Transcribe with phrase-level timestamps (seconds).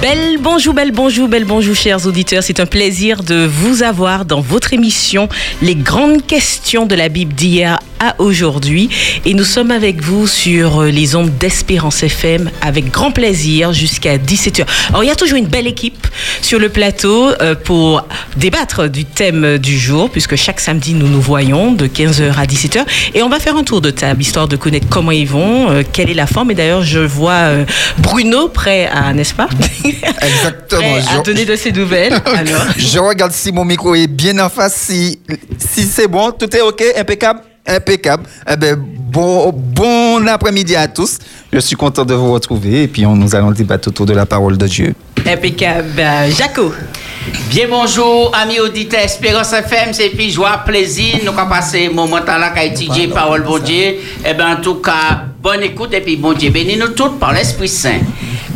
[0.00, 2.44] Belle bonjour, belle bonjour, belle bonjour, chers auditeurs.
[2.44, 5.28] C'est un plaisir de vous avoir dans votre émission
[5.60, 8.90] Les grandes questions de la Bible d'hier à aujourd'hui.
[9.24, 14.64] Et nous sommes avec vous sur les ondes d'Espérance FM avec grand plaisir jusqu'à 17h.
[14.90, 16.06] Alors, il y a toujours une belle équipe
[16.42, 18.06] sur le plateau euh, pour
[18.36, 22.84] débattre du thème du jour, puisque chaque samedi, nous nous voyons de 15h à 17h.
[23.14, 25.82] Et on va faire un tour de table, histoire de connaître comment ils vont, euh,
[25.92, 26.52] quelle est la forme.
[26.52, 27.64] Et d'ailleurs, je vois euh,
[27.98, 29.48] Bruno prêt à, n'est-ce pas?
[30.22, 30.80] Exactement.
[30.80, 32.12] Prêt à Je- donner de ses nouvelles.
[32.24, 32.62] Alors.
[32.76, 35.18] Je regarde si mon micro est bien en face, si,
[35.58, 38.24] si c'est bon, tout est OK, impeccable, impeccable.
[38.50, 41.18] Eh ben, bon, bon après-midi à tous.
[41.52, 44.26] Je suis content de vous retrouver et puis on, nous allons débattre autour de la
[44.26, 44.94] parole de Dieu.
[45.26, 45.98] Impeccable.
[45.98, 46.72] Euh, Jaco.
[47.50, 52.20] Bien bonjour, amis auditeurs Espérance FM, c'est puis joie, plaisir, nous avons passé un moment
[52.24, 53.96] là qu'à étudier parole bon Dieu.
[54.24, 57.68] Eh bien, en tout cas, bonne écoute et puis bon Dieu, bénis-nous toutes par l'Esprit
[57.68, 57.98] Saint.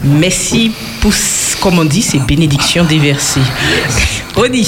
[0.04, 1.12] Merci pour,
[1.62, 3.40] comme on dit, c'est bénédiction des versets.
[4.36, 4.66] Oni.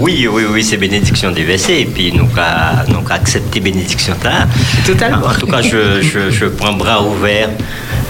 [0.00, 1.80] Oui, oui, oui, c'est bénédiction des versets.
[1.82, 4.46] Et puis, nous avons accepté bénédiction là.
[4.86, 5.26] Totalement.
[5.26, 7.48] En tout cas, je, je, je prends bras ouverts,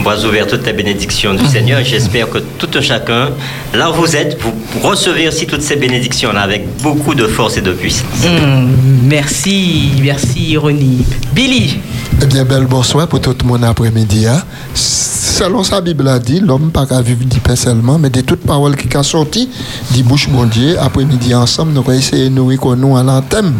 [0.03, 1.81] bras ouverts toute la bénédiction du Seigneur.
[1.85, 3.31] J'espère que tout un chacun,
[3.73, 4.53] là où vous êtes, vous
[4.87, 8.05] recevez aussi toutes ces bénédictions-là avec beaucoup de force et de puissance.
[8.25, 8.69] Hmm,
[9.05, 11.07] merci, merci, Ironie.
[11.33, 11.79] Billy.
[12.21, 14.27] Eh bien, bel bonsoir pour tout mon après-midi.
[14.27, 14.43] hein.
[14.75, 18.41] Selon sa Bible a dit, l'homme pas qu'à vivre du pain seulement, mais de toute
[18.41, 19.49] parole qui a sorti,
[19.93, 23.55] dit bouche mon Dieu, après-midi ensemble, nous allons essayer de nous reconnaître à l'anthème.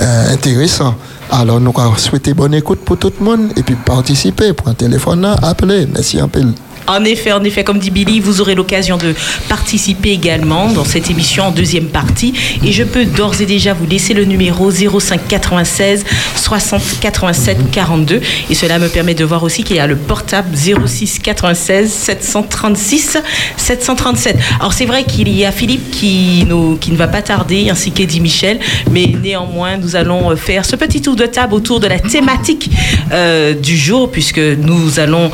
[0.00, 0.94] Euh, intéressant.
[1.30, 4.52] Alors, nous allons souhaiter bonne écoute pour tout le monde et puis participer.
[4.52, 5.86] Pour un téléphone, appeler.
[5.92, 6.42] Merci un peu.
[6.88, 9.14] En effet, en effet, comme dit Billy, vous aurez l'occasion de
[9.48, 12.32] participer également dans cette émission en deuxième partie.
[12.64, 16.04] Et je peux d'ores et déjà vous laisser le numéro 05 96
[16.36, 18.22] 60 87 42.
[18.48, 23.18] Et cela me permet de voir aussi qu'il y a le portable 06 96 736
[23.58, 24.36] 737.
[24.58, 28.60] Alors c'est vrai qu'il y a Philippe qui, ne va pas tarder, ainsi qu'Eddie Michel.
[28.90, 32.70] Mais néanmoins, nous allons euh, faire ce petit tour de table autour de la thématique
[33.12, 35.30] euh, du jour, puisque nous allons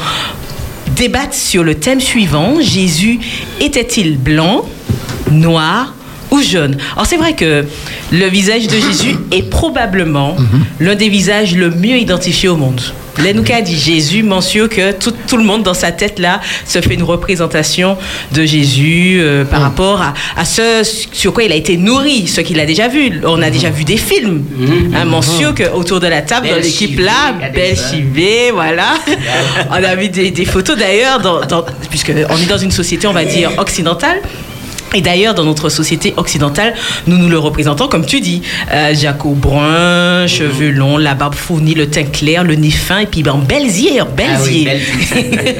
[0.94, 2.60] débattent sur le thème suivant.
[2.60, 3.20] Jésus
[3.60, 4.64] était-il blanc,
[5.30, 5.94] noir
[6.34, 7.64] ou jaune Alors c'est vrai que
[8.12, 10.36] le visage de Jésus est probablement
[10.80, 12.80] l'un des visages le mieux identifiés au monde.
[13.16, 16.94] Lenouka dit Jésus mentionne que tout, tout le monde dans sa tête là se fait
[16.94, 17.96] une représentation
[18.32, 22.40] de Jésus euh, par rapport à, à ce sur quoi il a été nourri, ce
[22.40, 23.20] qu'il a déjà vu.
[23.24, 24.42] On a déjà vu des films.
[24.96, 27.76] Hein, mentionne que autour de la table, dans l'équipe là, belle.
[27.76, 28.94] Chivée, voilà.
[29.70, 33.06] on a vu des, des photos d'ailleurs, dans, dans- puisque on est dans une société,
[33.06, 34.18] on va dire, occidentale.
[34.94, 36.72] Et d'ailleurs, dans notre société occidentale,
[37.08, 41.74] nous nous le représentons, comme tu dis, euh, Jaco brun, cheveux longs, la barbe fournie,
[41.74, 44.80] le teint clair, le nez fin, et puis ben, yeux, belles Ah oui, belles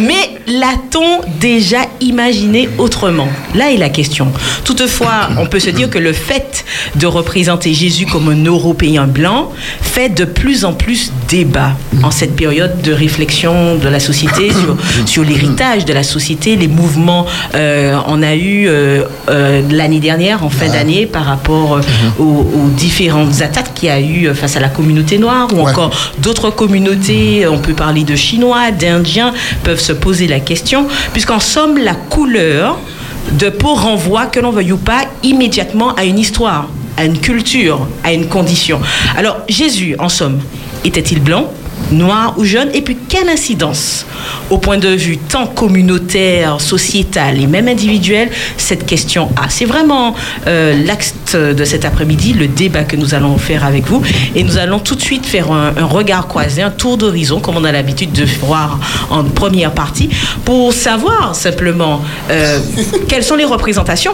[0.00, 3.28] Mais l'a-t-on déjà imaginé autrement?
[3.54, 4.32] Là est la question.
[4.64, 6.64] Toutefois, on peut se dire que le fait
[6.96, 12.34] de représenter Jésus comme un Européen blanc fait de plus en plus débat en cette
[12.34, 17.26] période de réflexion de la société sur, sur l'héritage de la société, les mouvements.
[17.54, 21.80] euh, on a eu euh, euh, l'année dernière, en fin d'année, par rapport euh,
[22.18, 25.70] aux, aux différentes attaques qu'il y a eu face à la communauté noire ou Ouais.
[25.70, 29.32] encore d'autres communautés, on peut parler de Chinois, d'Indiens,
[29.62, 32.78] peuvent se poser la question, puisqu'en somme, la couleur
[33.32, 37.86] de peau renvoie, que l'on veuille ou pas, immédiatement à une histoire, à une culture,
[38.02, 38.80] à une condition.
[39.16, 40.40] Alors, Jésus, en somme,
[40.84, 41.50] était-il blanc
[41.90, 42.68] noir ou jaune?
[42.72, 44.06] Et puis, quelle incidence,
[44.50, 49.48] au point de vue tant communautaire, sociétal et même individuel, cette question a.
[49.48, 50.14] C'est vraiment
[50.46, 54.02] euh, l'axe de cet après-midi, le débat que nous allons faire avec vous.
[54.34, 57.56] Et nous allons tout de suite faire un, un regard croisé, un tour d'horizon, comme
[57.56, 58.78] on a l'habitude de voir
[59.10, 60.08] en première partie,
[60.44, 62.58] pour savoir simplement euh,
[63.08, 64.12] quelles sont les représentations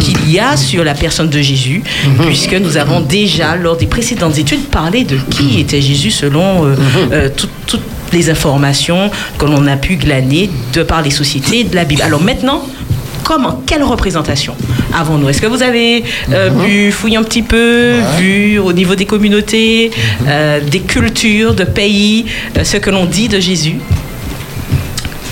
[0.00, 1.82] qu'il y a sur la personne de Jésus,
[2.26, 6.74] puisque nous avons déjà, lors des précédentes études, parlé de qui était Jésus selon euh,
[7.12, 7.82] euh, tout- toutes
[8.12, 12.02] les informations que l'on a pu glaner de par les sociétés de la Bible.
[12.02, 12.62] Alors maintenant,
[13.22, 14.54] comment, quelle représentation
[14.94, 15.28] avons-nous?
[15.28, 19.90] Est-ce que vous avez euh, pu fouiller un petit peu, vu au niveau des communautés,
[20.26, 22.26] euh, des cultures, de pays,
[22.56, 23.76] euh, ce que l'on dit de Jésus?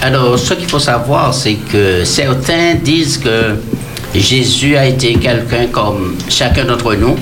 [0.03, 3.57] Alors, ce qu'il faut savoir, c'est que certains disent que
[4.15, 7.17] Jésus a été quelqu'un comme chacun d'entre nous,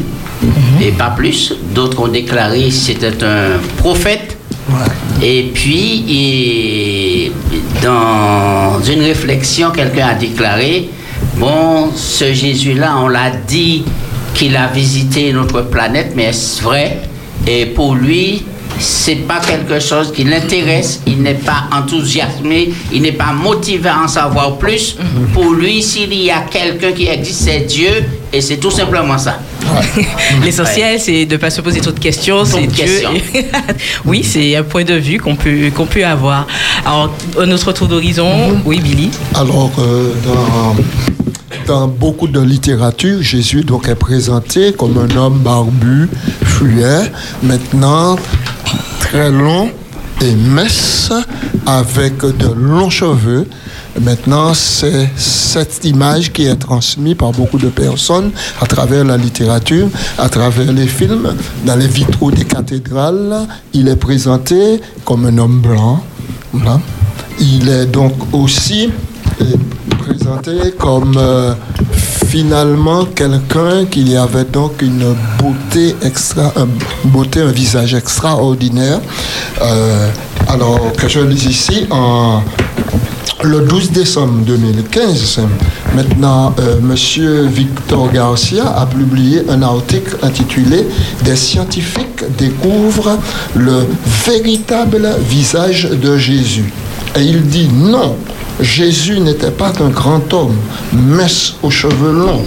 [0.81, 1.55] et pas plus.
[1.75, 4.37] D'autres ont déclaré que c'était un prophète.
[5.21, 7.33] Et puis,
[7.83, 10.89] dans une réflexion, quelqu'un a déclaré,
[11.37, 13.85] bon, ce Jésus-là, on l'a dit
[14.35, 17.01] qu'il a visité notre planète, mais est-ce vrai?
[17.47, 18.45] Et pour lui,
[18.79, 24.03] c'est pas quelque chose qui l'intéresse, il n'est pas enthousiasmé, il n'est pas motivé à
[24.05, 24.97] en savoir plus.
[25.33, 27.91] Pour lui, s'il y a quelqu'un qui existe, c'est Dieu,
[28.33, 29.41] et c'est tout simplement ça.
[30.45, 32.45] L'essentiel, c'est de ne pas se poser trop de questions.
[32.45, 33.03] C'est Dieu.
[34.05, 36.47] oui, c'est un point de vue qu'on peut, qu'on peut avoir.
[36.85, 37.13] Alors,
[37.47, 38.61] notre tour d'horizon, Mhm.
[38.65, 39.11] oui, Billy.
[39.35, 40.77] Alors, euh, dans,
[41.67, 46.09] dans beaucoup de littérature, Jésus donc est présenté comme un homme barbu,
[46.45, 47.11] fluet,
[47.43, 48.17] maintenant
[49.01, 49.71] très long
[50.21, 51.13] et mince,
[51.67, 53.47] avec de longs cheveux.
[54.01, 58.31] Maintenant, c'est cette image qui est transmise par beaucoup de personnes
[58.61, 61.35] à travers la littérature, à travers les films.
[61.65, 66.03] Dans les vitraux des cathédrales, il est présenté comme un homme blanc.
[67.41, 68.91] Il est donc aussi
[69.41, 69.45] euh,
[69.99, 71.55] présenté comme euh,
[72.27, 76.69] finalement quelqu'un qui avait donc une beauté extra, un,
[77.05, 79.01] beauté, un visage extraordinaire.
[79.63, 80.11] Euh,
[80.49, 82.43] alors que je lis ici en
[83.45, 85.41] le 12 décembre 2015,
[85.95, 90.87] maintenant, euh, Monsieur Victor Garcia a publié un article intitulé
[91.25, 93.19] Des scientifiques découvrent
[93.55, 93.87] le
[94.27, 96.73] véritable visage de Jésus.
[97.17, 98.17] Et il dit non,
[98.61, 100.57] Jésus n'était pas un grand homme,
[100.93, 102.45] mince aux cheveux longs,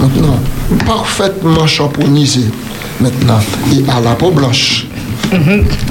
[0.00, 0.38] maintenant,
[0.86, 2.44] parfaitement champonisé,
[3.00, 3.40] maintenant,
[3.72, 4.86] et à la peau blanche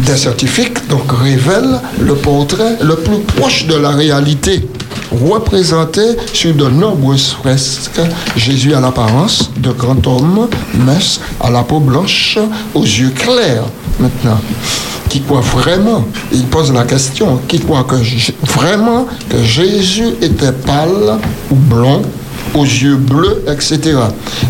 [0.06, 4.64] des scientifiques donc révèlent le portrait le plus proche de la réalité
[5.12, 6.02] représenté
[6.34, 8.02] sur de nombreuses fresques.
[8.36, 12.38] Jésus à l'apparence de grand homme mince à la peau blanche
[12.74, 13.66] aux yeux clairs
[14.00, 14.40] maintenant.
[15.10, 17.86] Qui croit vraiment il pose la question qui croit
[18.56, 21.20] vraiment que Jésus était pâle
[21.52, 22.02] ou blond
[22.54, 23.98] aux yeux bleus, etc.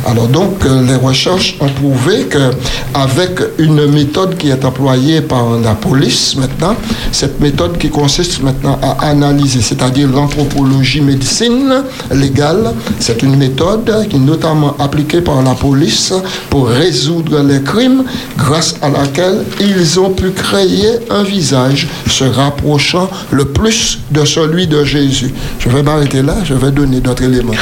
[0.05, 2.51] Alors donc, euh, les recherches ont prouvé que
[2.93, 6.75] avec une méthode qui est employée par la police maintenant,
[7.11, 14.17] cette méthode qui consiste maintenant à analyser, c'est-à-dire l'anthropologie médecine légale, c'est une méthode qui
[14.17, 16.13] est notamment appliquée par la police
[16.49, 18.03] pour résoudre les crimes,
[18.37, 24.67] grâce à laquelle ils ont pu créer un visage se rapprochant le plus de celui
[24.67, 25.33] de Jésus.
[25.59, 27.53] Je vais m'arrêter là, je vais donner d'autres éléments.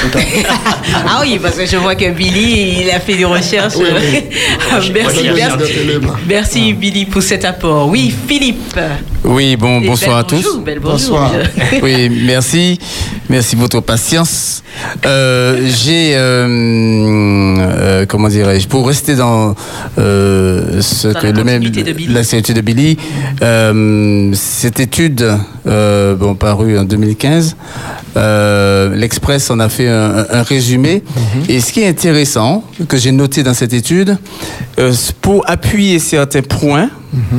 [1.07, 3.75] Ah oui, parce que je vois que Billy, il a fait des recherches.
[3.77, 4.23] Oui, oui.
[4.93, 5.73] merci, merci,
[6.27, 7.87] merci, Billy pour cet apport.
[7.87, 8.77] Oui, Philippe.
[9.23, 10.37] Oui, bon, Et bonsoir à tous.
[10.43, 10.97] bonjour, bel bonjour.
[11.19, 11.31] Bonsoir.
[11.83, 12.79] Oui, merci.
[13.29, 14.63] Merci de votre patience.
[15.05, 16.47] Euh, J'ai, euh,
[17.59, 19.53] euh, comment dirais-je, pour rester dans
[19.99, 22.07] euh, ce Dans que la le même, de Billy.
[22.11, 22.97] la continuité de Billy,
[23.43, 27.55] euh, cette étude, euh, bon, parue en 2015,
[28.17, 31.03] euh, l'Express en a fait un, un résumé.
[31.47, 34.17] Et ce qui est intéressant, que j'ai noté dans cette étude,
[34.79, 34.91] euh,
[35.21, 36.89] pour appuyer certains points,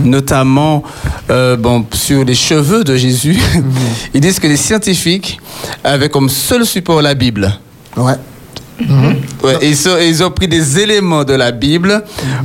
[0.05, 0.83] notamment
[1.31, 3.39] euh, bon, sur les cheveux de Jésus,
[4.15, 5.39] ils disent que les scientifiques
[5.85, 7.53] avaient comme seul support la Bible.
[7.97, 8.15] Ouais.
[9.45, 12.03] Ouais, ils, sont- ils ont pris des éléments de la Bible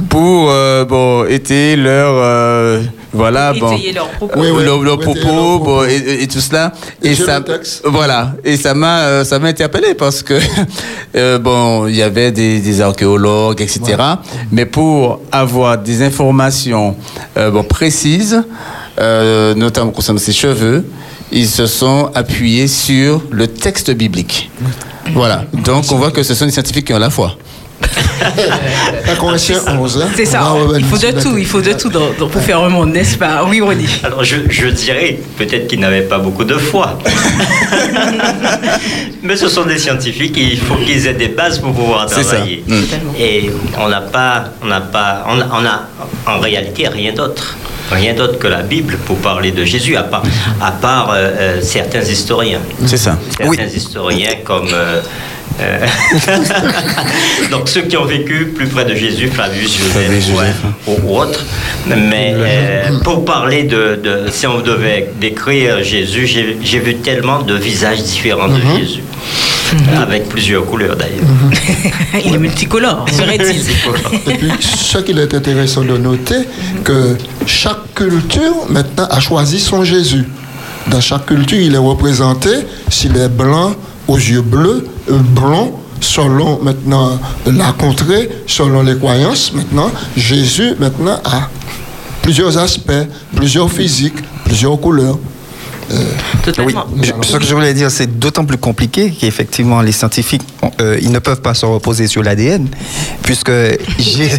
[0.10, 2.84] pour euh, bon, étayer leur euh,
[3.18, 3.72] voilà bon.
[3.72, 4.40] Étayer leurs propos.
[4.40, 4.64] Oui, oui.
[4.64, 5.60] leur, propos, leurs propos.
[5.60, 6.72] bon, et, tout cela.
[7.04, 8.34] Et ça le voilà.
[8.44, 10.40] Et ça m'a euh, ça m'a interpellé parce que
[11.16, 13.98] euh, bon il y avait des, des archéologues etc
[14.52, 16.96] mais pour avoir des informations
[17.38, 18.44] euh, bon précises
[19.00, 20.86] euh, notamment concernant ses cheveux
[21.31, 24.50] ils se sont appuyés sur le texte biblique.
[25.14, 25.44] Voilà.
[25.54, 27.36] Donc on voit que ce sont des scientifiques qui ont la foi
[29.06, 30.02] La Corinthiens 11.
[30.04, 30.07] hein.
[30.16, 30.54] C'est ça.
[30.78, 33.18] Il faut de tout, il faut de tout dans- dans- pour faire un monde, n'est-ce
[33.18, 33.46] pas?
[33.48, 33.88] Oui, Ronnie.
[34.04, 36.98] Alors je, je dirais peut-être qu'ils n'avaient pas beaucoup de foi.
[39.24, 42.24] Mais ce sont des scientifiques et il faut qu'ils aient des bases pour pouvoir ça.
[42.24, 42.64] travailler.
[42.68, 42.81] Mm.
[43.19, 47.56] Et on n'a pas, on n'a pas, on a, on a en réalité rien d'autre.
[47.92, 50.24] Rien d'autre que la Bible pour parler de Jésus, à part,
[50.62, 52.60] à part euh, euh, certains historiens.
[52.86, 54.68] c'est ça Certains oui historiens comme...
[54.74, 55.00] euh,
[55.59, 55.85] euh,
[57.52, 60.56] donc ceux qui ont vécu plus près de Jésus, Flavius Joseph Flavius ouais, Joseph.
[60.87, 61.44] ou, ou autres.
[61.87, 67.42] Mais euh, pour parler de, de- si on devait décrire Jésus, j'ai j'ai vu tellement
[67.42, 69.02] de visages différents de Jésus,
[69.97, 71.26] avec plusieurs couleurs d'ailleurs.
[72.26, 76.42] Il est multicolore, serait-il Et puis, ce qu'il est intéressant de noter,
[76.83, 80.26] que chaque culture, maintenant, a choisi son Jésus.
[80.87, 82.49] Dans chaque culture, il est représenté,
[82.90, 83.76] s'il est blanc,
[84.07, 91.19] aux yeux bleus, euh, blond, selon maintenant la contrée, selon les croyances, maintenant, Jésus, maintenant,
[91.26, 91.49] a
[92.21, 92.92] plusieurs aspects,
[93.35, 95.18] plusieurs physiques, plusieurs couleurs.
[96.44, 96.86] Totalement.
[96.94, 100.42] Oui, je- ce que je voulais dire, c'est d'autant plus compliqué qu'effectivement, les scientifiques,
[100.82, 102.68] euh, ils ne peuvent pas se reposer sur l'ADN,
[103.24, 103.52] puisque
[104.00, 104.30] j'ai...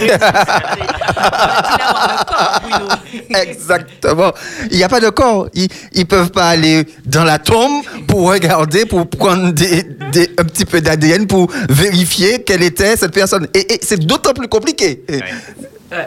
[3.30, 4.32] Exactement.
[4.70, 5.48] Il n'y a pas de corps.
[5.54, 10.44] Ils ne peuvent pas aller dans la tombe pour regarder, pour prendre des, des- un
[10.44, 13.48] petit peu d'ADN pour vérifier quelle était cette personne.
[13.54, 15.02] Et, et c'est d'autant plus compliqué.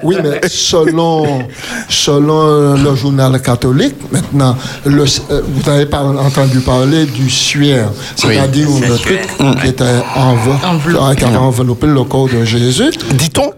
[0.03, 1.47] Oui, mais selon,
[1.89, 7.89] selon euh, le journal catholique, maintenant, le, euh, vous avez pas entendu parler du suaire,
[8.15, 9.19] c'est-à-dire Oui, le truc
[9.61, 9.83] qui était
[10.15, 11.15] enve- Enveloppé.
[11.17, 12.91] qui avait enveloppé le corps de Jésus.
[13.13, 13.51] Dit-on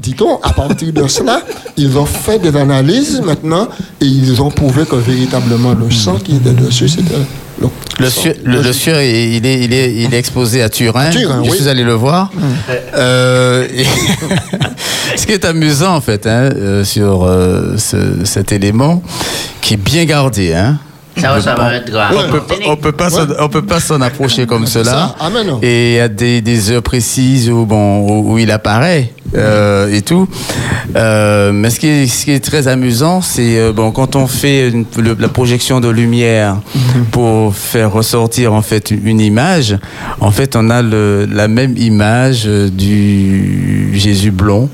[0.00, 1.42] Dit-on, à partir de cela,
[1.76, 3.68] ils ont fait des analyses maintenant
[4.00, 7.16] et ils ont prouvé que véritablement le sang qui était dessus, c'était
[7.60, 7.68] le,
[8.00, 8.70] Le, sang le, le
[9.04, 11.10] il est, il, est, il est exposé à Turin.
[11.10, 11.56] Turin, Je oui.
[11.58, 12.30] suis allé le voir.
[12.94, 13.84] Euh, et
[15.16, 19.02] ce qui est amusant, en fait, hein, euh, sur euh, ce- cet élément,
[19.60, 20.54] qui est bien gardé.
[20.54, 20.78] Hein.
[21.20, 22.14] Ça va, ça va être grave.
[22.16, 25.14] On peut, pas- on peut pas s'en- on peut pas s'en approcher comme cela.
[25.62, 29.92] Et il y a des, des heures précises où, bon, où, où il apparaît euh,
[29.94, 30.26] et tout.
[30.96, 34.26] Euh, mais ce qui est, ce qui est très amusant, c'est euh, bon, quand on
[34.26, 36.56] fait une- le- la projection de lumière
[37.10, 39.76] pour faire ressortir en fait une image,
[40.20, 44.68] en fait, on a le, la même image du Jésus blond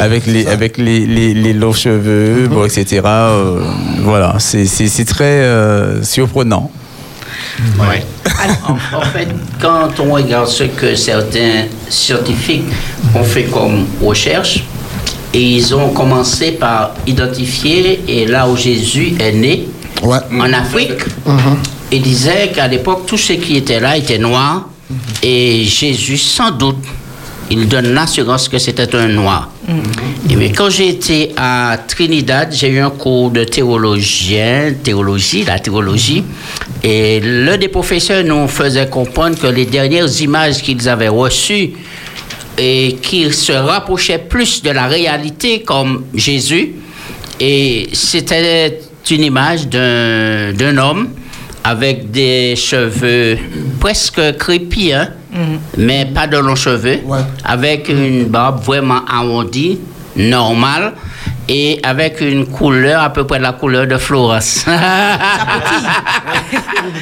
[0.00, 3.00] avec les avec les, les, les longs cheveux, bon, etc.
[3.04, 3.60] Euh,
[4.02, 6.70] voilà, c'est très euh, surprenant.
[7.78, 8.04] Ouais.
[8.68, 9.28] En, en fait,
[9.60, 12.64] quand on regarde ce que certains scientifiques
[13.14, 14.64] ont fait comme recherche,
[15.34, 19.68] et ils ont commencé par identifier et là où Jésus est né,
[20.02, 20.16] Ouais.
[20.40, 20.92] en Afrique,
[21.92, 24.68] ils disaient qu'à l'époque, tout ce qui était là était noir,
[25.22, 26.78] et Jésus, sans doute,
[27.50, 29.50] il donne l'assurance que c'était un noir.
[30.36, 36.24] Mais quand j'ai été à Trinidad, j'ai eu un cours de théologien, théologie, la théologie,
[36.82, 41.72] et l'un des professeurs nous faisait comprendre que les dernières images qu'ils avaient reçues
[42.56, 46.74] et qui se rapprochaient plus de la réalité comme Jésus,
[47.38, 48.80] et c'était
[49.10, 51.08] une image d'un homme
[51.64, 53.38] avec des cheveux
[53.80, 55.08] presque crépus, hein,
[55.76, 57.20] mais pas de longs cheveux, Ouais.
[57.44, 59.78] avec une barbe vraiment arrondie,
[60.16, 60.92] normale,
[61.48, 64.64] et avec une couleur à peu près la couleur de Florence.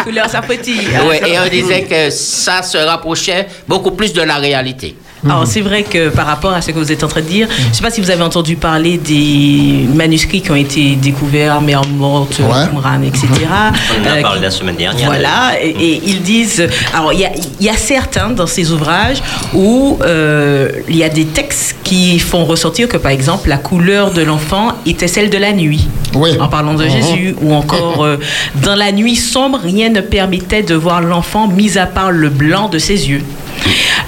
[0.05, 0.89] Couleur, ça pétille.
[1.09, 4.97] Ouais, et on disait que ça se rapprochait beaucoup plus de la réalité.
[5.25, 7.49] Alors, c'est vrai que par rapport à ce que vous êtes en train de dire,
[7.51, 11.61] je ne sais pas si vous avez entendu parler des manuscrits qui ont été découverts
[11.61, 13.07] Mer Morte, Ouais.
[13.07, 13.27] Etc.
[13.31, 15.07] On en a Euh, parlé la semaine dernière.
[15.07, 16.67] Voilà, et, et ils disent.
[16.95, 19.19] Alors, il y a, il y a certains dans ces ouvrages
[19.55, 24.13] où euh, il y a des textes qui font ressortir que, par exemple, la couleur
[24.13, 25.89] de l'enfant était celle de la nuit.
[26.15, 26.31] Oui.
[26.41, 26.91] En parlant de Mhm.
[26.91, 28.19] Jésus, ou encore euh,
[28.63, 32.69] dans la nuit sombre, rien ne permettait de voir l'enfant, mis à part le blanc
[32.69, 33.23] de ses yeux.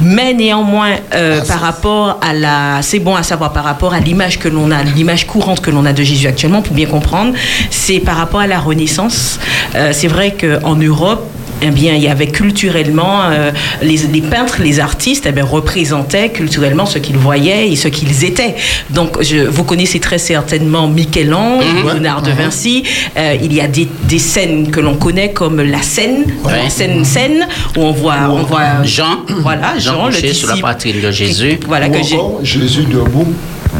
[0.00, 4.38] Mais néanmoins, euh, par rapport à la, c'est bon à savoir par rapport à l'image
[4.38, 7.34] que l'on a, l'image courante que l'on a de Jésus actuellement, pour bien comprendre,
[7.70, 9.38] c'est par rapport à la Renaissance.
[9.74, 11.26] Euh, c'est vrai qu'en Europe,
[11.62, 13.50] eh bien, il y avait culturellement euh,
[13.82, 18.24] les, les peintres, les artistes, eh bien, représentaient culturellement ce qu'ils voyaient et ce qu'ils
[18.24, 18.54] étaient.
[18.90, 22.84] Donc, je, vous connaissez très certainement Michel-Ange, Léonard de Vinci.
[23.16, 26.62] Euh, il y a des, des scènes que l'on connaît comme la scène, Ouais.
[26.64, 30.48] la scène scène où on voit, on voit Jean, voilà, Jean Jean, le couché sur
[30.48, 30.60] la disciple.
[30.60, 31.60] poitrine de Jésus.
[31.66, 33.26] Voilà Ou que encore Jésus debout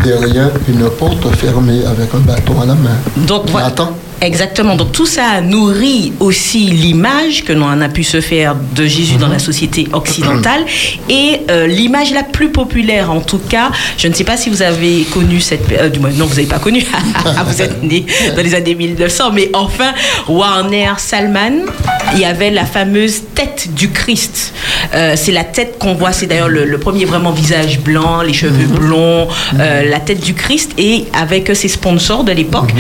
[0.05, 2.97] derrière une porte fermée avec un bâton à la main.
[3.17, 3.71] Donc Il voilà.
[4.21, 4.77] Exactement.
[4.77, 9.29] Donc tout ça nourrit aussi l'image que l'on a pu se faire de Jésus dans
[9.29, 10.65] la société occidentale
[11.09, 13.71] et euh, l'image la plus populaire en tout cas.
[13.97, 15.71] Je ne sais pas si vous avez connu cette.
[15.73, 16.85] euh, du moins non, vous n'avez pas connu.
[17.47, 18.05] vous êtes né
[18.37, 19.93] dans les années 1900, mais enfin
[20.29, 21.65] Warner Salman,
[22.15, 24.53] il y avait la fameuse tête du Christ.
[24.95, 26.13] Euh, c'est la tête qu'on voit.
[26.13, 30.35] C'est d'ailleurs le, le premier vraiment visage blanc, les cheveux blonds, euh, la tête du
[30.35, 32.71] Christ et avec ses sponsors de l'époque.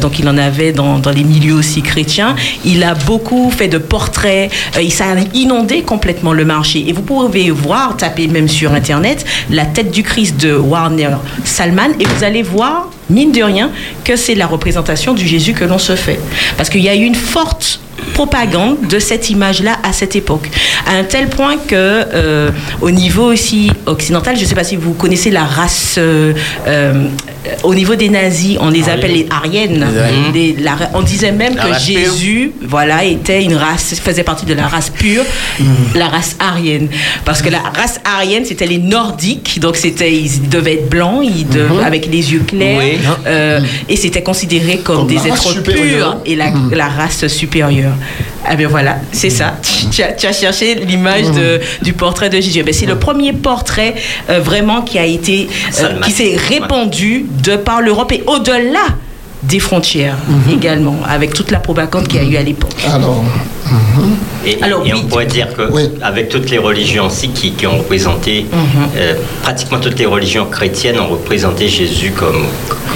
[0.00, 2.36] Donc il en avait dans, dans les milieux aussi chrétiens.
[2.64, 4.50] Il a beaucoup fait de portraits.
[4.76, 6.84] Euh, il s'est inondé complètement le marché.
[6.88, 11.90] Et vous pouvez voir, taper même sur internet, la tête du Christ de Warner Salman
[11.98, 13.70] et vous allez voir, mine de rien,
[14.04, 16.18] que c'est la représentation du Jésus que l'on se fait.
[16.56, 17.80] Parce qu'il y a eu une forte
[18.14, 20.50] propagande de cette image-là à cette époque.
[20.86, 24.76] À un tel point que, euh, au niveau aussi occidental, je ne sais pas si
[24.76, 26.32] vous connaissez la race euh,
[26.66, 27.04] euh,
[27.62, 29.84] au niveau des nazis, on les appelle les Ariennes.
[30.60, 31.76] La- on disait même La que pure.
[31.80, 35.24] Jésus, voilà, était une race, faisait partie de la race pure,
[35.94, 36.88] la race arienne.
[37.24, 41.46] Parce que la race arienne, c'était les Nordiques, donc c'était, ils devaient être blancs, ils
[41.48, 42.91] devaient- avec les yeux clairs, Oui.
[43.26, 47.94] Euh, et c'était considéré comme, Comme des êtres purs et la, la race supérieure.
[48.46, 49.54] Ah bien voilà, c'est ça.
[49.90, 52.62] Tu as, tu as cherché l'image de- du portrait de Jésus.
[52.62, 53.94] Ben, c'est le premier portrait
[54.30, 55.48] euh, vraiment qui a été,
[55.80, 58.86] euh, qui s'est répandu de par l'Europe et au-delà
[59.42, 60.16] des frontières
[60.52, 62.70] également, avec toute la propagande qu'il y a eu à l'époque.
[62.92, 63.24] Alors,
[64.46, 65.00] Et, Alors, et oui.
[65.04, 65.82] on pourrait dire que Oui.
[66.02, 68.58] avec toutes les religions aussi qui, qui ont représenté, Mhm.
[68.96, 72.44] euh, pratiquement toutes les religions chrétiennes ont représenté Jésus comme,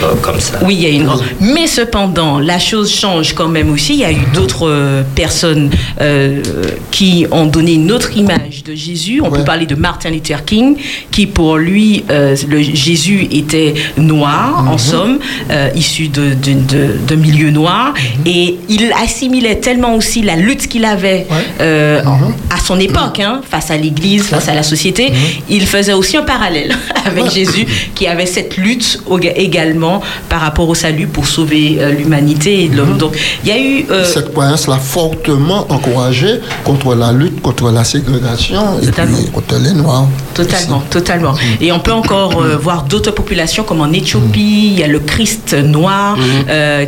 [0.01, 0.59] comme, comme ça.
[0.65, 1.23] Oui, il y a une grande.
[1.41, 3.95] Mais cependant, la chose change quand même aussi.
[3.95, 6.43] Il y a eu d'autres euh, personnes euh,
[6.91, 9.21] qui ont donné une autre image de Jésus.
[9.23, 9.39] On Ouais.
[9.39, 10.77] peut parler de Martin Luther King,
[11.11, 14.69] qui pour lui, euh, le Jésus était noir, Mhm.
[14.69, 15.19] en somme,
[15.51, 18.23] euh, issu de, de, de- de milieu noir, Mhm.
[18.27, 21.37] et il assimilait tellement aussi la lutte qu'il avait Ouais.
[21.61, 22.35] euh, Mhm.
[22.51, 25.13] à son époque, hein, face à l'Église, face à la société.
[25.49, 27.31] Il faisait aussi un parallèle avec Ouais.
[27.31, 32.65] Jésus, qui avait cette lutte au- également par rapport au salut pour sauver euh, l'humanité
[32.65, 32.97] et l'homme.
[32.99, 33.87] Donc, il y a eu.
[33.91, 39.57] euh, cette croyance l'a fortement encouragé contre la lutte contre la ségrégation et puis contre
[39.63, 40.07] les Noirs.
[40.35, 41.35] Totalement, totalement.
[41.61, 45.55] Et on peut encore voir d'autres populations comme en Éthiopie, il y a le Christ
[45.55, 46.17] noir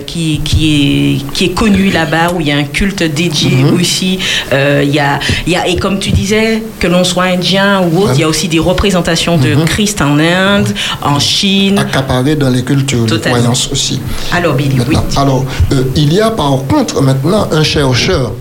[0.07, 4.19] qui, qui, est, qui est connu là-bas, où il y a un culte dédié aussi.
[4.53, 8.03] Euh, il y a, y a, et comme tu disais, que l'on soit indien ou
[8.03, 10.69] autre, il y a aussi des représentations de Christ en Inde,
[11.03, 11.79] en Chine.
[11.79, 14.01] Accaparé dans les cultures, les croyances aussi.
[14.33, 14.97] Alors, Billy, oui.
[15.17, 18.33] Alors, euh, il y a par contre maintenant un chercheur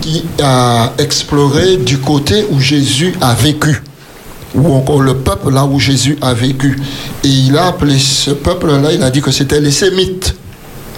[0.00, 3.82] qui a exploré du côté où Jésus a vécu,
[4.54, 6.78] ou encore le peuple là où Jésus a vécu.
[7.24, 10.34] Et il a appelé ce peuple-là, il a dit que c'était les Sémites.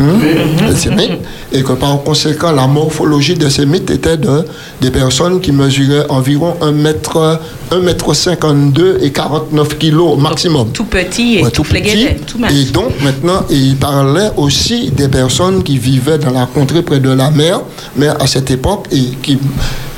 [0.00, 1.18] Les Sémites.
[1.52, 4.44] Et que par conséquent, la morphologie des Sémites était de,
[4.80, 10.70] des personnes qui mesuraient environ 1 mètre, 1 mètre 52 et 49 kilos maximum.
[10.72, 12.08] Tout petit et Ouais, tout tout petit.
[12.26, 12.38] tout.
[12.50, 17.10] Et donc maintenant, il parlait aussi des personnes qui vivaient dans la contrée près de
[17.10, 17.60] la mer,
[17.96, 19.38] mais à cette époque, et qui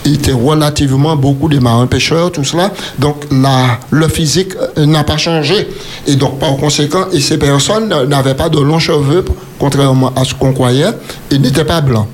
[0.04, 2.72] étaient relativement beaucoup des marins pêcheurs, tout cela.
[2.98, 5.68] Donc la, le physique euh, n'a pas changé.
[6.06, 9.24] Et donc par conséquent, et ces personnes n'avaient pas de longs cheveux,
[9.58, 10.92] contrairement à ce qu'on croyait,
[11.30, 12.06] ils n'étaient pas blancs.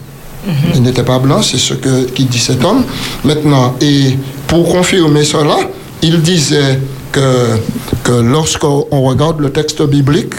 [0.74, 2.84] Il n'était pas blanc, c'est ce que qui dit cet homme.
[3.24, 4.16] Maintenant, et
[4.46, 5.56] pour confirmer cela,
[6.02, 6.80] il disait
[7.12, 7.58] que,
[8.02, 10.32] que lorsqu'on regarde le texte biblique,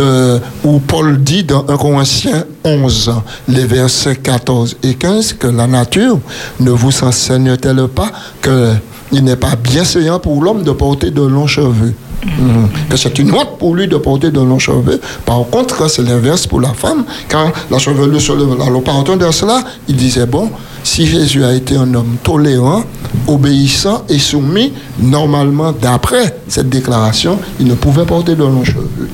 [0.00, 3.12] euh, où Paul dit dans 1 Corinthiens 11,
[3.48, 6.18] les versets 14 et 15, que la nature
[6.60, 8.72] ne vous enseigne-t-elle pas que
[9.12, 11.94] il n'est pas bien séant pour l'homme de porter de longs cheveux?
[12.24, 12.68] Mhm.
[12.88, 15.00] Que c'est une honte pour lui de porter de longs cheveux.
[15.26, 18.60] Par contre, c'est l'inverse pour la femme, car la chevelure se lève.
[18.66, 20.50] Alors, partant de cela, il disait bon,
[20.82, 22.82] si Jésus a été un homme tolérant,
[23.26, 29.08] obéissant et soumis, normalement, d'après cette déclaration, il ne pouvait porter de longs cheveux.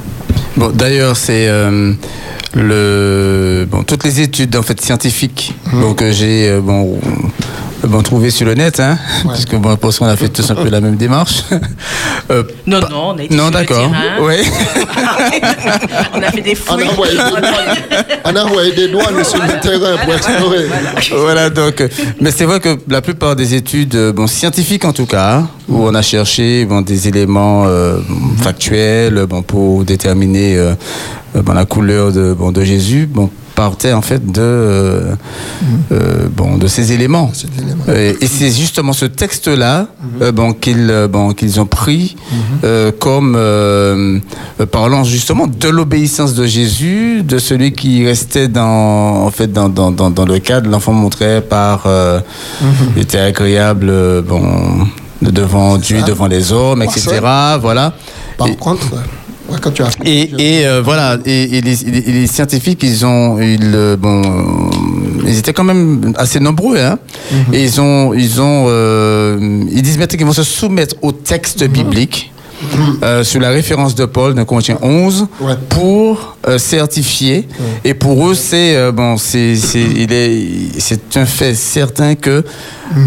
[0.57, 1.93] Bon, d'ailleurs, c'est euh,
[2.55, 5.55] le bon toutes les études en fait scientifiques.
[5.73, 6.99] Donc que j'ai euh, bon
[7.87, 9.31] bon trouvé sur le net hein Ouais.
[9.33, 11.43] parce que bon je pense qu'on a fait tous un peu la même démarche.
[12.31, 13.91] Euh, Non, non, on a été non sur le d'accord.
[13.91, 14.21] terrain.
[14.25, 14.41] Ouais.
[16.15, 16.87] on a fait des On fouilles.
[16.87, 17.19] a envoyé,
[18.25, 20.67] on a envoyé des douanes sur le terrain pour explorer.
[21.17, 21.89] voilà donc euh,
[22.21, 25.85] mais c'est vrai que la plupart des études euh, bon scientifiques en tout cas où
[25.89, 27.99] on a cherché bon des éléments euh,
[28.43, 30.75] factuels bon pour déterminer euh,
[31.35, 35.15] bon, la couleur de bon de Jésus bon partait en fait de euh,
[35.93, 37.31] euh, bon de ces éléments.
[37.89, 39.87] Euh, et c'est justement ce texte là
[40.35, 42.17] bon qu'ils euh, bon ont pris
[42.65, 44.19] euh, comme euh,
[44.61, 49.69] euh, parlant justement de l'obéissance de Jésus de celui qui restait dans en fait dans
[49.69, 50.71] dans, dans, dans le cadre.
[50.71, 52.21] L'enfant montré par euh,
[52.97, 54.43] il était agréable euh, bon
[55.23, 56.07] devant Dieu ça.
[56.07, 57.21] devant les hommes etc
[57.61, 57.93] voilà.
[58.39, 58.87] Par Et- contre,
[59.51, 63.05] ouais, quand tu as et, et euh, voilà, et, et les, et les scientifiques, ils
[63.05, 64.23] ont, ils, euh, bon,
[65.27, 66.99] ils étaient quand même assez nombreux, hein.
[67.53, 69.39] Et ils ont, ils ont, euh,
[69.71, 72.33] ils disent maintenant qu'ils vont se soumettre au texte biblique.
[73.03, 75.55] Euh, sur la référence de Paul dans Corinthiens 11 Ouais.
[75.69, 77.47] pour euh, certifier.
[77.85, 82.43] Et pour eux c'est euh, bon c'est il est c'est un fait certain que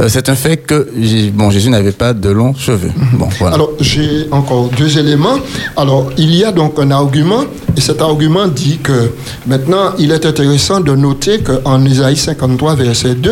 [0.02, 0.88] euh, c'est un fait que
[1.34, 2.92] bon Jésus n'avait pas de longs cheveux.
[3.14, 3.56] Bon voilà.
[3.56, 5.38] Alors, j'ai encore deux éléments.
[5.76, 7.44] Alors, il y a donc un argument,
[7.76, 9.12] et cet argument dit que
[9.46, 13.32] maintenant, il est intéressant de noter qu'en Isaïe 53, verset 2,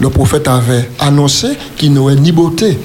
[0.00, 2.78] le prophète avait annoncé qu'il n'aurait ni beauté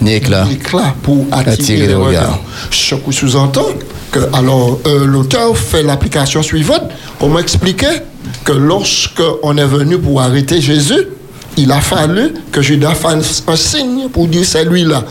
[0.00, 2.40] ni éclat ni éclat pour attirer, Attirer les regards.
[2.70, 3.66] Ce qui sous-entend
[4.10, 6.82] que, alors, euh, l'auteur fait l'application suivante.
[7.20, 7.86] On m'a expliqué
[8.44, 11.06] que lorsque on est venu pour arrêter Jésus,
[11.56, 15.04] il a fallu que Judas fasse un signe pour dire c'est lui-là.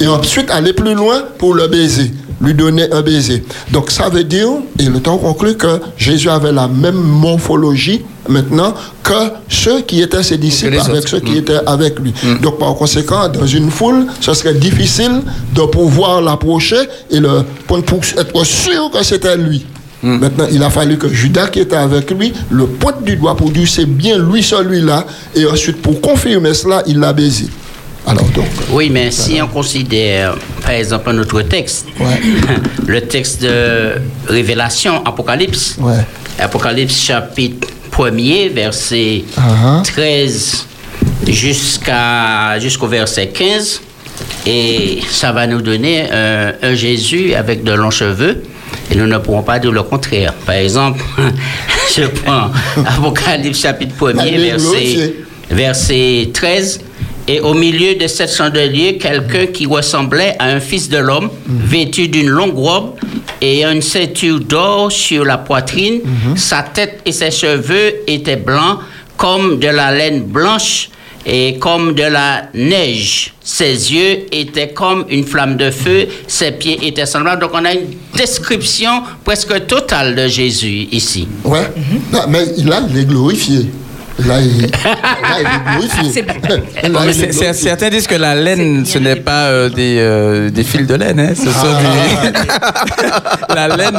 [0.00, 3.44] Et ensuite aller plus loin pour le baiser, lui donner un baiser.
[3.72, 8.74] Donc ça veut dire, et le temps conclut que Jésus avait la même morphologie maintenant
[9.02, 9.12] que
[9.48, 12.14] ceux qui étaient ses disciples les avec ceux qui étaient avec lui.
[12.42, 15.22] Donc par conséquent, dans une foule, ce serait difficile
[15.54, 16.76] de pouvoir l'approcher
[17.10, 19.66] et le, pour, pour être sûr que c'était lui.
[20.02, 23.50] Maintenant, il a fallu que Judas qui était avec lui le pointe du doigt pour
[23.50, 25.06] dire c'est bien lui celui-là.
[25.34, 27.46] Et ensuite, pour confirmer cela, il l'a baisé.
[28.06, 32.20] Alors donc, Oui, mais si on considère, par exemple, notre texte, Ouais.
[32.86, 33.92] le texte de
[34.28, 35.94] Révélation, Apocalypse, Ouais.
[36.38, 39.82] Apocalypse chapitre 1er, verset Ah, ah.
[39.84, 40.66] 13
[41.28, 43.80] jusqu'à, jusqu'au verset 15,
[44.46, 48.42] et ça va nous donner un, un Jésus avec de longs cheveux,
[48.90, 50.34] et nous ne pourrons pas dire le contraire.
[50.44, 51.02] Par exemple,
[51.96, 52.50] je prends
[52.86, 55.24] Apocalypse chapitre 1er, Allez, verset glorifier.
[55.50, 56.80] verset 13.
[57.26, 62.08] Et au milieu de sept chandeliers, quelqu'un qui ressemblait à un fils de l'homme, vêtu
[62.08, 62.96] d'une longue robe
[63.40, 66.00] et une ceinture d'or sur la poitrine.
[66.36, 68.80] Sa tête et ses cheveux étaient blancs
[69.16, 70.90] comme de la laine blanche
[71.24, 73.32] et comme de la neige.
[73.42, 77.40] Ses yeux étaient comme une flamme de feu, ses pieds étaient semblables.
[77.40, 81.26] Donc on a une description presque totale de Jésus ici.
[81.44, 81.70] ouais.
[82.12, 83.66] Non, mais là, il est glorifié.
[84.24, 84.68] Là, il, là,
[87.08, 90.94] il certains disent que la laine, ce n'est pas euh, des, euh, des fils de
[90.94, 91.18] laine.
[91.18, 92.30] Hein, ce sont des...
[93.54, 93.90] la laine,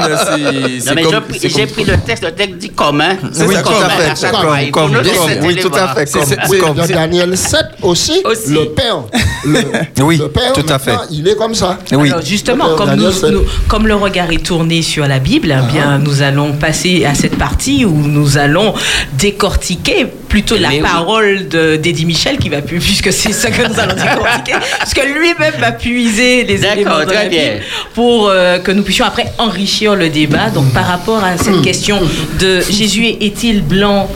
[0.81, 3.17] c'est Non, mais j'ai pris- le texte, le texte dit commun.
[3.23, 4.09] Oui, C'est tout commun à fait.
[4.11, 4.95] à chaque Comme-
[5.43, 6.05] oui, tout à fait.
[6.05, 8.51] C'est- Comme, c'est- Oui, comme- dans Daniel 7 aussi, Aussi.
[8.53, 9.03] le Père.
[9.45, 9.59] Le,
[10.03, 10.95] Oui, le Père, tout à fait.
[11.11, 11.77] il est comme ça.
[11.91, 12.09] Oui.
[12.09, 15.53] Alors justement, comme, Daniel nous- fait- nous- comme le regard est tourné sur la Bible,
[15.57, 18.73] eh bien, nous allons passer à cette partie où nous allons
[19.13, 20.81] décortiquer plutôt la Mais oui.
[20.81, 25.03] parole de d'Eddie Michel qui va pu, puisque c'est ce que nous allons décortiquer, puisque
[25.03, 27.53] lui-même va puiser les éléments de très la bien.
[27.53, 27.63] Bible
[27.93, 30.49] pour euh, que nous puissions après enrichir le débat.
[30.49, 31.99] Donc par rapport à cette question
[32.39, 34.09] de Jésus est-il blanc,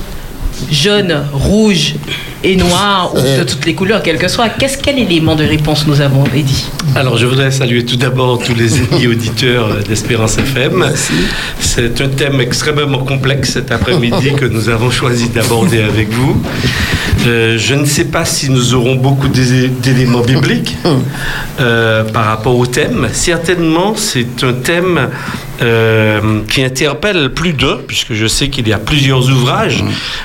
[0.71, 1.95] jaune, rouge
[2.43, 5.85] et noir ou de toutes les couleurs, quel que soit, qu'est-ce quel élément de réponse
[5.87, 10.85] nous avons, Eddie Alors, je voudrais saluer tout d'abord tous les amis auditeurs d'Espérance FM.
[11.59, 16.41] C'est un thème extrêmement complexe cet après-midi que nous avons choisi d'aborder avec vous.
[17.27, 20.77] Euh, je ne sais pas si nous aurons beaucoup d'é- d'éléments bibliques
[21.59, 23.09] euh, par rapport au thème.
[23.11, 25.09] Certainement, c'est un thème
[25.61, 29.83] euh, qui interpelle plus d'un, puisque je sais qu'il y a plusieurs ouvrages,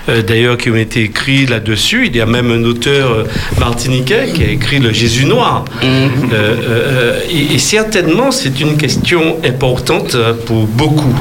[0.09, 2.04] euh, d'ailleurs, qui ont été écrits là-dessus.
[2.07, 3.25] Il y a même un auteur euh,
[3.59, 5.65] martiniquais qui a écrit Le Jésus noir.
[5.83, 11.15] Euh, euh, et, et certainement, c'est une question importante pour beaucoup.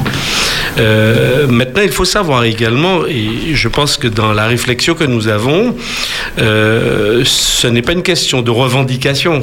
[0.78, 5.28] Euh, maintenant, il faut savoir également, et je pense que dans la réflexion que nous
[5.28, 5.76] avons,
[6.38, 9.42] euh, ce n'est pas une question de revendication.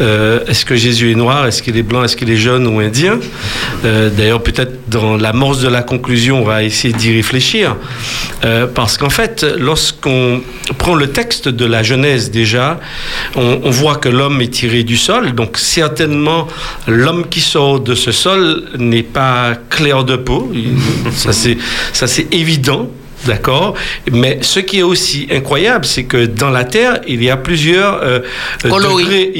[0.00, 2.80] Euh, est-ce que Jésus est noir Est-ce qu'il est blanc Est-ce qu'il est jaune ou
[2.80, 3.18] indien?
[3.82, 7.76] D'ailleurs, peut-être dans l'amorce de la conclusion, on va essayer d'y réfléchir.
[8.74, 10.42] Parce qu'en fait, lorsqu'on
[10.78, 12.80] prend le texte de la Genèse déjà,
[13.34, 15.34] on, on voit que l'homme est tiré du sol.
[15.34, 16.46] Donc certainement,
[16.86, 20.50] l'homme qui sort de ce sol n'est pas clair de peau.
[20.56, 21.56] Il- Ça c'est
[21.92, 22.88] ça c'est évident.
[23.26, 23.74] D'accord
[24.12, 28.00] Mais ce qui est aussi incroyable, c'est que dans la Terre, il y a plusieurs
[28.02, 28.20] euh,
[28.62, 29.04] Coloris.
[29.04, 29.32] degrés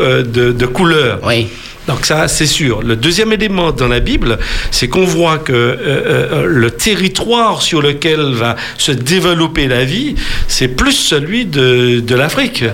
[0.00, 1.20] euh, de, de couleurs.
[1.24, 1.46] Oui.
[1.86, 2.82] Donc ça, c'est sûr.
[2.82, 4.38] Le deuxième élément dans la Bible,
[4.70, 10.14] c'est qu'on voit que euh, euh, le territoire sur lequel va se développer la vie,
[10.48, 12.64] c'est plus celui de, de l'Afrique,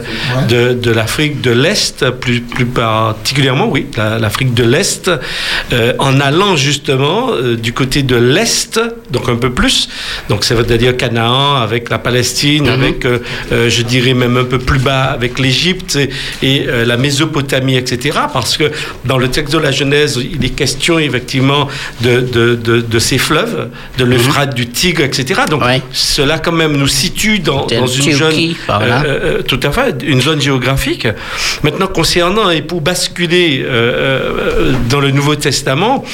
[0.48, 5.10] de, de l'Afrique de l'Est, plus, plus particulièrement, oui, la- l'Afrique de l'Est,
[5.72, 9.88] euh, en allant justement euh, du côté de l'Est, donc un peu plus,
[10.28, 13.18] donc ça veut dire Canaan avec la Palestine, avec, euh,
[13.52, 16.10] euh, je dirais même un peu plus bas avec l'Égypte et,
[16.42, 18.18] et, euh, la Mésopotamie, etc.
[18.32, 18.70] Parce que
[19.04, 21.68] dans le texte de la Genèse, il est question effectivement
[22.02, 25.42] de, de, de, de ces fleuves, de l'Euphrate, du Tigre, etc.
[25.48, 25.80] Donc Ouais.
[25.92, 28.34] cela quand même nous situe dans, une zone,
[28.68, 29.02] là.
[29.04, 31.06] euh, euh, tout à fait, une zone géographique.
[31.62, 36.04] Maintenant, concernant et pour basculer euh, euh, dans le Nouveau Testament,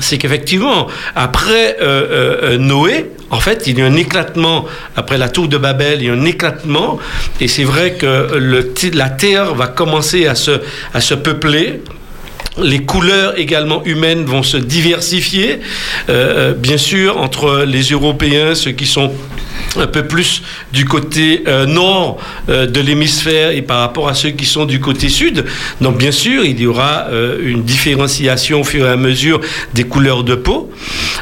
[0.00, 4.64] c'est qu'effectivement, après euh, euh, euh, Noé, en fait, il y a un éclatement,
[4.96, 6.98] après la tour de Babel, il y a un éclatement,
[7.40, 11.80] et c'est vrai que la terre va commencer à se, peupler.
[12.62, 15.60] Les couleurs également humaines vont se diversifier,
[16.08, 19.12] bien sûr, entre les Européens, ceux qui sont
[19.76, 24.30] un peu plus du côté euh, nord euh, de l'hémisphère et par rapport à ceux
[24.30, 25.44] qui sont du côté sud.
[25.80, 29.40] Donc bien sûr, il y aura euh, une différenciation au fur et à mesure
[29.74, 30.70] des couleurs de peau.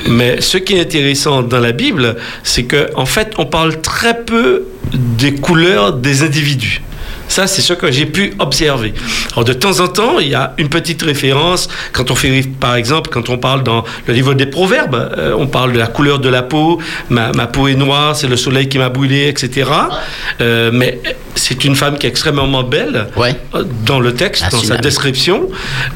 [0.08, 4.24] Mais ce qui est intéressant dans la Bible, c'est qu'en en fait, on parle très
[4.24, 6.82] peu des couleurs des individus.
[7.32, 8.92] Ça, c'est ce que j'ai pu observer.
[9.32, 11.66] Alors, de temps en temps, il y a une petite référence.
[11.92, 15.46] Quand on fait, par exemple, quand on parle dans le livre des Proverbes, euh, on
[15.46, 16.78] parle de la couleur de la peau.
[17.08, 19.70] Ma, ma peau est noire, c'est le soleil qui m'a brûlé, etc.
[20.42, 21.00] Euh, mais
[21.34, 23.34] c'est une femme qui est extrêmement belle Ouais.
[23.54, 25.48] euh, dans le texte, Ah, dans sa description.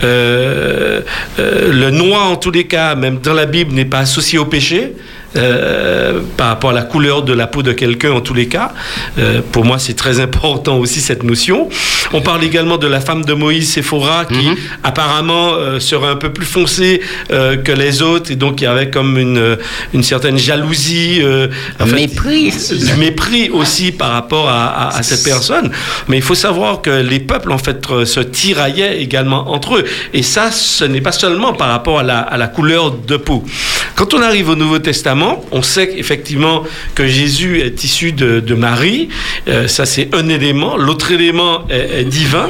[0.04, 1.02] Euh,
[1.38, 4.94] le noir, en tous les cas, même dans la Bible, n'est pas associé au péché.
[5.36, 8.72] Euh, par rapport à la couleur de la peau de quelqu'un en tous les cas.
[9.18, 11.68] Euh, pour moi, c'est très important aussi cette notion.
[12.12, 14.56] On parle également de la femme de Moïse, Séphora, qui Mhm.
[14.84, 18.90] apparemment euh, serait un peu plus foncée que les autres, et donc il y avait
[18.90, 19.56] comme une,
[19.94, 21.20] une certaine jalousie,
[21.80, 22.52] en fait, Mépris.
[22.70, 25.70] du mépris aussi par rapport à, à- à cette personne.
[26.08, 29.84] Mais il faut savoir que les peuples, en fait, se tiraillaient également entre eux.
[30.14, 33.44] Et ça, ce n'est pas seulement par rapport à la, à la couleur de peau.
[33.94, 39.08] Quand on arrive au Nouveau Testament, on sait effectivement que Jésus est issu de, Marie.
[39.48, 40.76] Euh, ça, c'est un élément.
[40.76, 42.48] L'autre élément est, divin.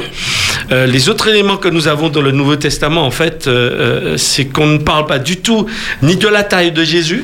[0.71, 4.45] Euh, les autres éléments que nous avons dans le Nouveau Testament, en fait, euh, c'est
[4.45, 5.65] qu'on ne parle pas du tout
[6.01, 7.23] ni de la taille de Jésus,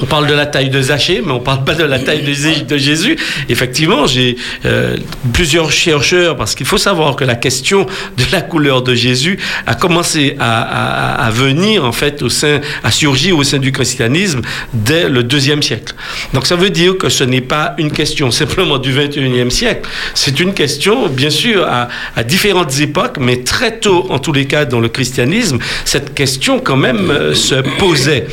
[0.00, 2.76] on parle de la taille de Zachée, mais on parle pas de la taille de,
[2.76, 3.16] Jésus.
[3.48, 4.96] Effectivement, j'ai euh,
[5.32, 9.74] plusieurs chercheurs, parce qu'il faut savoir que la question de la couleur de Jésus a
[9.74, 15.22] commencé à, venir, en fait, au sein, à surgir au sein du christianisme dès le
[15.22, 15.94] deuxième siècle.
[16.34, 20.40] Donc ça veut dire que ce n'est pas une question simplement du 21e siècle, c'est
[20.40, 24.64] une question, bien sûr, à, à différentes époques, mais très tôt, en tous les cas,
[24.64, 28.26] dans le christianisme, cette question quand même euh, se posait.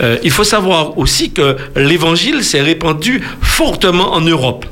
[0.00, 4.66] Euh, il faut savoir aussi que l'évangile s'est répandu fortement en Europe.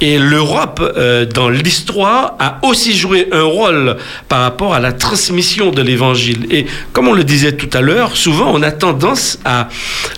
[0.00, 3.96] Et l'Europe, euh, dans l'histoire, a aussi joué un rôle
[4.28, 6.46] par rapport à la transmission de l'Évangile.
[6.50, 9.68] Et comme on le disait tout à l'heure, souvent on a tendance à,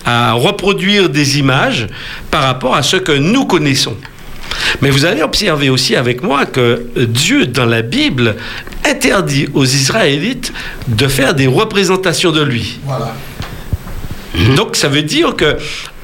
[0.05, 1.87] à reproduire des images
[2.31, 3.97] par rapport à ce que nous connaissons.
[4.81, 8.37] Mais vous allez observer aussi avec moi que Dieu, dans la Bible,
[8.85, 10.53] interdit aux Israélites
[10.89, 12.79] de faire des représentations de lui.
[14.57, 15.57] Donc ça veut dire que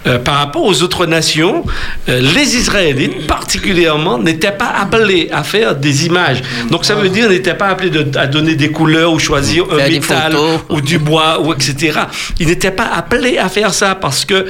[0.07, 1.64] euh, par rapport aux autres nations,
[2.09, 6.40] euh, les Israélites particulièrement n'étaient pas appelés à faire des images.
[6.71, 9.77] Donc ça veut dire n'étaient pas appelés de- à donner des couleurs ou choisir un
[9.77, 10.33] Faire métal
[10.71, 12.01] ou du bois ou etc.
[12.38, 14.47] Ils n'étaient pas appelés à faire ça parce que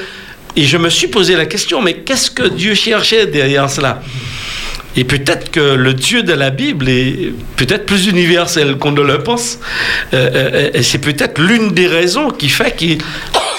[0.57, 4.03] et je me suis posé la question mais qu'est-ce que Dieu cherchait derrière cela?
[4.97, 9.19] Et peut-être que le Dieu de la Bible est peut-être plus universel qu'on ne le
[9.23, 9.59] pense.
[10.15, 12.99] Euh, euh, et c'est peut-être l'une des raisons qui fait qu'il...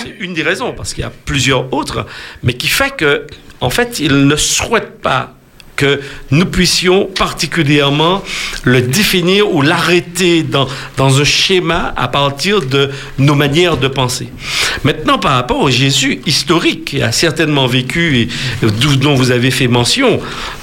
[0.03, 2.05] C'est une des raisons, parce qu'il y a plusieurs autres,
[2.43, 3.27] mais qui fait que,
[3.59, 5.35] en fait, il ne souhaite pas
[5.81, 8.23] que nous puissions particulièrement
[8.65, 14.29] le définir ou l'arrêter dans, dans un schéma à partir de nos manières de penser.
[14.83, 18.27] Maintenant, par rapport au Jésus historique, qui a certainement vécu et
[18.97, 20.19] dont vous avez fait mention,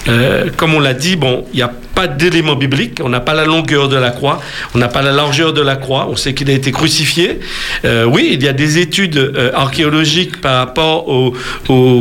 [0.07, 3.35] euh, comme on l'a dit, bon, il n'y a pas d'élément biblique, on n'a pas
[3.35, 4.39] la longueur de la croix,
[4.73, 7.41] on n'a pas la largeur de la croix, on sait qu'il a été crucifié.
[7.85, 11.35] Euh, oui, il y a des études euh, archéologiques par rapport au,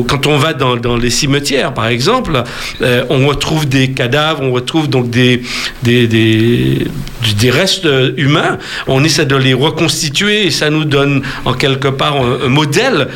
[0.08, 2.44] quand on va dans, les cimetières, par exemple,
[2.84, 5.42] euh, on retrouve des cadavres, on retrouve donc des,
[5.82, 6.86] des, des,
[7.40, 12.18] des restes humains, on essaie de les reconstituer et ça nous donne en quelque part
[12.22, 13.08] un modèle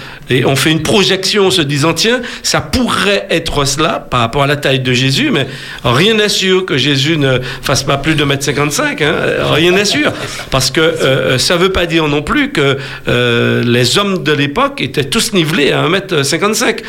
[0.46, 4.48] on fait une projection en se disant tiens, ça pourrait être cela par rapport à
[4.48, 5.48] la taille de Jésus, mais
[5.84, 9.16] rien n'est sûr que Jésus ne fasse pas plus de 1m55, hein,
[9.54, 10.12] rien n'est sûr,
[10.50, 14.82] parce que euh, ça veut pas dire non plus que euh, les hommes de l'époque
[14.82, 16.80] étaient tous nivelés à 1m55,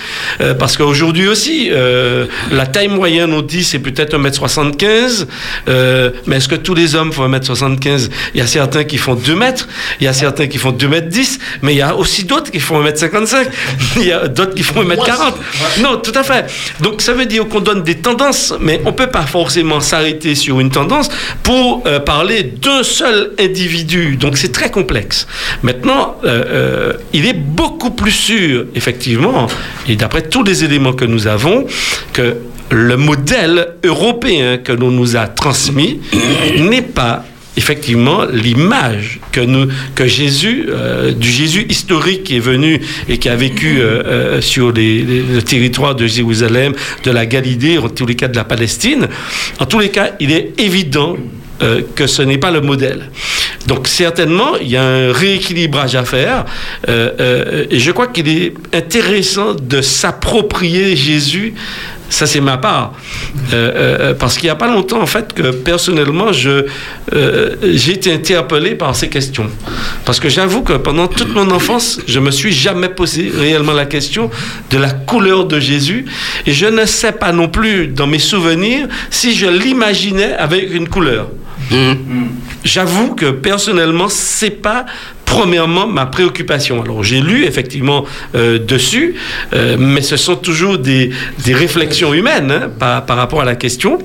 [0.40, 5.26] euh, parce qu'aujourd'hui aussi, euh, la taille moyenne, on dit, c'est peut-être 1m75,
[5.68, 9.14] euh, mais est-ce que tous les hommes font 1m75 Il y a certains qui font
[9.14, 9.68] 2 mètres,
[10.00, 12.82] il y a certains qui font 2m10, mais il y a aussi d'autres qui font
[12.82, 13.31] 1m55,
[13.96, 15.34] il y a d'autres qui font 1m40.
[15.80, 16.46] Non, tout à fait.
[16.80, 20.60] Donc ça veut dire qu'on donne des tendances, mais on peut pas forcément s'arrêter sur
[20.60, 21.08] une tendance
[21.42, 24.16] pour euh, parler d'un seul individu.
[24.16, 25.26] Donc c'est très complexe.
[25.62, 29.46] Maintenant, euh, euh, il est beaucoup plus sûr, effectivement,
[29.88, 31.66] et d'après tous les éléments que nous avons,
[32.12, 32.36] que
[32.70, 36.00] le modèle européen que l'on nous a transmis
[36.58, 37.24] n'est pas
[37.56, 43.28] effectivement l'image que nous que Jésus euh, du Jésus historique qui est venu et qui
[43.28, 46.72] a vécu euh, euh, sur les, le territoire de Jérusalem,
[47.04, 49.08] de la Galilée, en tous les cas de la Palestine.
[49.58, 51.16] En tous les cas, il est évident
[51.94, 53.08] que ce n'est pas le modèle.
[53.68, 56.44] Donc certainement, il y a un rééquilibrage à faire.
[56.88, 61.54] Et je crois qu'il est intéressant de s'approprier Jésus
[62.12, 62.92] ça, c'est ma part.
[63.54, 66.66] Euh, euh, parce qu'il n'y a pas longtemps, en fait, que personnellement, je,
[67.14, 69.46] euh, j'ai été interpellé par ces questions.
[70.04, 73.86] Parce que j'avoue que pendant toute mon enfance, je me suis jamais posé réellement la
[73.86, 74.30] question
[74.70, 76.04] de la couleur de Jésus.
[76.44, 80.88] Et je ne sais pas non plus, dans mes souvenirs, si je l'imaginais avec une
[80.88, 81.28] couleur.
[82.62, 84.84] J'avoue que personnellement, c'est pas
[85.32, 86.82] premièrement ma préoccupation.
[86.82, 89.14] Alors j'ai lu effectivement euh, dessus,
[89.54, 91.10] euh, mais ce sont toujours des,
[91.44, 93.98] des réflexions humaines hein, par, par, rapport à la question.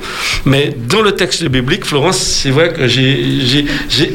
[0.45, 3.65] Mais dans le texte biblique, Florence, c'est vrai que j'ai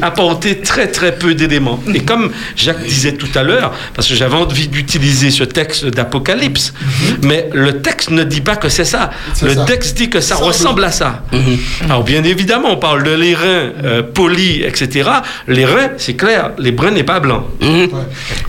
[0.01, 1.79] apporté très très peu d'éléments.
[1.93, 6.73] Et comme Jacques disait tout à l'heure, parce que j'avais envie d'utiliser ce texte d'Apocalypse,
[7.21, 9.11] mais le texte ne dit pas que c'est ça.
[9.43, 9.65] Le ça.
[9.65, 11.23] texte dit que ça, ça ressemble à ça.
[11.31, 11.57] -hmm.
[11.85, 15.09] Alors bien évidemment, on parle de les reins euh, polis, etc.
[15.47, 16.71] Les reins, c'est clair, les
[17.03, 17.47] pas blanc.
[17.61, 17.67] Mmh.
[17.67, 17.87] Ouais.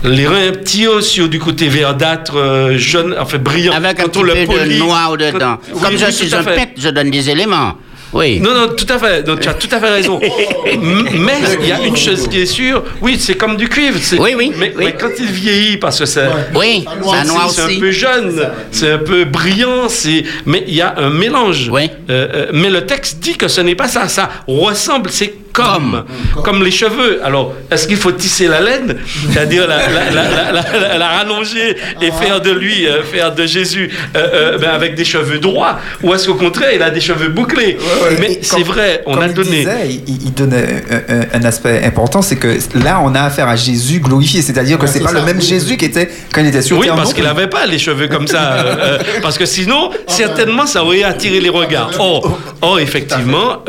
[0.03, 3.73] Les reins petits aussi du côté verdâtre, euh, jaune, enfin brillant.
[3.73, 5.57] Avec un petit peu de noir dedans.
[5.71, 6.43] Quand, Comme oui, je oui, suis un
[6.77, 7.75] je donne des éléments.
[8.15, 8.39] Oui.
[8.39, 9.23] Non, non, tout à fait.
[9.23, 10.19] Donc, tu as tout à fait raison.
[10.21, 12.81] mais il y a une chose qui est sûre.
[13.01, 13.99] Oui, c'est comme du cuivre.
[14.19, 14.53] Oui, oui.
[14.57, 14.85] Mais, oui.
[14.85, 16.29] mais, quand il vieillit, parce que c'est.
[16.55, 16.85] Oui,
[17.51, 19.87] C'est un peu jeune, c'est un peu brillant,
[20.45, 21.69] mais il y a un mélange.
[21.69, 21.89] Oui.
[22.09, 24.07] Euh, euh, mais le texte dit que ce n'est pas ça.
[24.07, 26.03] Ça ressemble, c'est comme,
[26.43, 27.21] comme, les cheveux.
[27.23, 28.97] Alors, est-ce qu'il faut tisser la laine,
[29.31, 34.57] c'est-à-dire la, la, la, la, rallonger et faire de lui, euh, faire de Jésus euh,
[34.57, 37.77] ben avec des cheveux droits, ou est-ce qu'au contraire, il a des cheveux bouclés?
[37.79, 38.17] Ouais, ouais.
[38.19, 39.57] Mais c'est vrai, on a il donné.
[39.59, 43.55] Disait, il, il, donnait un, un, aspect important, c'est que là, on a affaire à
[43.55, 45.19] Jésus glorifié, c'est-à-dire que c'est pas ça.
[45.19, 46.95] le même Jésus qui était quand il était sur oui, terre.
[46.95, 50.83] Oui, parce qu'il n'avait pas les cheveux comme ça, euh, parce que sinon, certainement, ça
[50.83, 51.91] aurait attiré les regards.
[51.97, 53.63] Or, or effectivement,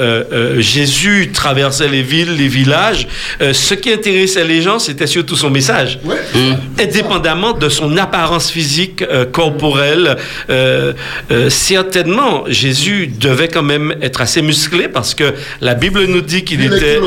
[0.58, 3.06] Jésus traverse les villes, les villages.
[3.40, 5.98] Euh, ce qui intéressait les gens, c'était surtout son message.
[6.04, 6.16] Ouais.
[6.34, 6.80] Mmh.
[6.80, 10.16] Indépendamment de son apparence physique, euh, corporelle.
[10.50, 10.92] Euh,
[11.48, 16.62] certainement, Jésus devait quand même être assez musclé parce que la Bible nous dit qu'il
[16.64, 16.98] était,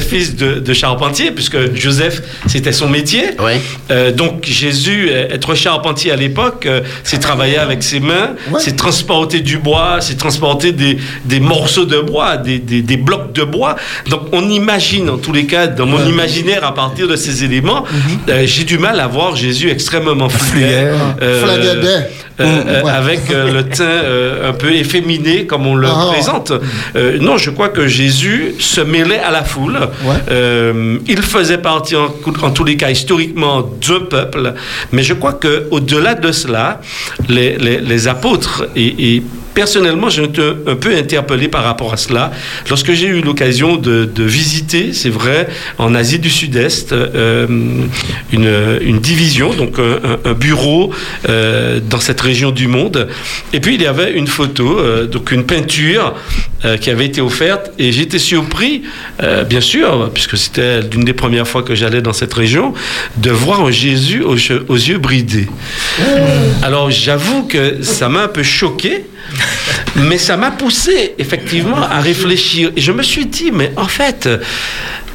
[0.00, 3.24] fils de, de, charpentier, puisque Joseph, c'était son métier.
[3.38, 4.12] Ouais.
[4.12, 6.68] donc, Jésus, être charpentier à l'époque,
[7.02, 8.60] c'est travailler avec ses mains, ouais.
[8.60, 13.23] c'est transporter du bois, c'est transporter des, des, morceaux de bois, des, des, des blocs
[13.32, 13.76] de bois.
[14.10, 17.82] Donc on imagine, en tous les cas, dans mon imaginaire, à partir de ces éléments,
[17.82, 18.30] mm -hmm.
[18.30, 20.94] euh, j'ai du mal à voir Jésus extrêmement fluide.
[21.22, 21.42] Euh,
[22.40, 22.90] euh, ouais.
[22.90, 23.22] Avec
[23.56, 24.02] le teint
[24.50, 26.50] un peu efféminé, comme on le ah, présente.
[27.28, 28.40] non, je crois que Jésus
[28.74, 29.78] se mêlait à la foule.
[30.08, 30.20] Ouais.
[31.14, 32.08] il faisait partie, en,
[32.48, 34.44] en, tous les cas, historiquement, d'un peuple.
[34.92, 36.66] Mais je crois qu'au-delà de cela,
[37.34, 39.22] les, les, les apôtres et, et
[39.54, 42.32] personnellement, j'ai été un peu interpellé par rapport à cela.
[42.68, 47.46] Lorsque j'ai eu l'occasion de, de, visiter, c'est vrai, en Asie du Sud-Est, euh,
[48.32, 50.90] une, une, division, donc un, un bureau
[51.28, 53.08] euh, dans cette région du monde.
[53.52, 56.14] Et puis, il y avait une photo, euh, donc une peinture
[56.80, 57.72] qui avait été offerte.
[57.78, 58.84] Et j'étais surpris,
[59.50, 62.72] bien sûr, puisque c'était l'une des premières fois que j'allais dans cette région,
[63.18, 64.38] de voir un Jésus aux,
[64.68, 65.46] aux yeux bridés.
[65.98, 66.02] Mmh.
[66.62, 69.04] Alors, j'avoue que ça m'a un peu choqué.
[69.96, 72.72] Mais ça m'a poussé effectivement à réfléchir.
[72.76, 74.28] Et je me suis dit, mais en fait,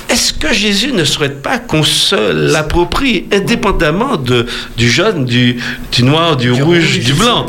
[0.09, 2.15] est-ce que Jésus ne souhaite pas qu'on se
[2.51, 4.45] l'approprie indépendamment de,
[4.77, 5.57] du jaune, du,
[5.91, 7.45] du noir, du, du rouge, rouge, du blanc?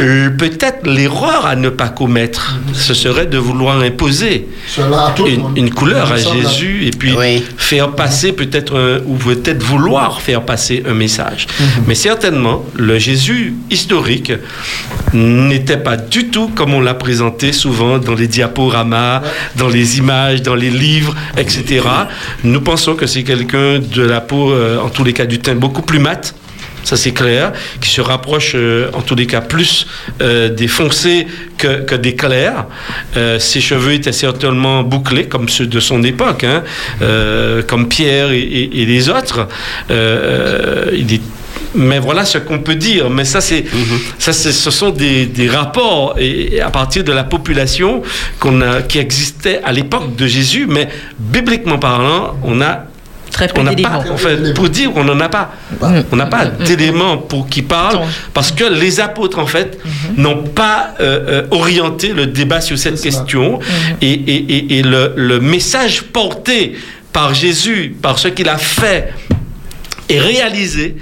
[0.00, 4.48] euh, Peut-être l'erreur à ne pas commettre, ce serait de vouloir imposer
[5.26, 7.42] une, une, couleur à Jésus et puis oui.
[7.56, 11.46] faire passer peut-être, ou peut-être vouloir faire passer un message.
[11.48, 11.82] Mm -hmm.
[11.88, 14.32] Mais certainement, le Jésus historique
[15.12, 19.28] n'était pas du tout comme on l'a présenté souvent dans les diaporamas, ouais.
[19.56, 21.49] dans les images, dans les livres, etc.
[22.44, 25.54] Nous pensons que c'est quelqu'un de la peau, euh, en tous les cas du teint,
[25.54, 26.34] beaucoup plus mat.
[26.82, 29.86] Ça c'est clair, qui se rapproche euh, en tous les cas plus
[30.22, 31.26] euh, des foncés
[31.58, 32.66] que, des clairs.
[33.38, 36.62] Ses cheveux étaient certainement bouclés comme ceux de son époque, hein,
[37.66, 39.46] comme Pierre et, et, et les autres.
[39.90, 41.20] il est
[41.74, 43.10] mais voilà ce qu'on peut dire.
[43.10, 44.00] Mais ça, c'est, mm -hmm.
[44.18, 48.02] ça, c'est, ce sont des, des rapports et, et, à partir de la population
[48.40, 50.66] qu'on a, qui existait à l'époque de Jésus.
[50.68, 52.84] Mais bibliquement parlant, on a
[53.30, 55.52] Très peu on n'a pas, enfin, pour dire qu'on n'en a pas.
[56.12, 58.00] On n'a pas d'éléments pour qui parlent
[58.34, 60.22] parce que les apôtres, en fait, mm -hmm.
[60.22, 64.08] n'ont pas euh, euh, orienté le débat sur cette question mm -hmm.
[64.08, 66.58] et, et, et le, le, message porté
[67.12, 69.00] par Jésus, par ce qu'il a fait
[70.08, 70.96] et réalisé,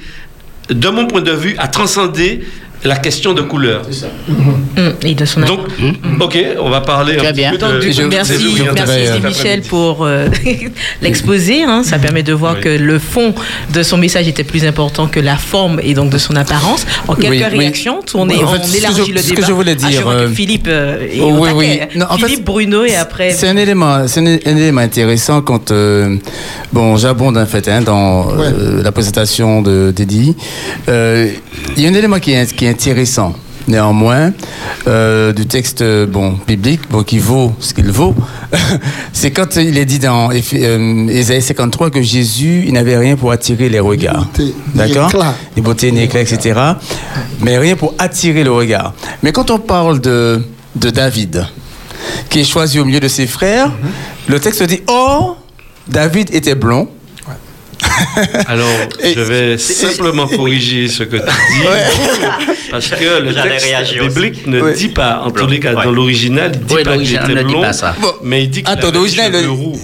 [0.69, 2.45] de mon point de vue, a transcendé
[2.85, 3.83] la question de couleur.
[4.29, 5.61] Hum, Et de son Donc,
[6.21, 7.51] ok, on va parler Très bien.
[7.53, 10.29] peu Donc, de, je- merci, orientations merci Michel pour euh,
[11.03, 11.63] l'exposer.
[11.65, 11.83] hein.
[11.85, 12.61] Ça permet de voir Oui.
[12.63, 13.35] que le fond
[13.73, 16.87] de son message était plus important que la forme et donc de son apparence.
[17.09, 17.59] En quelques Oui, oui.
[17.59, 19.47] réactions, on, est, En fait, on ce que élargit je- le ce que débat.
[19.49, 21.47] je voulais Ah, dire, je vois que euh, Philippe euh, est Oh.
[21.97, 23.31] Non, en fait, Philippe, Bruno et après.
[23.33, 26.17] C'est un élément, c'est un, un élément intéressant quand euh,
[26.73, 30.37] bon, j'abonde en fait hein, dans euh, la présentation de d'Eddie.
[30.89, 31.29] Euh,
[31.77, 33.35] Il y a un élément qui est, qui est intéressant.
[33.67, 34.33] Néanmoins,
[34.87, 38.15] euh, du texte euh, bon biblique, bon qui vaut ce qu'il vaut,
[39.13, 43.31] c'est quand il est dit dans euh, Ésaïe 53 que Jésus, il n'avait rien pour
[43.31, 44.27] attirer les regards,
[44.75, 45.13] d'accord,
[45.55, 46.59] ni beauté, ni éclat, etc.
[47.43, 48.95] Mais rien pour attirer le regard.
[49.23, 50.41] Mais quand on parle de
[50.79, 51.47] de David,
[52.31, 53.73] qui est choisi au milieu de ses frères,
[54.29, 55.37] le texte dit Oh,
[55.89, 56.89] David était blond.
[58.47, 58.67] Alors,
[59.03, 61.67] Et- je vais simplement corriger ce que tu dis,
[62.71, 63.99] parce que le texte aussi.
[64.09, 64.75] biblique ne Ouais.
[64.75, 65.85] dit pas, en tous les cas, Ouais.
[65.85, 67.95] dans l'original, il dit pas ne dit blond, pas ça.
[68.23, 69.79] Mais il dit qu'il Attends, avait le- roux.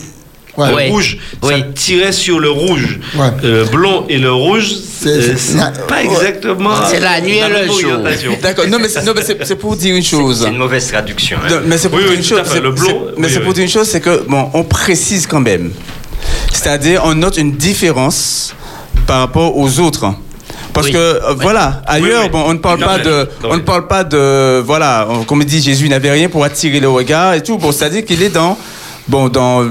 [0.57, 0.69] Ouais.
[0.69, 0.89] Le Ouais.
[0.89, 1.65] rouge, ça Oui.
[1.75, 3.01] tirait sur le rouge.
[3.17, 3.27] Ouais.
[3.43, 5.35] Euh, blond et le rouge, C'est- euh,
[5.89, 6.05] pas ouais.
[6.05, 6.71] exactement.
[6.89, 7.75] C'est la nuit et le jour.
[7.75, 8.39] orientation.
[8.41, 10.43] D'accord, non, mais c'est non, mais c'est- c'est pour dire une chose.
[10.45, 11.39] C'est une mauvaise traduction.
[11.45, 11.49] hein.
[11.51, 12.39] Non, mais c'est pour Oui, dire oui, une chose.
[12.55, 12.73] le
[13.19, 15.73] Mais c'est pour dire une chose, c'est que bon, on précise quand même.
[16.59, 18.55] C'est-à-dire, on note une différence
[19.07, 20.07] par rapport aux autres.
[20.73, 20.93] Parce Oui.
[20.93, 22.31] que euh, voilà, ailleurs, oui.
[22.31, 25.43] bon, on ne parle Non, pas de, on ne parle pas de, voilà, on- comme
[25.45, 27.59] dit Jésus n'avait rien pour attirer le regard et tout.
[27.59, 28.57] Bon, c'est-à-dire qu'il est dans,
[29.09, 29.63] bon, dans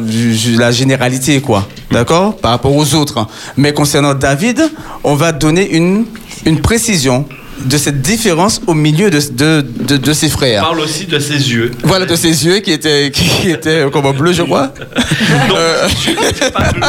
[0.57, 3.25] la généralité, quoi, d'accord, par rapport aux autres.
[3.57, 4.61] Mais concernant David,
[5.03, 6.05] on va donner une,
[6.45, 7.25] une précision
[7.59, 10.63] de cette différence au milieu de, de, de, de ses On frères.
[10.63, 11.71] parle aussi de ses yeux.
[11.83, 14.73] Voilà de ses yeux qui étaient, qui étaient comme bleu, je crois.
[15.49, 15.87] Non, Euh,
[16.53, 16.81] pas bleu.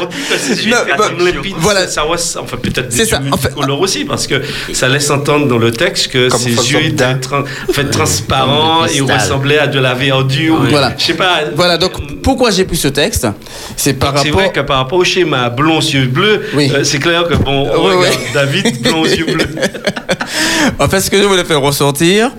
[0.00, 1.10] On dit que ses yeux Non, étaient bah,
[1.58, 1.86] voilà.
[1.88, 4.40] Ça, ça, enfin, peut-être C'est des ça, en fait- multicolores aussi, parce que
[4.72, 9.00] ça laisse entendre dans le texte que ses yeux étaient tran- en fait, transparents et
[9.00, 10.62] ressemblaient à de la verdure.
[10.70, 10.94] Voilà.
[10.98, 11.40] Je sais pas.
[11.54, 13.26] Voilà, donc pourquoi j'ai pris ce texte?
[13.76, 14.32] C'est par C'est rapport.
[14.40, 16.70] vrai que par rapport au schéma blond yeux bleus, Oui.
[16.74, 18.06] euh, c'est clair que bon, on Oui, oui.
[18.06, 19.48] regarde David blond yeux bleus.
[20.78, 22.30] en fait, ce que je voulais faire ressortir,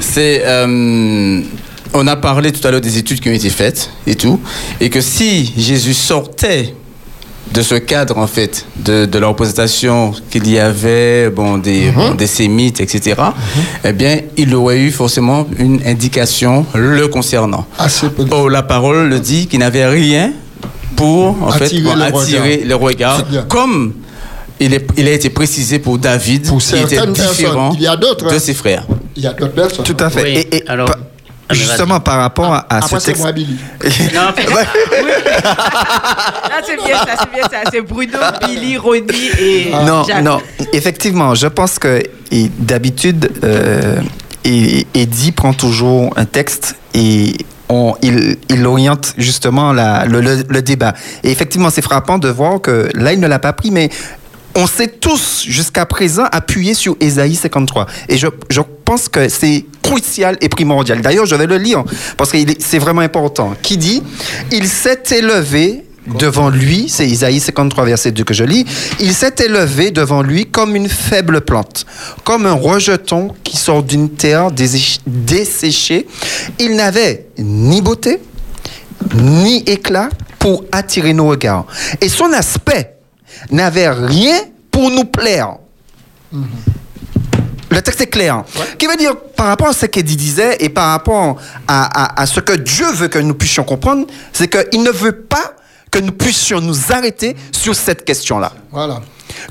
[0.00, 0.42] c'est.
[0.44, 1.40] euh,
[1.94, 4.38] on a parlé tout à l'heure des études qui ont été faites et tout,
[4.80, 6.74] et que si Jésus sortait
[7.54, 12.12] de ce cadre en fait de, de la représentation qu'il y avait bon des bon,
[12.14, 13.16] des sémites etc
[13.84, 17.66] eh bien il aurait eu forcément une indication le concernant
[18.14, 18.26] peu.
[18.32, 20.32] Oh, la parole le dit qu'il n'avait rien
[20.94, 22.66] pour en Attirer fait, pour le attirer regard.
[22.68, 23.94] le regard, comme
[24.60, 27.70] il, est, il a été précisé pour David, Pour qui était différent.
[27.74, 28.38] Il y a d'autres, de hein.
[28.38, 28.84] ses frères.
[29.16, 29.84] Il y a d'autres personnes.
[29.84, 30.22] Tout à fait.
[30.22, 30.90] Oui, Et, et alors-
[31.50, 33.22] Ah, justement, par rapport à, à ce texte.
[33.22, 33.56] moi, Billy.
[34.14, 34.46] Non, en fait,
[35.44, 37.70] Ah, c'est bien ça, c'est bien ça.
[37.72, 40.22] C'est Bruno, Billy, Ronnie et non, Jacques.
[40.22, 40.40] non,
[40.72, 42.02] effectivement, je pense que
[42.58, 44.00] d'habitude, euh,
[44.44, 47.34] Eddie prend toujours un texte et
[47.70, 50.94] on, il, il oriente justement la, le, le- le débat.
[51.22, 53.90] Et effectivement, c'est frappant de voir que là, il ne l'a pas pris, mais
[54.58, 57.86] on s'est tous, jusqu'à présent, appuyé sur Ésaïe 53.
[58.08, 58.26] Et je,
[58.84, 61.00] pense que c'est crucial et primordial.
[61.00, 61.84] D'ailleurs, je vais le lire
[62.16, 63.54] parce que c'est vraiment important.
[63.62, 64.02] Qui dit
[64.50, 65.84] Il s'est élevé
[66.18, 68.64] devant lui, c'est Isaïe 53, verset 2 que je lis,
[68.98, 71.84] il s'est élevé devant lui comme une faible plante,
[72.24, 76.06] comme un rejeton qui sort d'une terre desséchée.
[76.58, 78.20] Il n'avait ni beauté,
[79.14, 81.66] ni éclat pour attirer nos regards.
[82.00, 82.97] Et son aspect
[83.50, 84.38] n'avait rien
[84.70, 85.56] pour nous plaire.
[87.70, 88.44] Le texte est clair.
[88.78, 91.36] Qui veut dire, par rapport à ce qu'Eddie disait et par rapport
[91.66, 95.12] à, à- à ce que Dieu veut que nous puissions comprendre, c'est qu'il ne veut
[95.20, 95.52] pas
[95.90, 98.52] que nous puissions nous arrêter sur cette question-là.
[98.70, 99.00] Voilà.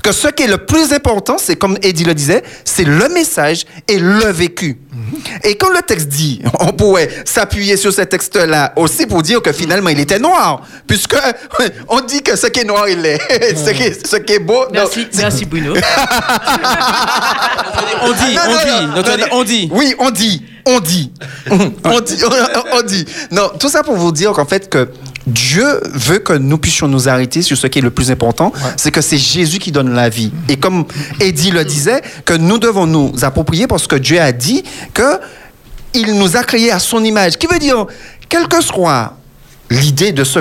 [0.02, 3.64] Que ce qui est le plus important, c'est comme Eddie le disait, c'est le message
[3.86, 4.78] et le vécu.
[5.44, 9.52] Et quand le texte dit, on pourrait s'appuyer sur ce texte-là aussi pour dire que
[9.52, 11.16] finalement il était noir, puisque
[11.88, 13.18] on dit que ce qui est noir, il est.
[13.56, 14.64] ce, qui est ce qui est beau.
[14.66, 15.74] non, Merci, c'est- merci Bruno.
[18.02, 19.26] On dit, non, on non, dit, non, non, non.
[19.32, 19.68] on dit.
[19.72, 21.12] Oui, on dit, on dit,
[21.84, 22.22] on dit,
[22.72, 23.04] on dit.
[23.30, 24.88] Non, tout ça pour vous dire qu'en fait que
[25.28, 28.90] Dieu veut que nous puissions nous arrêter sur ce qui est le plus important, c'est
[28.90, 30.32] que c'est Jésus qui donne la vie.
[30.48, 30.84] Et comme
[31.20, 34.64] Eddie le disait, que nous devons nous approprier parce que Dieu a dit
[34.94, 35.20] que
[35.94, 37.38] il nous a créés à son image.
[37.38, 37.86] Qui veut dire,
[38.28, 39.14] quelle que soit
[39.70, 40.40] l'idée de ce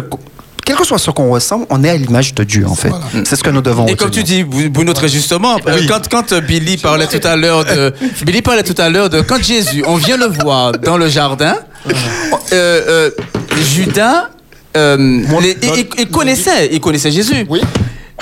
[0.66, 2.92] quel que soit ce qu'on ressemble, on est à l'image de Dieu, en fait.
[3.24, 6.34] C'est ce que nous devons Et comme tu dis, Bruno, très justement, euh, quand, quand
[6.34, 7.94] euh, Billy parlait tout à l'heure de,
[8.26, 11.56] Billy parlait tout à l'heure de quand Jésus, on vient le voir dans le jardin,
[11.88, 11.92] euh,
[12.54, 13.10] euh,
[13.62, 14.30] Judas,
[14.78, 14.98] euh,
[15.42, 17.46] les- il, il- il connaissait, il connaissait Jésus.
[17.50, 17.62] Oui.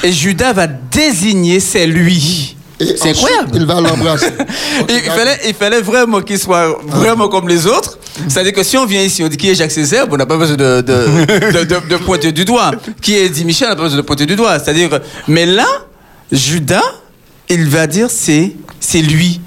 [0.04, 2.56] Et Judas va désigner c'est lui.
[2.80, 3.52] C'est incroyable.
[3.54, 4.28] Il va l'embrasser.
[4.90, 7.98] il, fallait, il fallait vraiment qu'il soit vraiment comme les autres.
[8.28, 10.36] C'est-à-dire que si on vient ici, on dit qui est Jacques Césaire, on n'a pas
[10.38, 10.94] besoin de, de,
[11.54, 12.72] de, de- de pointer du doigt.
[13.02, 14.60] Qui est dit Michel, on n'a pas besoin de pointer du doigt.
[14.60, 14.90] C'est-à-dire,
[15.30, 15.68] mais là,
[16.34, 16.84] Judas,
[17.50, 18.52] il va dire c'est
[18.82, 19.40] c'est lui.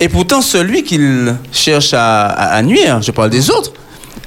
[0.00, 3.72] Et pourtant, celui qu'il cherche à, à- à nuire, je parle des autres,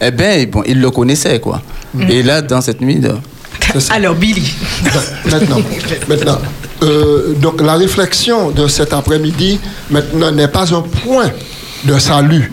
[0.01, 1.61] eh ben, bon, il le connaissait, quoi.
[2.09, 3.15] Et là, dans cette nuit, de-
[3.89, 4.53] Alors, Billy.
[5.31, 5.57] Maintenant,
[6.07, 6.37] maintenant
[6.83, 11.31] euh, donc la réflexion de cet après-midi, maintenant, n'est pas un point
[11.83, 12.51] de salut.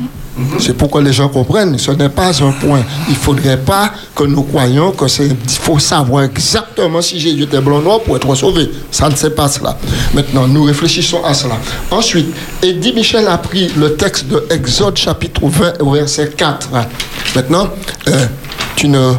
[0.58, 2.82] C'est pourquoi les gens comprennent, ce n'est pas un point.
[3.08, 5.26] Il ne faudrait pas que nous croyions que c'est.
[5.26, 8.68] Il faut savoir exactement si Jésus était blanc ou noir pour être sauvé.
[8.90, 9.78] Ça ne se passe là.
[10.12, 11.56] Maintenant, nous réfléchissons à cela.
[11.90, 16.68] Ensuite, Eddie Michel a pris le texte de Exode chapitre 20 au verset 4.
[17.36, 17.68] Maintenant,
[18.08, 18.26] euh,
[18.74, 19.12] tu ne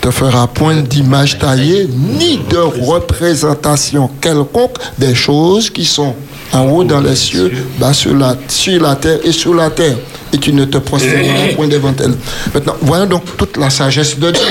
[0.00, 6.14] te feras point d'image taillée, ni de représentation quelconque des choses qui sont
[6.52, 9.96] en haut dans les cieux, bas sur la, sur la terre et sous la terre.
[10.32, 12.14] Et tu ne te prosterneras point devant elles.
[12.52, 14.42] Maintenant, voyons donc toute la sagesse de Dieu.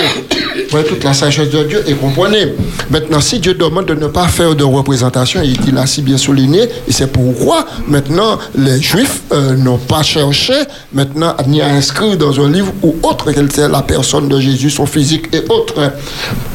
[0.72, 2.54] Voyez toute la sagesse de Dieu et comprenez.
[2.90, 6.64] Maintenant, si Dieu demande de ne pas faire de représentation, il là si bien souligné,
[6.64, 10.54] et c'est pourquoi maintenant les Juifs euh, n'ont pas cherché
[10.94, 14.72] maintenant ni à inscrire dans un livre ou autre qu'elle soit la personne de Jésus,
[14.72, 15.76] son physique et autres.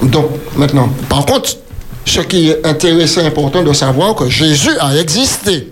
[0.03, 1.51] Donc maintenant, par contre,
[2.05, 5.69] ce qui est intéressant et important de savoir que Jésus a existé.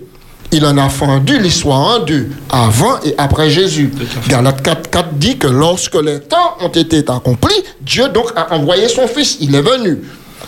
[0.53, 3.89] Il en a fendu l'histoire en deux, avant et après Jésus.
[4.27, 8.89] Galates 4, 4 dit que lorsque les temps ont été accomplis, Dieu donc a envoyé
[8.89, 9.37] son Fils.
[9.39, 9.99] Il est venu.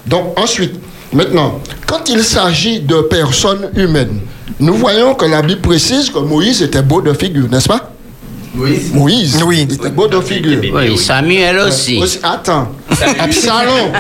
[0.05, 0.73] Donc ensuite,
[1.13, 4.19] maintenant, quand il s'agit de personnes humaines,
[4.59, 7.92] nous voyons que la Bible précise que Moïse était beau de figure, n'est-ce pas?
[8.53, 9.65] Moïse, Oui.
[9.67, 10.59] il était beau de figure.
[10.73, 11.97] Oui, Samuel aussi.
[12.01, 12.67] Aussi- attends,
[13.19, 13.91] Absalom,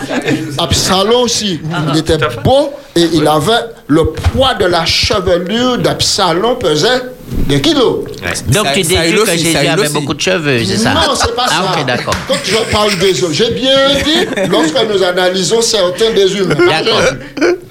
[0.59, 1.59] Absalom aussi,
[1.93, 7.01] il était beau et il avait le poids de la chevelure d'Absalom pesait
[7.47, 8.05] des kilos.
[8.47, 9.93] Donc Ça- tu déduis que aussi, Jésus avait aussi.
[9.93, 11.79] beaucoup de cheveux, c'est ça Non, c'est pas Ah, ça.
[11.79, 12.13] ok, d'accord.
[12.27, 13.71] Quand je parle des hommes, j'ai bien
[14.05, 16.55] dit lorsque nous analysons certains des humains.
[16.55, 17.01] D'accord.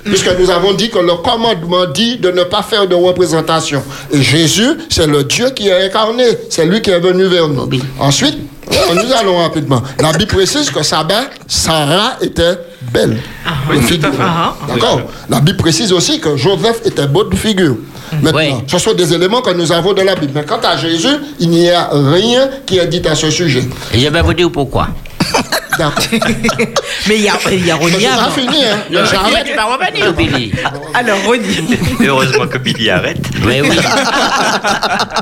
[0.04, 3.82] Puisque nous avons dit que le commandement dit de ne pas faire de représentation.
[4.12, 6.24] Et Jésus, c'est le Dieu qui est incarné.
[6.50, 7.68] C'est lui qui est venu vers nous.
[7.70, 7.82] Oui.
[8.00, 8.36] Ensuite,
[8.70, 9.82] nous allons rapidement.
[10.00, 12.58] La Bible précise que Sarah, Sarah était
[12.92, 13.16] belle.
[13.70, 14.00] Oui.
[14.20, 17.76] Ah, D'accord La Bible précise aussi que Joseph était beau de figure.
[18.20, 18.54] Maintenant, Oui.
[18.66, 20.32] ce sont des éléments que nous avons de la Bible.
[20.34, 21.08] Mais quant à Jésus,
[21.40, 23.64] il n'y a rien qui est dit à ce sujet.
[23.94, 24.88] Et je vais vous dire pourquoi.
[25.78, 25.94] D'accord.
[27.08, 28.30] Mais il y a, il y a avant.
[28.30, 28.76] fini, hein.
[28.90, 29.46] Non, J'arrête.
[29.46, 30.52] tu vas revenir, Billy.
[30.92, 31.78] Alors, Ronnie.
[32.04, 33.24] Heureusement que Billy arrête.
[33.46, 33.70] Oui, oui.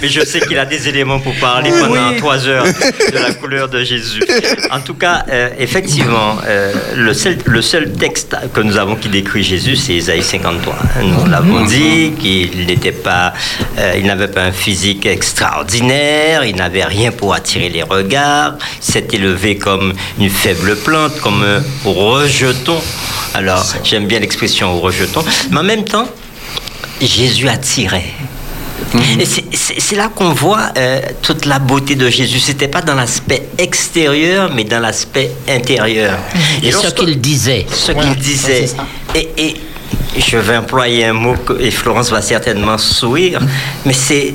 [0.00, 2.16] Mais je sais qu'il a des éléments pour parler pendant Oui.
[2.18, 4.22] trois heures de la couleur de Jésus.
[4.70, 9.08] En tout cas, euh, effectivement, euh, le, seul, le seul texte que nous avons qui
[9.08, 10.74] décrit Jésus, c'est Isaïe 53.
[11.02, 13.32] Nous l'avons dit qu'il n'était pas,
[13.78, 18.92] euh, il n'avait pas un physique extraordinaire, il n'avait rien pour attirer les regards, il
[18.92, 22.80] s'est élevé comme une faible plante, comme un rejeton.
[23.34, 26.08] Alors, j'aime bien l'expression rejeton, mais en même temps,
[27.00, 28.12] Jésus attirait.
[29.20, 32.38] Et c'est- là qu'on voit euh, toute la beauté de Jésus.
[32.40, 36.18] C'était pas dans l'aspect extérieur, mais dans l'aspect intérieur.
[36.62, 37.66] Et ce qu'il disait.
[37.72, 38.66] ce qu'il disait.
[39.14, 39.56] Et, et
[40.18, 43.40] je vais employer un mot que, et Florence va certainement sourire,
[43.84, 44.34] mais c'est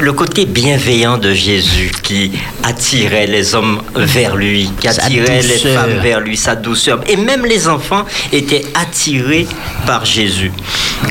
[0.00, 5.98] le côté bienveillant de Jésus qui attirait les hommes vers lui, qui attirait les femmes
[6.02, 7.00] vers lui, sa douceur.
[7.06, 9.46] Et même les enfants étaient attirés
[9.86, 10.52] par Jésus.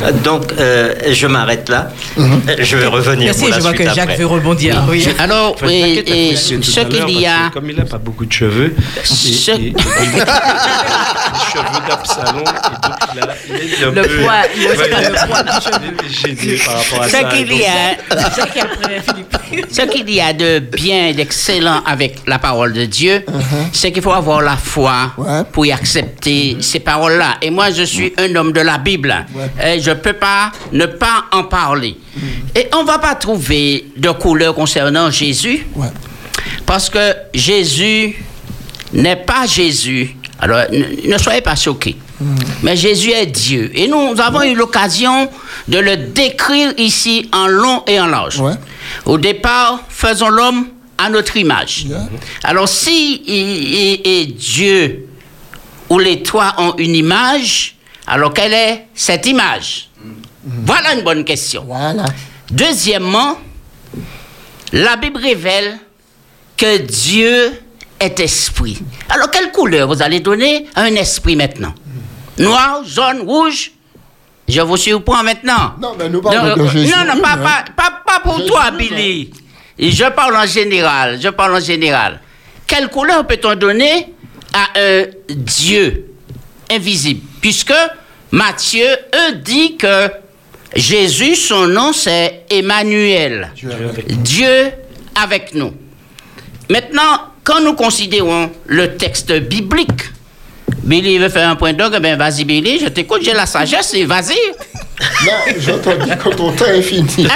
[0.01, 1.89] Euh, Donc, euh, je m'arrête là.
[2.17, 2.27] Euh,
[2.59, 4.17] Je vais revenir Merci, pour la je vois suite que Jacques après.
[4.17, 4.83] veut rebondir.
[4.89, 5.07] Oui.
[5.17, 7.49] Alors, Enfin, et, ce qu'il y a.
[7.53, 9.73] Comme il n'a pas beaucoup de cheveux, et- Ce- et- et- les
[11.51, 13.35] cheveux d'Absalom, et donc il, a,
[13.77, 17.53] il un Le peu poids, il Ouais, pas le poids par rapport à Ce qu'il
[17.57, 17.97] y a,
[18.53, 19.35] qui après Philippe
[19.71, 23.23] ce qu'il y a de bien et d'excellent avec la parole de Dieu,
[23.73, 25.43] c'est qu'il faut avoir la foi Ouais.
[25.51, 27.37] pour y accepter ces paroles-là.
[27.41, 29.13] Et moi, je suis un homme de la Bible.
[29.63, 31.97] Et je ne peux pas ne pas en parler.
[32.55, 35.65] Et on ne va pas trouver de couleur concernant Jésus.
[35.75, 35.87] Ouais.
[36.65, 38.15] Parce que Jésus
[38.93, 40.15] n'est pas Jésus.
[40.39, 41.97] Alors, ne, ne soyez pas choqués.
[42.63, 43.71] Mais Jésus est Dieu.
[43.73, 45.29] Et nous avons eu l'occasion
[45.67, 48.39] de le décrire ici en long et en large.
[48.39, 48.53] Ouais.
[49.05, 50.67] Au départ, faisons l'homme
[50.97, 51.83] à notre image.
[51.85, 52.09] Yeah.
[52.43, 55.07] Alors, si il- il- et Dieu
[55.89, 59.89] ou les toits ont une image, alors quelle est cette image?
[60.65, 61.63] Voilà une bonne question.
[61.67, 62.05] Voilà.
[62.51, 63.37] Deuxièmement,
[64.73, 65.77] la Bible révèle
[66.57, 67.51] que Dieu
[67.99, 68.79] est esprit.
[69.09, 71.73] Alors, quelle couleur vous allez donner à un esprit maintenant?
[72.39, 73.71] Noir, jaune, rouge
[74.47, 75.75] Je vous surprends maintenant.
[75.79, 76.91] Non, mais nous parlons non, de Jésus.
[76.91, 77.37] Non, non, pas, hein.
[77.37, 78.77] pas, pas, pas pour Jésus, toi, non.
[78.77, 79.31] Billy.
[79.77, 81.19] Et Je parle en général.
[81.21, 82.19] Je parle en général.
[82.65, 84.13] Quelle couleur peut-on donner
[84.53, 86.13] à un Dieu
[86.71, 87.21] invisible?
[87.41, 87.73] Puisque
[88.31, 90.09] Matthieu, eux, dit que
[90.75, 93.51] Jésus, son nom, c'est Emmanuel.
[94.07, 94.71] Dieu
[95.15, 95.73] avec nous.
[96.69, 100.03] Maintenant, quand nous considérons le texte biblique,
[100.83, 104.05] Billy veut faire un point d'orgue, ben vas-y Billy, je t'écoute, j'ai la sagesse, et
[104.05, 104.37] vas-y.
[105.25, 107.07] Là, je te dis que ton temps est fini.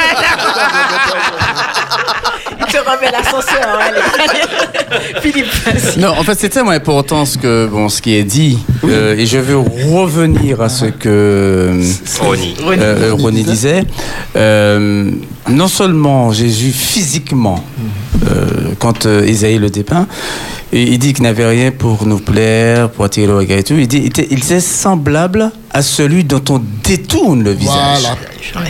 [2.60, 3.80] Il te remet l'ascenseur.
[3.80, 5.22] allez.
[5.22, 6.00] Philippe, vas-y.
[6.00, 8.58] Non, en fait, c'est tellement important ce, que, bon, ce qui est dit.
[8.84, 11.80] euh, et je veux revenir à ce que
[12.20, 12.56] Ronnie.
[12.62, 13.84] euh, euh, René disait.
[14.36, 15.12] Euh,
[15.50, 17.64] non seulement Jésus physiquement,
[18.32, 20.08] euh, quand euh, Isaïe le dépeint,
[20.76, 23.76] et il dit qu'il n'avait rien pour nous plaire, pour attirer le regard et tout.
[23.76, 28.04] Il dit il était, il était semblable à celui dont on détourne le visage.
[28.54, 28.70] Voilà.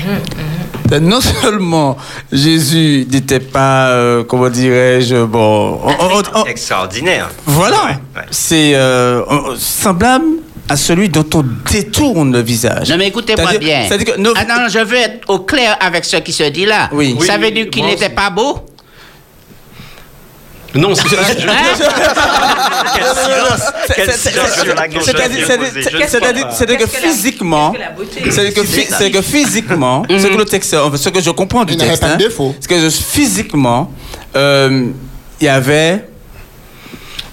[0.91, 1.95] Euh, Non seulement
[2.31, 7.29] Jésus n'était pas, euh, comment dirais-je, bon, on- on- on- Extraordinaire.
[7.45, 8.21] voilà, Ouais, ouais.
[8.31, 9.23] c'est euh,
[9.57, 10.25] semblable
[10.69, 12.89] à celui dont on détourne le visage.
[12.91, 13.85] Non, mais écoutez-moi bien.
[13.87, 16.65] c'est-à-dire que nos- Ah non, je veux être au clair avec ce qui se dit
[16.65, 16.89] là.
[16.91, 17.15] Oui.
[17.21, 18.55] Ça Oui, veut dire qu'il n'était pas beau?
[18.55, 18.67] Non, c'est je- Quel silence, quel
[20.13, 20.87] C'est- silence c'est- sur la
[24.87, 25.09] question
[26.49, 27.73] C'est-à-dire que physiquement,
[28.13, 32.17] qu'est-ce que physiquement, ce que le texte, ce que je comprends du texte, hein,
[32.59, 33.91] c'est que physiquement,
[34.35, 34.87] euh,
[35.39, 36.07] il y avait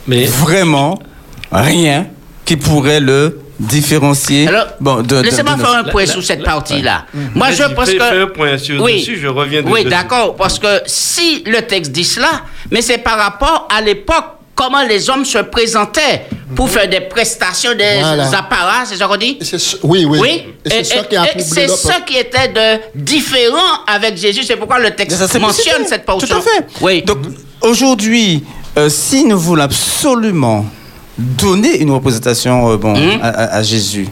[0.06, 0.98] Mais vraiment
[1.52, 2.06] rien
[2.44, 4.48] qui pourrait le différencier.
[4.48, 7.04] Alors, bon, de, de- laissez-moi faire un point la- sur cette partie-là.
[7.34, 8.02] Moi, je pense fais- que...
[8.04, 9.90] fais un point sur- dessus, je reviens de- Oui, dessus.
[9.90, 14.82] d'accord, parce que si le texte dit cela, mais c'est par rapport à l'époque, comment
[14.82, 18.28] les hommes se présentaient pour faire des prestations, des Voilà.
[18.36, 19.38] apparats, c'est ça qu'on dit?
[19.82, 20.18] Oui, oui.
[20.20, 24.42] Oui, c'est ça qui ça était de différent avec Jésus.
[24.42, 26.28] C'est pourquoi le texte ça, mentionne cette portion.
[26.28, 26.66] Tout à fait.
[26.80, 27.02] Oui.
[27.02, 27.18] Donc
[27.62, 28.44] aujourd'hui,
[28.76, 30.66] euh, si nous voulons absolument
[31.16, 33.20] donner une représentation euh, bon, Mhm.
[33.22, 34.08] à, à- à Jésus,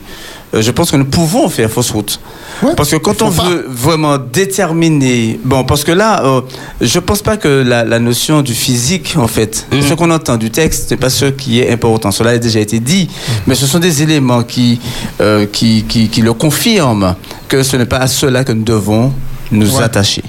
[0.55, 2.19] euh, je pense que nous pouvons faire fausse route.
[2.63, 3.45] Ouais, parce que quand on pas.
[3.49, 6.41] veut vraiment déterminer, bon, parce que là, euh,
[6.81, 9.83] je pense pas que la, la notion du physique, en fait, Mhm.
[9.83, 12.11] ce qu'on entend du texte, c'est pas ce qui est important.
[12.11, 13.09] Cela a déjà été dit,
[13.47, 14.81] mais ce sont des éléments qui,
[15.21, 17.15] euh, qui, qui, qui le confirment
[17.49, 19.13] que ce n'est pas à cela que nous devons
[19.53, 19.83] nous Ouais.
[19.85, 20.23] attacher.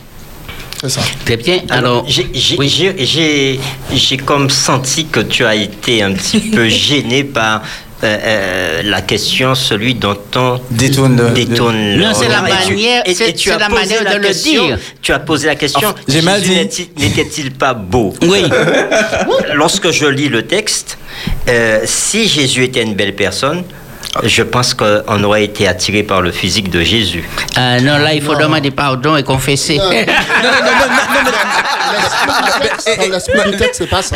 [0.81, 1.01] C'est ça.
[1.25, 1.57] Très bien.
[1.69, 2.69] Alors, Alors, j'ai- oui.
[2.69, 3.59] j'ai- j'ai-
[3.93, 7.63] j'ai comme senti que tu as été un petit peu gêné par
[8.03, 12.65] euh, euh, la question, celui dont on Détourne le- détourne Non, c'est la le- et
[12.65, 14.77] tu- manière- c'est- la manière la de le dire.
[15.01, 15.93] Tu as posé la question.
[16.07, 16.55] J'ai mal dit.
[16.55, 18.43] n'était- N'était-il pas beau Oui.
[19.53, 20.97] Lorsque je lis le texte,
[21.47, 23.63] euh, si Jésus était une belle personne,
[24.23, 27.27] je pense qu'on aurait été attiré par le physique de Jésus.
[27.57, 29.77] Euh, non, là, il faut demander pardon et confesser.
[29.77, 30.01] Non, non, non,
[30.43, 31.31] non, non,
[31.91, 34.15] L'esprit du texte, dans l'esprit du texte, c'est pas ça.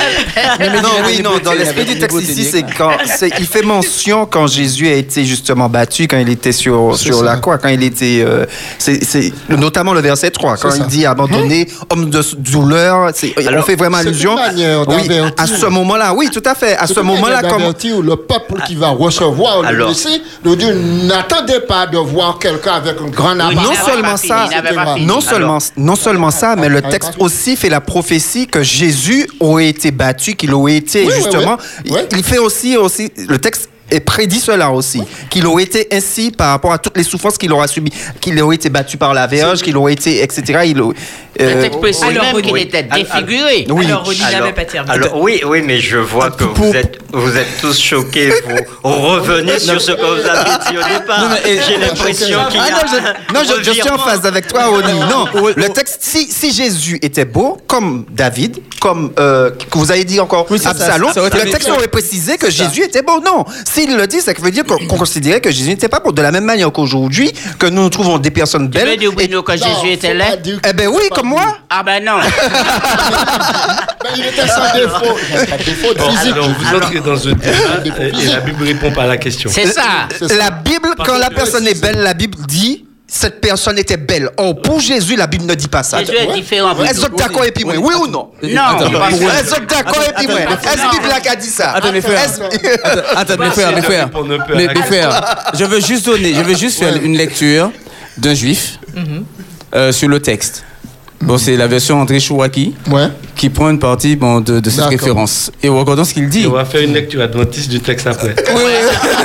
[0.82, 2.92] non, oui, non, dans l'esprit du texte ici, c'est quand
[3.40, 7.38] il fait mention quand Jésus a été justement battu, quand il était sur, sur la
[7.38, 8.24] croix, quand il était.
[8.26, 8.46] euh,
[8.78, 13.10] c'est c'est notamment le verset 3, quand il dit abandonné, homme de douleur.
[13.14, 14.36] c'est- On fait vraiment c'est allusion.
[14.88, 16.76] Oui, à ce moment-là, oui, tout à fait.
[16.76, 17.64] À ce moment-là, comme.
[18.04, 23.10] le peuple qui va recevoir Messie, de dire n'attendez pas de voir quelqu'un avec un
[23.10, 23.56] grand appareil.
[23.56, 24.50] Non seulement ça,
[25.00, 29.70] non seulement, non seulement ça, mais le texte aussi fait la prophétie que Jésus aurait
[29.70, 31.58] été battu, qu'il aurait été oui, justement.
[31.86, 31.92] oui.
[31.94, 32.00] Oui.
[32.12, 36.50] Il fait aussi, aussi, le texte est prédit cela aussi, qu'il aurait été ainsi par
[36.50, 39.62] rapport à toutes les souffrances qu'il aura subies, qu'il aurait été battu par la verge,
[39.62, 40.62] qu'il aurait été, etc.
[40.66, 40.96] Il, aurait-
[41.40, 42.62] Le euh, texte précise alors, même qu'il oui.
[42.62, 43.66] était Alors, défiguré.
[43.70, 43.86] oui.
[43.86, 44.94] Alors, Alors- n'avait pas terminé.
[44.94, 48.32] Alors oui, oui, mais je vois que vous êtes, vous êtes tous choqués.
[48.84, 51.38] Vous revenez sur ce que vous avez dit au départ.
[51.46, 54.48] J'ai l'impression qu'il y Ah a non, je, non, je, je suis en phase avec
[54.48, 55.00] toi, Oni.
[55.10, 55.26] Non,
[55.56, 60.20] le texte, si, si Jésus était beau, comme David, comme euh, que vous avez dit
[60.20, 63.20] encore Oui, Absalom, le texte aurait précisé que Jésus était beau.
[63.22, 63.46] Non,
[63.84, 66.12] s'il le dit, ça veut dire qu'on considérait que Jésus n'était pas beau.
[66.12, 68.98] De la même manière qu'aujourd'hui, que nous trouvons des personnes Tu veux belles.
[69.00, 71.58] dire, et- Bruno, que Jésus était que Eh ben oui, comme moi.
[71.70, 72.20] Ah ben non.
[74.04, 75.16] Ben, il était sans défaut.
[75.30, 76.34] Il n'avait pas de défaut Bon, physique.
[76.34, 79.50] alors, vous entrez dans un débat et, la Bible répond pas à la question.
[79.54, 80.10] C'est ça.
[80.38, 82.86] La Bible, Par quand la personne est belle, la Bible dit
[83.16, 84.28] cette personne était belle.
[84.38, 86.00] Or, pour Jésus, la Bible ne dit pas ça.
[86.00, 86.76] Jésus est différent.
[86.84, 87.76] Est-ce que d'accord et puis moi?
[87.78, 88.30] Oui ou non?
[88.42, 88.50] Non.
[88.50, 90.40] Est-ce que d'accord et puis moi?
[90.40, 91.74] Est-ce que Bible a dit ça?
[91.74, 92.24] Attends, mes frères.
[92.26, 94.10] Est-ce- Attends, mes frères, mes frères.
[94.56, 97.72] Mes, frères, je veux juste donner, je veux juste faire une lecture
[98.18, 98.80] d'un juif
[99.76, 100.64] euh, sur le texte.
[101.22, 103.08] Bon, c'est la version André Chouaki Ouais.
[103.38, 105.52] qui prend une partie bon, de, de cette référence.
[105.62, 106.44] Et regardons ce qu'il dit.
[106.44, 108.36] Et on va faire une lecture adventiste du texte après.
[108.56, 108.62] Oui,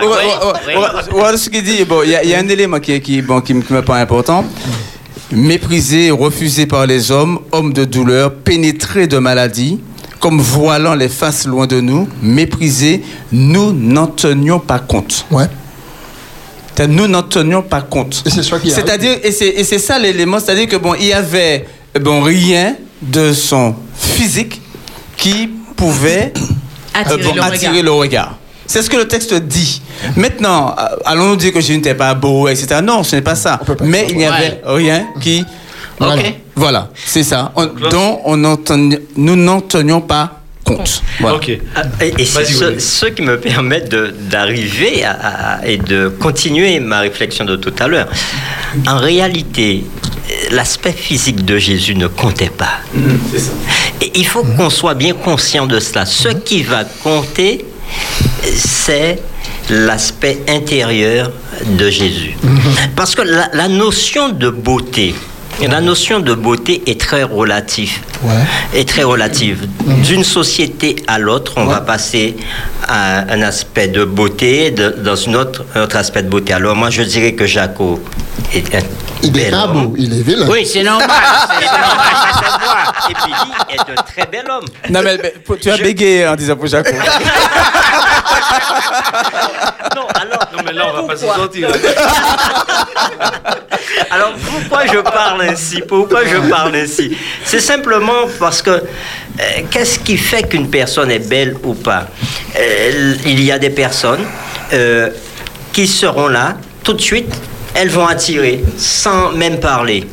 [0.00, 3.22] ouais, ce qu'il dit, bon, il y, a- il y a un élément qui, qui,
[3.22, 4.44] bon, qui, me- qui me paraît important.
[5.30, 9.80] Méprisé, refusé par les hommes, homme de douleur, pénétré de maladie,
[10.20, 15.24] comme voilant les faces loin de nous, méprisé, nous n'en tenions pas compte.
[15.30, 15.46] Ouais.
[16.88, 18.22] Nous n'en tenions pas compte.
[18.26, 18.74] Et c'est ça qui arrive.
[18.84, 21.66] C'est-à-dire, et c'est, et c'est ça l'élément, c'est-à-dire que bon, il y avait
[22.00, 24.60] bon rien de son physique
[25.16, 26.32] qui pouvait
[26.94, 27.84] Attirer euh, bon, le attirer regard.
[27.84, 28.38] le regard.
[28.72, 29.82] C'est ce que le texte dit.
[30.16, 32.80] Maintenant, euh, allons-nous dire que Jésus n'était pas beau, etc.
[32.82, 33.58] Non, ce n'est pas ça.
[33.58, 34.32] pas Mais il n'y ça.
[34.32, 35.44] avait rien qui.
[36.00, 36.34] Ok.
[36.54, 37.52] Voilà, c'est ça.
[37.54, 41.02] On- dont on n'en teni- nous n'en tenions pas compte.
[41.20, 41.36] Voilà.
[41.36, 41.50] Ok.
[41.76, 43.82] Ah, Et, et ce, qui me permet
[44.30, 48.08] d'arriver à- à- et de continuer ma réflexion de tout à l'heure.
[48.88, 49.84] En réalité,
[50.50, 52.78] l'aspect physique de Jésus ne comptait pas.
[54.00, 56.06] Et il faut qu'on soit bien conscient de cela.
[56.06, 57.66] Ce qui va compter,
[58.54, 59.22] c'est
[59.70, 61.30] l'aspect intérieur
[61.66, 62.36] de Jésus.
[62.96, 65.14] Parce que la, la notion de beauté,
[65.60, 68.00] la notion de beauté est très relative.
[68.74, 69.66] Est très relative.
[70.04, 72.36] D'une société à l'autre, on va passer
[72.88, 76.52] à un aspect de beauté, de- dans une autre, un autre aspect de beauté.
[76.52, 78.00] Alors moi, je dirais que Jaco
[78.54, 78.80] est un
[79.22, 80.46] Il est pas beau, il est vilain.
[80.50, 81.08] Oui, c'est normal.
[81.60, 83.10] c'est normal, ça se voit.
[83.10, 84.64] Et Billy est un très bel homme.
[84.90, 85.18] Non, mais,
[85.60, 86.90] tu as bégayé en disant pour Jaco.
[89.94, 90.31] Non, alors,
[90.72, 91.68] mais là, on va pas se pourquoi- sortir.
[94.10, 95.80] Alors pourquoi je parle ainsi?
[95.86, 97.16] Pourquoi je parle ainsi?
[97.44, 98.82] C'est simplement parce que euh,
[99.70, 102.06] qu'est-ce qui fait qu'une personne est belle ou pas?
[102.58, 104.24] Euh, Il y a des personnes
[104.72, 105.10] euh,
[105.72, 107.32] qui seront là tout de suite,
[107.74, 110.04] elles vont attirer sans même parler.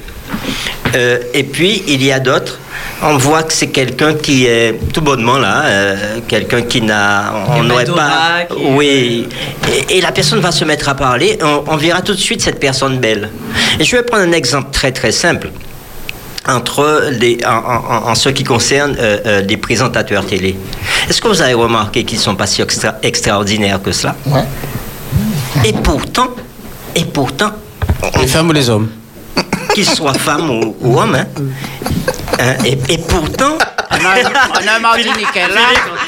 [1.33, 2.57] Et puis il y a d'autres.
[3.01, 5.95] On voit que c'est quelqu'un qui est tout bonnement là, euh,
[6.27, 9.27] quelqu'un qui n'a, on n'aurait pas, qui oui,
[9.89, 12.41] et, et la personne va se mettre à parler, on, on verra tout de suite
[12.41, 13.29] cette personne belle.
[13.79, 15.49] Et je vais prendre un exemple très très simple
[16.45, 20.57] entre les, en, en- en ce qui concerne euh, euh, les présentateurs télé.
[21.09, 24.15] Est-ce que vous avez remarqué qu'ils sont pas si extra- extraordinaires que cela?
[24.25, 24.43] Ouais.
[25.63, 26.27] Et pourtant,
[26.95, 27.51] et pourtant,
[28.19, 28.89] Les femmes ou les hommes?
[29.85, 31.25] Qu'ils soient femmes ou, ou hommes, hein,
[32.39, 33.57] hein, et, et pourtant,
[33.91, 35.61] On a, un Martiniquais là.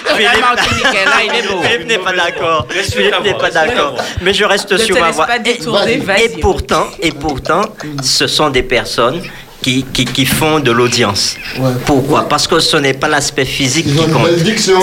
[0.08, 1.62] On a un Philippe- Martiniquais là, il est beau.
[1.64, 2.68] Philippe n'est pas d'accord.
[2.70, 3.96] Philippe n'est pas d'accord.
[4.22, 7.64] Mais je reste Ne sur ma détourner, Et, pourtant, et pourtant,
[8.04, 9.22] ce sont des personnes
[9.62, 11.36] qui, qui, qui font de l'audience.
[11.60, 11.70] Ouais.
[11.86, 12.28] Pourquoi?
[12.28, 14.26] Parce que ce n'est pas l'aspect physique Ils qui ont une compte.
[14.26, 14.80] belle diction.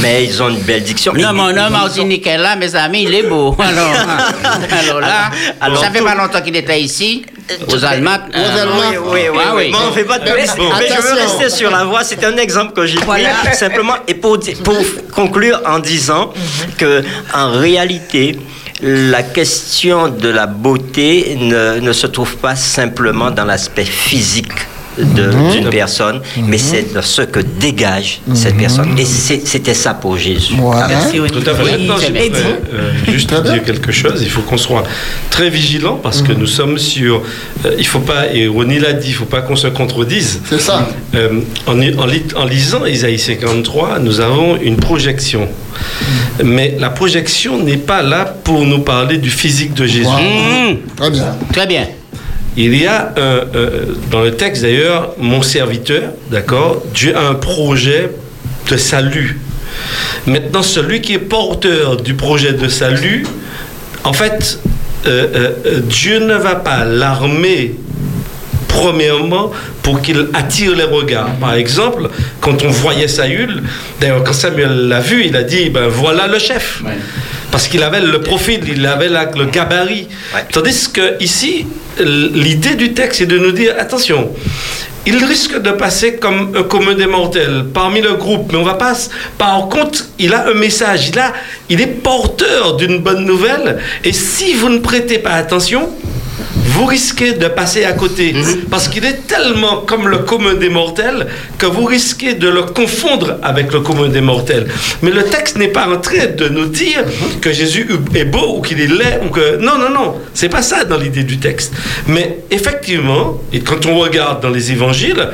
[0.00, 1.12] Mais ils ont une belle diction.
[1.12, 3.54] Non, Et- mais on a un ils ont- Martiniquais là, mes amis, il est beau.
[3.58, 3.92] Alors,
[4.80, 5.30] alors là,
[5.60, 7.24] Alors, ça fait tout- pas longtemps qu'il était ici,
[7.68, 8.18] aux Allemands.
[8.34, 9.42] Oui, oui, oui, oui.
[9.56, 9.70] oui.
[9.72, 12.04] Bon, on fait pas de mais, je veux rester sur la voie.
[12.04, 13.24] C'est un exemple que j'ai pris
[13.54, 14.38] simplement et pour,
[15.14, 16.32] conclure en disant
[16.78, 17.02] que
[17.34, 18.38] en réalité
[18.82, 24.52] la question de la beauté ne, ne se trouve pas simplement dans l'aspect physique
[24.98, 28.98] de- d'une personne, mais c'est dans ce que dégage cette personne.
[28.98, 30.54] Et c'est- c'était ça pour Jésus.
[30.58, 30.88] Voilà.
[30.88, 31.40] Merci, Olivier.
[31.42, 31.62] Tout à fait.
[31.76, 31.86] Oui,
[32.26, 32.36] Eddie.
[32.74, 34.20] euh, juste dire quelque chose.
[34.22, 34.84] Il faut qu'on soit
[35.30, 37.22] très vigilant parce que nous sommes sur.
[37.64, 40.40] euh, il faut pas, et Ronnie l'a dit, il faut pas qu'on se contredise.
[40.48, 40.88] C'est ça.
[41.14, 45.48] Euh, en, en lit- en lisant Isaïe 53, nous avons une projection.
[46.44, 50.04] Mais la projection n'est pas là pour nous parler du physique de Jésus.
[50.06, 50.76] Wow.
[50.96, 51.36] Très bien.
[51.52, 51.86] Très bien.
[52.56, 53.20] Il y a, un-
[53.56, 58.10] euh, dans le texte d'ailleurs, mon serviteur, d'accord, Dieu a un projet
[58.70, 59.40] de salut.
[60.26, 63.24] Maintenant, celui qui est porteur du projet de salut,
[64.04, 64.58] en fait,
[65.06, 67.74] euh, euh, euh, Dieu ne va pas l'armer
[68.68, 69.50] premièrement
[69.82, 71.34] pour qu'il attire les regards.
[71.40, 72.08] Par exemple,
[72.40, 73.62] quand on voyait Saül,
[74.00, 76.82] d'ailleurs quand Samuel l'a vu, il a dit, ben voilà le chef.
[77.52, 80.08] Parce qu'il avait le profil, il avait la- le gabarit.
[80.34, 80.40] Ouais.
[80.50, 81.66] Tandis que ici,
[82.00, 84.30] l'idée du texte est de nous dire, attention,
[85.04, 88.74] il risque de passer comme un commun des mortels parmi le groupe, mais on va
[88.74, 88.94] pas.
[89.36, 91.32] Par contre, il a un message, il, a,
[91.68, 95.90] il est porteur d'une bonne nouvelle, et si vous ne prêtez pas attention,
[96.54, 98.34] vous risquez de passer à côté.
[98.70, 101.26] Parce qu'il est tellement comme le commun des mortels
[101.58, 104.66] que vous risquez de le confondre avec le commun des mortels.
[105.02, 107.04] Mais le texte n'est pas en train de nous dire
[107.40, 109.56] que Jésus est beau ou qu'il est laid ou que...
[109.56, 110.14] Non, non, non.
[110.34, 111.72] C'est pas ça dans l'idée du texte.
[112.06, 115.28] Mais effectivement, et quand on regarde dans les évangiles,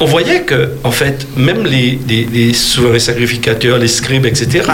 [0.00, 4.64] on voyait que, en fait, même les, les, les souverains sacrificateurs, les scribes, etc.,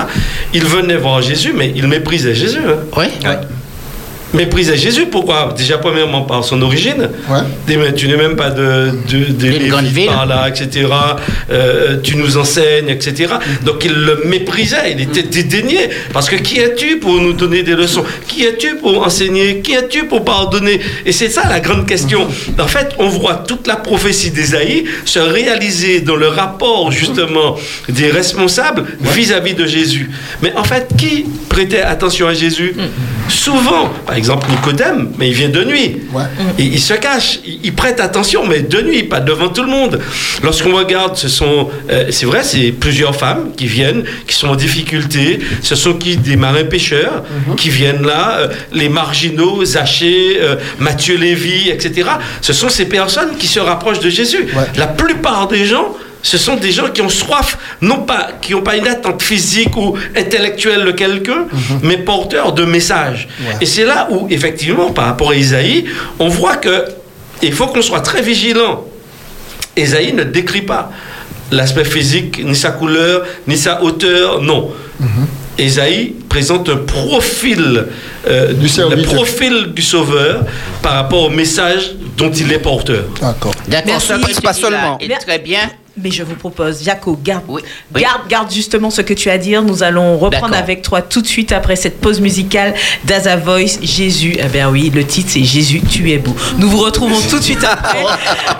[0.55, 2.61] ils venaient voir Jésus, mais ils méprisaient Jésus.
[2.66, 2.78] hein.
[2.97, 3.07] Oui.
[4.35, 5.07] Méprisait Jésus.
[5.07, 5.55] Pourquoi?
[5.57, 7.09] Déjà, premièrement, par son origine.
[7.29, 7.93] Ouais.
[7.97, 10.07] Tu n'es même pas de, de, ville.
[10.07, 10.87] par là, etc.
[11.51, 13.35] Euh, tu nous enseignes, etc.
[13.64, 15.89] Donc il le méprisait, il était dédaigné.
[16.12, 18.05] Parce que qui es-tu pour nous donner des leçons?
[18.26, 19.61] Qui es-tu pour enseigner?
[19.61, 20.81] Qui es-tu pour pardonner?
[21.07, 22.26] Et c'est ça la grande question.
[22.59, 27.57] En fait, on voit toute la prophétie d'Ésaïe se réaliser dans le rapport justement
[27.89, 30.11] des responsables vis-à-vis de Jésus.
[30.43, 32.74] Mais en fait, qui prêtait attention à Jésus?
[33.29, 36.03] Souvent, par exemple Nicodème, mais il vient de nuit.
[36.12, 36.25] Ouais.
[36.59, 39.71] Il, il se cache, il, il prête attention, mais de nuit, pas devant tout le
[39.71, 40.01] monde.
[40.43, 44.57] Lorsqu'on regarde, ce sont, euh, c'est vrai, c'est plusieurs femmes qui viennent, qui sont en
[44.57, 45.39] difficulté.
[45.62, 47.25] Ce sont qui des marins pêcheurs
[47.57, 52.11] qui viennent là, euh, les marginaux, Zachée, euh, Matthieu Lévy, etc.
[52.41, 54.47] Ce sont ces personnes qui se rapprochent de Jésus.
[54.55, 54.64] Ouais.
[54.77, 55.95] La plupart des gens.
[56.23, 59.77] Ce sont des gens qui ont soif, non pas, qui n'ont pas une attente physique
[59.77, 61.47] ou intellectuelle de quelqu'un,
[61.83, 63.29] mais porteurs de messages.
[63.61, 65.85] Et c'est là où, effectivement, par rapport à Isaïe,
[66.19, 66.87] on voit que
[67.43, 68.85] il faut qu'on soit très vigilant.
[69.77, 70.91] Ésaïe ne décrit pas
[71.53, 74.71] l'aspect physique, ni sa couleur, ni sa hauteur, non.
[75.57, 77.87] Ésaïe présente un profil,
[78.29, 80.45] euh, Du le profil du Sauveur
[80.83, 83.05] par rapport au message dont il est porteur.
[83.21, 83.55] D'accord.
[83.66, 84.01] D'accord,
[84.43, 84.99] Pas seulement.
[85.01, 85.71] est très bien.
[86.03, 87.62] Mais je vous propose, Jaco, garde, Oui,
[87.94, 89.62] garde, garde justement ce que tu as à dire.
[89.62, 92.74] Nous allons reprendre avec toi tout de suite après cette pause musicale
[93.05, 94.36] d'Aza Voice, Jésus.
[94.38, 96.34] Eh bien oui, le titre c'est Jésus, tu es beau.
[96.59, 98.05] Nous vous retrouvons tout de suite après.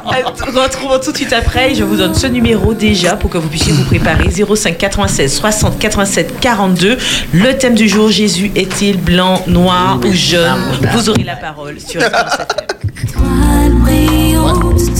[0.09, 1.75] Euh, retrouvons tout de suite après.
[1.75, 4.31] Je vous donne ce numéro déjà pour que vous puissiez vous préparer.
[4.31, 6.97] 05 96 60 87 42.
[7.35, 10.79] Le thème du jour, Jésus est-il blanc, noir ou jaune?
[10.95, 12.01] Vous aurez la parole sur
[14.39, 14.98] Espérance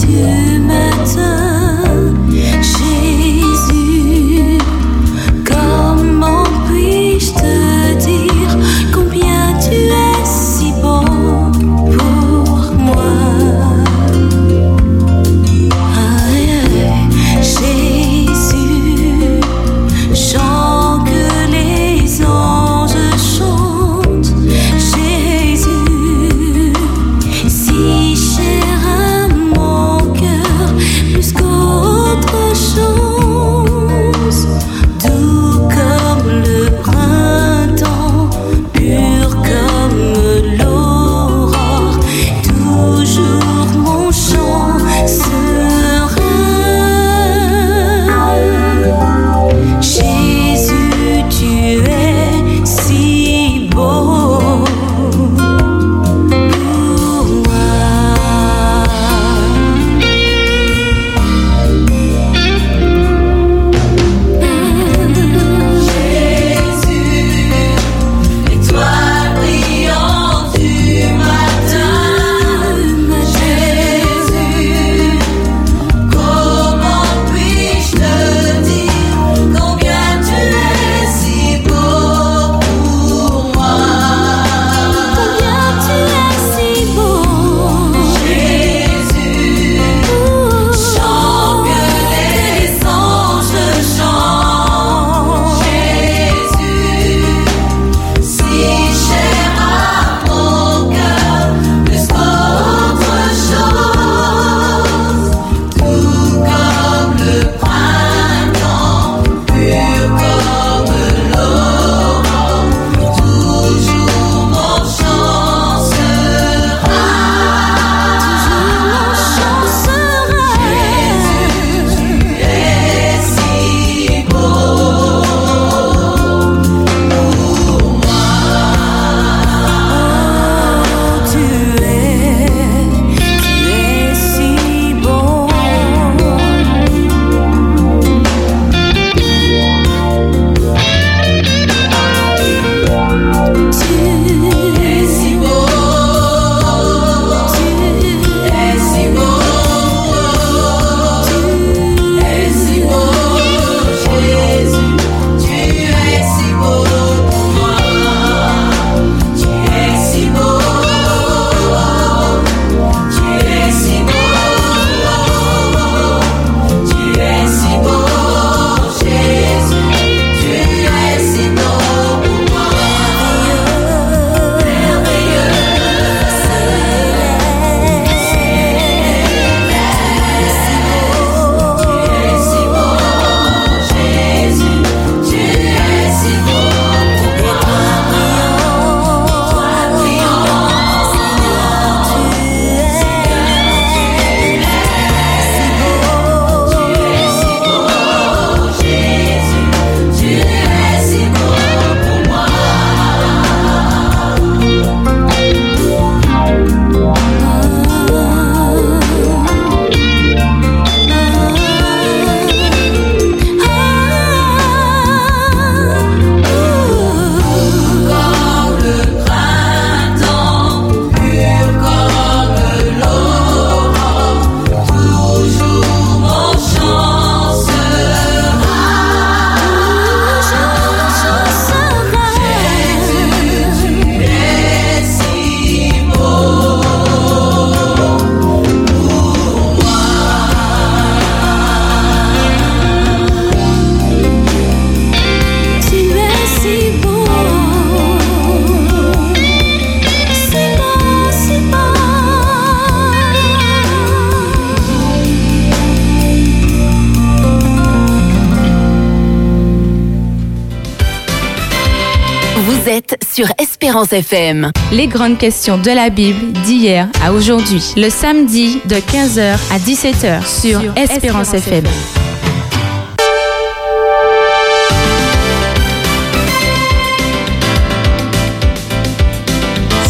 [263.99, 264.71] Espérance FM.
[264.93, 267.93] Les grandes questions de la Bible d'hier à aujourd'hui.
[267.97, 271.83] Le samedi de 15h à 17h sur, Espérance, FM.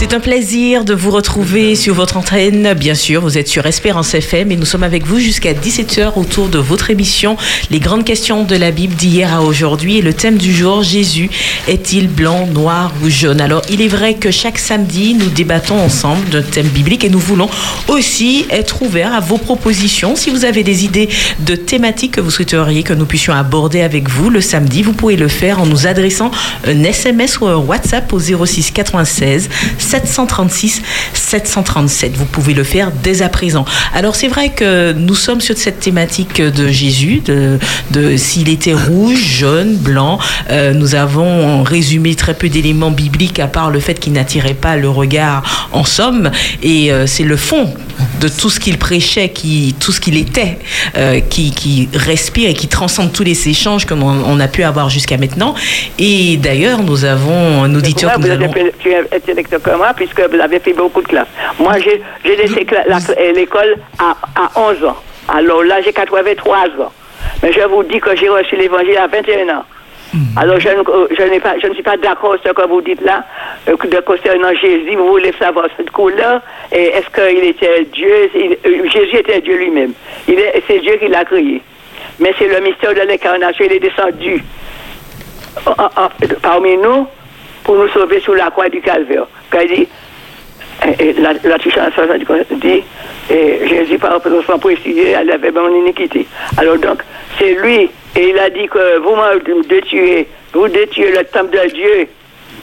[0.10, 2.74] C'est un plaisir de vous retrouver sur votre antenne.
[2.74, 6.47] Bien sûr, vous êtes sur Espérance FM et nous sommes avec vous jusqu'à 17h autour
[6.47, 7.38] de votre émission
[7.70, 9.99] Les grandes questions de la Bible d'hier à aujourd'hui.
[9.99, 11.30] Et le thème du jour, Jésus
[11.68, 13.39] est-il blanc, noir ou jaune?
[13.39, 17.20] Alors, il est vrai que chaque samedi, nous débattons ensemble d'un thème biblique et nous
[17.20, 17.49] voulons
[17.88, 20.16] aussi être ouverts à vos propositions.
[20.16, 21.10] Si vous avez des idées
[21.41, 25.18] de thématiques que vous souhaiteriez que nous puissions aborder avec vous le samedi, vous pouvez
[25.18, 26.32] le faire en nous adressant
[26.66, 29.49] un SMS ou un WhatsApp au 06 96
[30.06, 30.82] 736
[31.14, 32.16] 737.
[32.16, 33.66] Vous pouvez le faire dès à présent.
[33.93, 37.60] Alors c'est vrai que nous sommes sur cette thématique de Jésus, de,
[37.91, 40.20] de s'il était rouge, jaune, blanc.
[40.50, 44.76] Euh, nous avons résumé très peu d'éléments bibliques à part le fait qu'il n'attirait pas
[44.76, 46.32] le regard en somme.
[46.64, 47.74] Et euh, c'est le fond
[48.22, 50.58] de tout ce qu'il prêchait, qui, tout ce qu'il était,
[50.97, 54.89] euh, qui, qui respire et qui transcende tous les échanges qu'on on a pu avoir
[54.89, 55.56] jusqu'à maintenant.
[55.97, 58.50] Et d'ailleurs, nous avons un auditeur que nous allons...
[58.50, 58.72] plus
[59.12, 61.28] intellectuel que moi, puisque vous avez fait beaucoup de classes.
[61.60, 62.02] Moi, j'ai
[62.36, 64.98] laissé euh, l'école à, à 11 ans.
[65.28, 66.92] Alors là, j'ai 83 ans.
[67.42, 69.64] Mais je vous dis que j'ai reçu l'évangile à 21 ans.
[70.38, 72.82] Alors, je, ne- euh, je, pas, je ne suis pas d'accord sur ce que vous
[72.82, 73.24] dites là,
[73.68, 74.96] euh, de concernant Jésus.
[74.96, 78.30] Vous voulez savoir cette couleur et est-ce qu'il était Dieu?
[78.36, 79.94] Il- Jésus était Dieu lui-même.
[80.68, 81.62] C'est Dieu qui l'a créé.
[82.20, 83.66] Mais c'est le mystère de l'incarnation.
[83.66, 84.44] Il est descendu
[85.66, 86.10] en- en-
[86.42, 87.08] parmi nous
[87.64, 89.28] pour nous sauver sous la croix du calvaire.
[89.49, 89.88] Quand il dit,
[91.22, 92.84] la, la dit,
[93.68, 96.26] Jésus par son précisé, elle avait mon iniquité.
[96.57, 97.03] Alors donc,
[97.38, 101.70] c'est lui, et il a dit que vous me détuez, vous détuez le temple de
[101.70, 102.07] Dieu,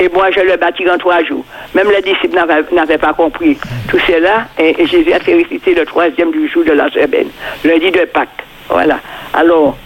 [0.00, 1.44] et moi je le bâtirai en trois jours.
[1.74, 2.36] Même les disciples
[2.72, 3.56] n'avaient pas compris
[3.88, 7.28] tout cela, et, et Jésus a réciter le troisième du jour de la semaine,
[7.64, 8.28] lundi de Pâques.
[8.68, 8.98] Voilà.
[9.32, 9.76] Alors,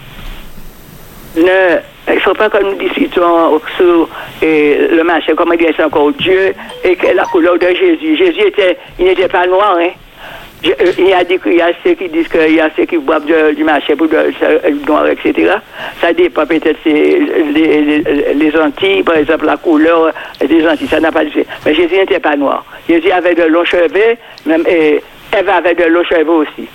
[1.35, 1.77] ne,
[2.13, 4.07] il ne faut pas que nous discutons sur
[4.41, 6.53] le marché, comment dire, c'est encore Dieu
[6.83, 8.15] et la couleur de Jésus.
[8.17, 9.89] Jésus était, il n'était pas noir, hein.
[10.63, 12.85] Euh, il y a dit qu'il y a ceux qui disent qu'il y a ceux
[12.85, 15.53] qui boivent du marché pour de, de- noir, etc.
[15.99, 17.19] Ça dépend peut-être les,
[17.51, 21.31] les, les Antilles, par exemple, la couleur des Antilles, ça n'a pas de
[21.65, 22.63] Mais Jésus n'était pas noir.
[22.87, 25.01] Jésus avait de longs cheveux, même et
[25.35, 26.67] Ève avait de longs cheveux aussi.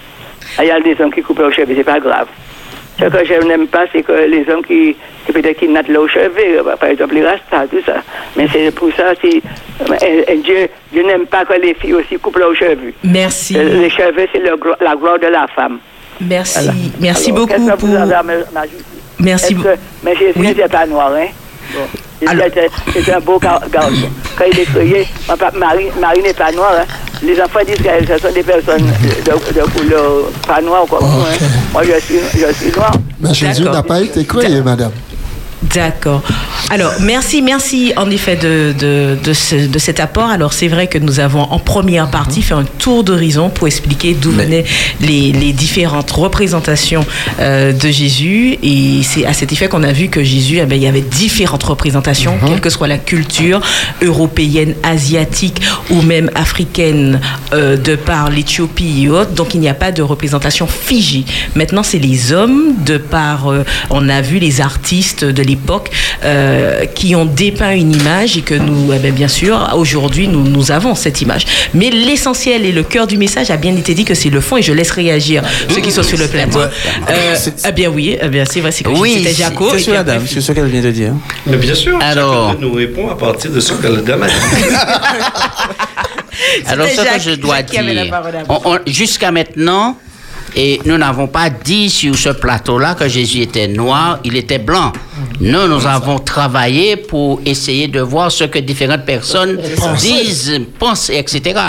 [0.58, 2.26] Il y a des hommes qui coupent leurs cheveux, c'est pas grave.
[2.98, 6.08] Ce que je n'aime pas, c'est que les hommes qui, qui peut-être qui nattent leurs
[6.08, 7.96] cheveux, euh, par exemple les rastas, tout ça.
[8.36, 9.42] Mais c'est pour ça, c'est,
[10.02, 12.94] euh, Dieu, Dieu n'aime pas que les filles aussi coupent leurs cheveux.
[13.04, 13.56] Merci.
[13.58, 15.78] Euh, Les cheveux, c'est le la gloire de la femme.
[16.20, 16.58] Merci.
[16.64, 16.72] Voilà.
[17.00, 17.88] Merci Alors, beaucoup pour...
[17.96, 18.34] avez
[19.20, 19.68] Merci beaucoup.
[20.02, 21.26] Mais Jésus n'était pas noir, hein?
[21.74, 21.80] Bon.
[22.92, 24.08] C'était un beau gar- garçon.
[24.38, 25.06] Quand il est créé,
[25.56, 26.72] Marie, Marie n'est pas noire.
[26.80, 26.84] Hein?
[27.22, 30.02] Les enfants disent que ce sont des personnes de, de couleur
[30.46, 31.22] pas noire comme nous.
[31.22, 31.46] Hein?
[31.72, 32.92] Moi, je suis, je suis noire.
[33.20, 34.92] Mais Jésus n'a pas été créé, madame.
[35.62, 36.22] D'accord.
[36.70, 40.28] Alors, merci, merci en effet de, de, de, ce- de cet apport.
[40.28, 44.14] Alors, c'est vrai que nous avons en première partie fait un tour d'horizon pour expliquer
[44.14, 44.64] d'où venaient
[45.00, 47.06] les, les différentes représentations
[47.40, 48.58] euh, de Jésus.
[48.62, 51.00] Et c'est à cet effet qu'on a vu que Jésus, eh ben, il y avait
[51.00, 53.60] différentes représentations, quelle que soit la culture
[54.02, 57.20] européenne, asiatique ou même africaine,
[57.54, 59.32] euh, de par l'Éthiopie et autres.
[59.32, 61.24] Donc, il n'y a pas de représentation figée.
[61.54, 65.90] Maintenant, c'est les hommes, de par, euh, on a vu les artistes de l'époque
[66.24, 70.42] euh, qui ont dépeint une image et que nous, eh ben, bien sûr, aujourd'hui, nous,
[70.42, 71.44] nous avons cette image.
[71.74, 74.56] Mais l'essentiel et le cœur du message a bien été dit que c'est le fond
[74.56, 76.60] et je laisse réagir ceux qui sont sur le plateau.
[76.60, 77.36] Euh,
[77.68, 79.78] eh bien oui, eh bien c'est vrai, c'est que Oui, c'était Jaco.
[79.78, 81.12] c'est la dame, c'est ce qu'elle vient de dire.
[81.46, 84.28] Mais bien sûr, Alors- chacun nous répond à partir de ce que la dame a
[84.28, 84.32] dit.
[86.66, 87.82] Alors, ce Jacques- que je dois dire,
[88.86, 89.96] jusqu'à maintenant,
[90.56, 94.90] et nous n'avons pas dit sur ce plateau-là que Jésus était noir, il était blanc.
[95.38, 99.60] Nous, nous avons travaillé pour essayer de voir ce que différentes personnes
[99.98, 101.60] disent, pensent, etc.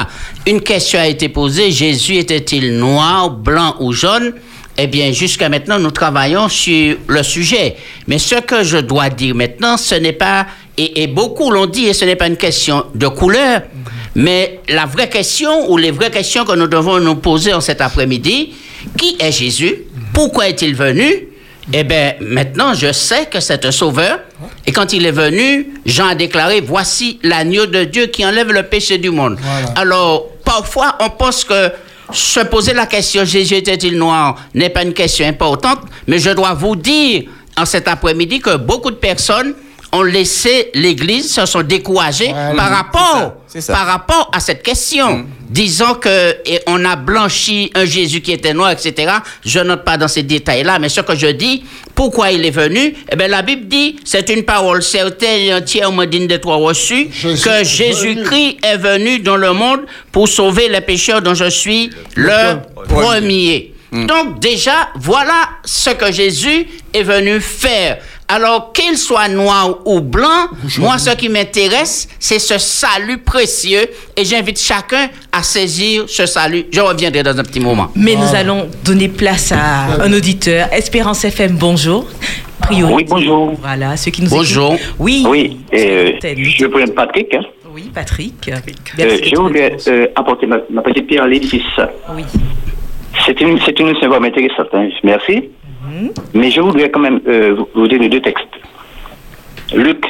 [0.45, 4.33] Une question a été posée, Jésus était-il noir, blanc ou jaune?
[4.77, 7.75] Eh bien, jusqu'à maintenant, nous travaillons sur le sujet.
[8.07, 10.45] Mais ce que je dois dire maintenant, ce n'est pas,
[10.77, 13.63] et, et beaucoup l'ont dit, et ce n'est pas une question de couleur,
[14.15, 17.81] mais la vraie question, ou les vraies questions que nous devons nous poser en cet
[17.81, 18.53] après-midi,
[18.97, 19.75] qui est Jésus?
[20.13, 21.27] Pourquoi est-il venu?
[21.73, 24.19] Eh bien, maintenant, je sais que c'est un sauveur.
[24.65, 28.63] Et quand il est venu, Jean a déclaré, voici l'agneau de Dieu qui enlève le
[28.63, 29.37] péché du monde.
[29.75, 31.71] Alors, parfois, on pense que
[32.13, 36.53] se poser la question Jésus était-il noir n'est pas une question importante, mais je dois
[36.53, 37.23] vous dire
[37.57, 39.53] en cet après-midi que beaucoup de personnes
[39.91, 43.73] ont laissé l'Église, se sont découragés par rapport, ça.
[43.73, 45.25] par rapport à cette question.
[45.49, 49.13] Disons que et on a blanchi un Jésus qui était noir, etc.
[49.45, 51.63] Je note pas dans ces détails-là, mais ce que je dis,
[51.95, 52.93] pourquoi il est venu?
[53.09, 57.63] Eh bien, la Bible dit, c'est une parole certaine et entièrement digne d'être reçue, que
[57.63, 59.81] Jésus-Christ est venu dans le monde
[60.11, 62.57] pour sauver les pécheurs dont je suis le
[62.87, 63.73] premier.
[63.91, 67.99] Donc déjà, voilà ce que Jésus est venu faire.
[68.29, 70.47] Alors qu'il soit noir ou blanc,
[70.79, 76.65] moi ce qui m'intéresse, c'est ce salut précieux et j'invite chacun à saisir ce salut.
[76.71, 77.89] Je reviendrai dans un petit moment.
[77.95, 80.67] Mais nous allons donner place à un auditeur.
[80.73, 82.05] Espérance FM, bonjour.
[82.61, 82.95] Priorité.
[82.95, 83.53] Oui, bonjour.
[83.61, 84.73] Voilà, ceux qui nous Bonjour.
[84.73, 84.93] écoutent.
[84.99, 85.25] Oui.
[85.25, 87.33] Oui, euh, je me Patrick.
[87.33, 87.43] hein.
[87.73, 88.33] Oui, Patrick.
[88.49, 88.55] Euh,
[88.97, 91.61] Merci je voulais euh, apporter ma, ma petite pierre à l'édifice.
[92.13, 92.23] Oui.
[93.25, 94.67] C'est une, c'est une symbole intéressante.
[94.73, 94.89] hein.
[95.03, 95.49] Merci.
[96.33, 98.47] Mais je voudrais quand même euh, vous- donner deux textes.
[99.73, 100.03] Luc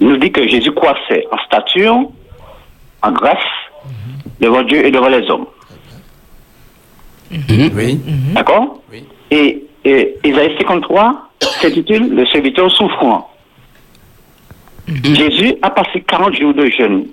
[0.00, 1.96] nous dit que Jésus croissait en stature,
[3.02, 3.38] en grâce,
[4.40, 5.46] devant Dieu et devant les hommes.
[7.74, 8.00] Oui.
[8.34, 8.82] D'accord?
[9.30, 13.30] Et, et Isaïe 53 s'intitule Le serviteur souffrant.
[15.04, 17.06] Jésus a passé 40 jours de jeûne,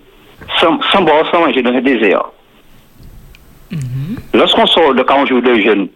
[0.59, 2.23] sans, sans boire, sans manger dans le désert.
[4.33, 5.87] Lorsqu'on sort de 40 jours de jeûne,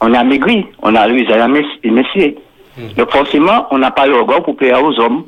[0.00, 2.36] on a maigri, on a lu Isaïe Messier.
[2.96, 5.24] Donc forcément, on n'a pas le regard pour plaire aux hommes.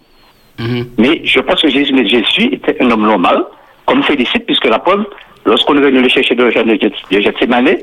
[0.98, 3.44] Mais je pense que Jésus, Jésus était un homme normal,
[3.86, 5.04] comme félicite, puisque la preuve,
[5.46, 7.76] lorsqu'on est venu le chercher dans le jardin de Geth- de Gethsemane,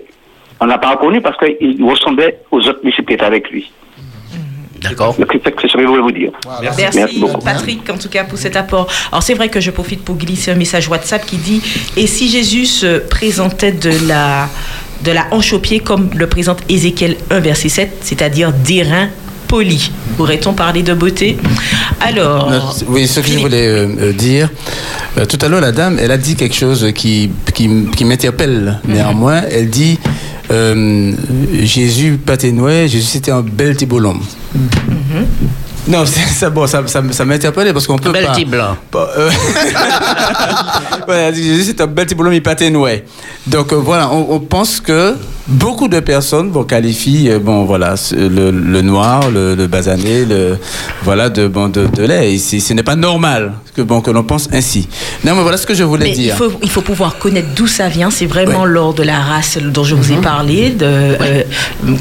[0.62, 3.70] on n'a pas reconnu parce qu'il ressemblait aux autres disciples qui étaient avec lui.
[4.82, 5.16] D'accord.
[5.18, 6.32] C'est ce que je voulais vous dire.
[6.78, 7.40] Merci, beaucoup.
[7.44, 8.88] Patrick, en tout cas, pour cet apport.
[9.12, 11.62] Alors, c'est vrai que je profite pour glisser un message WhatsApp qui dit
[11.96, 14.48] Et si Jésus se présentait de la,
[15.04, 19.10] de la hanche au pied, comme le présente Ézéchiel 1, verset 7, c'est-à-dire d'airain
[19.48, 21.38] poli Pourrait-on parler de beauté?
[22.02, 22.74] Alors.
[22.74, 24.50] C- oui, ce que je voulais euh, euh, dire.
[25.18, 28.80] euh, tout à l'heure, la dame, elle a dit quelque chose qui, qui, qui m'interpelle
[28.88, 29.42] néanmoins.
[29.50, 30.00] Elle dit
[30.52, 31.14] euh,
[31.64, 32.20] Jésus
[32.88, 34.20] Jésus c'était un bel tibolum.
[35.88, 38.34] Non, c'est ça, bon, ça, ça, ça m'a interpellé parce qu'on peut Bel pas.
[38.34, 38.76] petit blanc.
[38.92, 39.30] pas, euh,
[41.34, 42.98] Jésus c'est un bel tibolum, il paténois.
[43.48, 45.16] Donc euh, voilà, on, on pense que
[45.48, 50.58] beaucoup de personnes vont qualifier, euh, bon voilà, le, le noir, le, le basané, le
[51.04, 52.34] voilà de bon de, de lait.
[52.34, 54.88] Et ce n'est pas normal que bon que l'on pense ainsi.
[55.24, 56.36] Non, mais voilà ce que je voulais Mais il dire.
[56.36, 58.10] faut, il faut pouvoir connaître d'où ça vient.
[58.10, 61.44] C'est vraiment lors de la race dont je vous ai parlé, de, euh,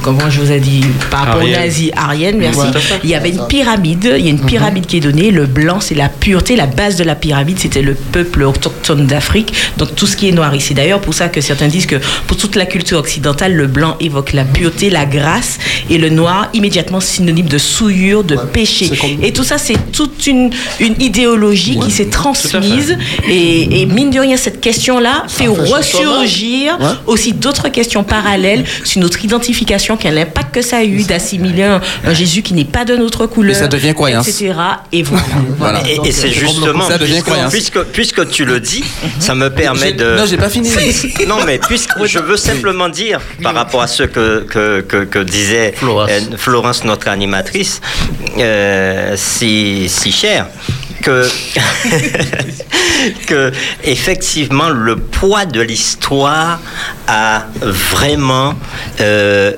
[0.03, 2.61] comment je vous ai dit, par rapport aux nazis, Arienne, merci.
[3.05, 5.31] Il y avait une pyramide, il y a une pyramide qui est donnée.
[5.31, 6.57] Le blanc, c'est la pureté.
[6.57, 9.53] La base de la pyramide, c'était le peuple autochtone d'Afrique.
[9.77, 10.73] Donc tout ce qui est noir ici.
[10.73, 11.97] D'ailleurs, pour ça que certains disent que
[12.27, 15.59] pour toute la culture occidentale, le blanc évoque la pureté, la grâce,
[15.91, 18.91] et le noir, immédiatement synonyme de souillure, de péché.
[19.23, 20.51] Et tout ça, c'est toute une,
[20.81, 22.97] une idéologie qui s'est transmise.
[23.29, 26.87] Et, et mine de rien, cette question-là fait fait ressurgir Ouais.
[27.07, 31.81] aussi d'autres questions parallèles sur notre identification, quel impact que ça a eu d'assimiler un,
[32.05, 34.29] un Jésus qui n'est pas de notre couleur, Et ça devient croyance.
[34.29, 34.55] etc.
[34.93, 35.25] Et voilà.
[35.59, 35.81] Voilà.
[36.05, 37.53] Et, c'est euh, justement, Ça devient puisque, croyance.
[37.53, 38.85] puisque, puisque tu le dis,
[39.19, 40.17] ça me permet de...
[40.17, 40.69] Non, j'ai pas fini.
[41.27, 45.19] Non, mais puisque je veux simplement dire, par rapport à ce que, que, que, que
[45.21, 46.11] disait Florence.
[46.11, 47.81] euh, Florence, notre animatrice,
[48.39, 50.47] euh, si, si chère,
[51.03, 51.29] que,
[53.27, 53.53] que
[53.85, 56.61] effectivement le poids de l'histoire
[57.07, 58.55] a vraiment
[59.01, 59.53] euh,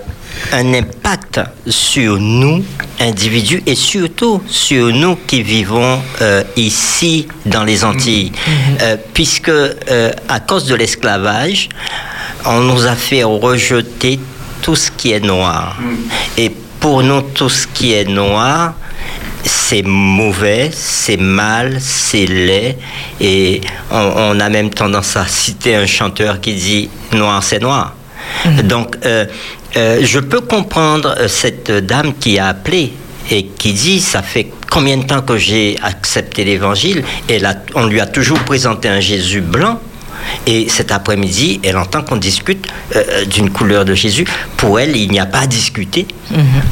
[0.52, 2.64] un impact sur nous,
[3.00, 8.32] individus, et surtout sur nous qui vivons euh, ici dans les Antilles.
[8.80, 11.68] Euh, puisque euh, à cause de l'esclavage,
[12.44, 14.18] on nous a fait rejeter
[14.62, 15.76] tout ce qui est noir.
[16.36, 16.50] Et
[16.80, 18.74] pour nous, tout ce qui est noir,
[19.44, 22.76] c'est mauvais, c'est mal, c'est laid.
[23.20, 23.60] Et
[23.90, 27.94] on, on a même tendance à citer un chanteur qui dit noir, c'est noir.
[28.64, 29.26] Donc, euh,
[29.76, 32.92] euh, je peux comprendre euh, cette dame qui a appelé
[33.30, 37.04] et qui dit ça fait combien de temps que j'ai accepté l'évangile?
[37.28, 39.80] Et là, on lui a toujours présenté un Jésus blanc.
[40.46, 42.66] Et cet après-midi, elle entend qu'on discute
[42.96, 44.26] euh, d'une couleur de Jésus.
[44.56, 46.06] Pour elle, il n'y a pas à discuter.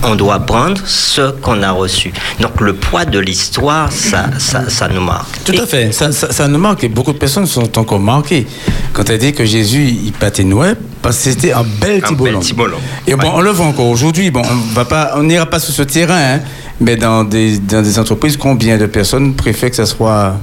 [0.02, 2.12] On doit prendre ce qu'on a reçu.
[2.40, 5.44] Donc le poids de l'histoire, ça, ça, ça nous marque.
[5.44, 8.46] Tout à fait, ça, ça, ça nous marque et beaucoup de personnes sont encore marquées.
[8.92, 12.08] Quand elle dit que Jésus, il patinouait, parce que c'était un bel Un
[12.40, 12.78] tibolon.
[13.06, 14.30] Et bon, on le voit encore aujourd'hui.
[14.30, 16.40] Bon, on va pas, on n'ira pas sur ce terrain, hein,
[16.80, 20.36] mais dans des, dans des entreprises, combien de personnes préfèrent que ça soit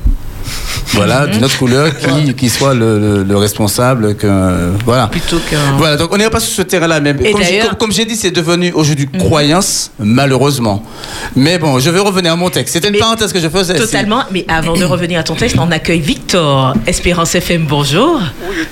[0.93, 4.15] Voilà, d'une autre couleur qui, qui soit le, le- le responsable.
[4.15, 4.27] Que,
[4.85, 5.07] voilà.
[5.07, 5.75] Plutôt qu'un.
[5.77, 6.99] Voilà, donc on n'ira pas sur ce terrain-là.
[6.99, 10.83] Mais Et comme j'ai- d'ailleurs- comme, comme j'ai dit, c'est devenu aujourd'hui croyance, malheureusement.
[11.35, 12.73] Mais bon, je vais revenir à mon texte.
[12.73, 13.75] C'était une parenthèse que je faisais.
[13.75, 14.21] Totalement.
[14.31, 16.75] Mais avant de revenir à ton texte, on accueille Victor.
[16.85, 18.19] Espérance FM, bonjour.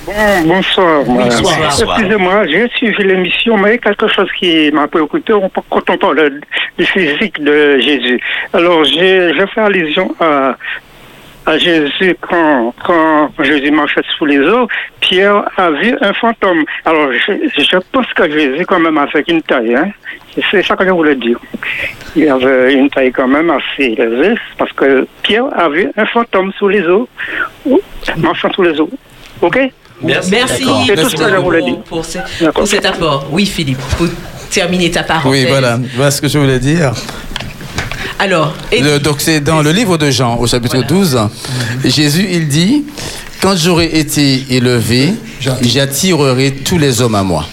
[0.06, 0.12] Bon,
[0.44, 1.04] bonsoir.
[1.04, 1.58] Bonsoir.
[1.60, 1.98] Bonsoir.
[1.98, 6.30] Excusez-moi, j'ai suivi l'émission, mais quelque chose qui m'a préoccupé on- quand on parle
[6.78, 8.20] du physique de Jésus.
[8.52, 10.56] Alors, j'ai je fais allusion à,
[11.46, 14.68] à Jésus quand, quand Jésus marchait sous les eaux.
[15.00, 16.64] Pierre a vu un fantôme.
[16.84, 17.32] Alors, je,
[17.62, 19.90] je pense que Jésus, quand même, avec une taille, hein,
[20.50, 21.38] c'est ça que je voulais dire.
[22.14, 26.52] Il avait une taille quand même assez élevée, parce que Pierre a vu un fantôme
[26.58, 27.08] sous les eaux,
[28.18, 28.90] marchant sous les eaux.
[29.40, 29.58] OK?
[30.02, 30.30] Merci,
[30.86, 31.78] C'est tout ce que je voulais dire.
[31.82, 33.26] pour, ce- pour cet apport.
[33.30, 34.06] Oui, Philippe, pour
[34.50, 35.30] terminer ta parenthèse.
[35.30, 35.78] Oui, voilà.
[35.94, 36.92] Voilà ce que je voulais dire.
[38.18, 41.18] Alors, Le- donc c'est dans le livre de Jean, au chapitre 12,
[41.84, 42.84] Jésus, il dit,
[43.40, 45.12] quand j'aurai été élevé,
[45.62, 47.46] j'attirerai tous les hommes à moi.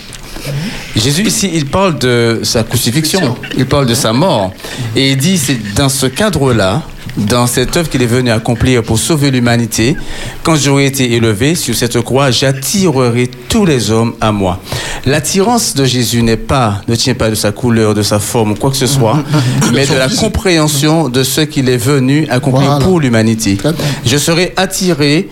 [0.96, 4.52] Jésus ici, il parle de sa crucifixion, il parle de sa mort.
[4.96, 6.84] Et il dit, c'est dans ce cadre-là,
[7.28, 9.96] dans cette œuvre qu'il est venu accomplir pour sauver l'humanité,
[10.44, 14.60] quand j'aurai été élevé sur cette croix, j'attirerai tous les hommes à moi.
[15.06, 18.56] L'attirance de Jésus n'est pas, ne tient pas de sa couleur, de sa forme, ou
[18.56, 19.18] quoi que ce soit,
[19.74, 23.58] mais de la compréhension de ce qu'il est venu accomplir pour l'humanité.
[24.06, 25.30] Je serai attiré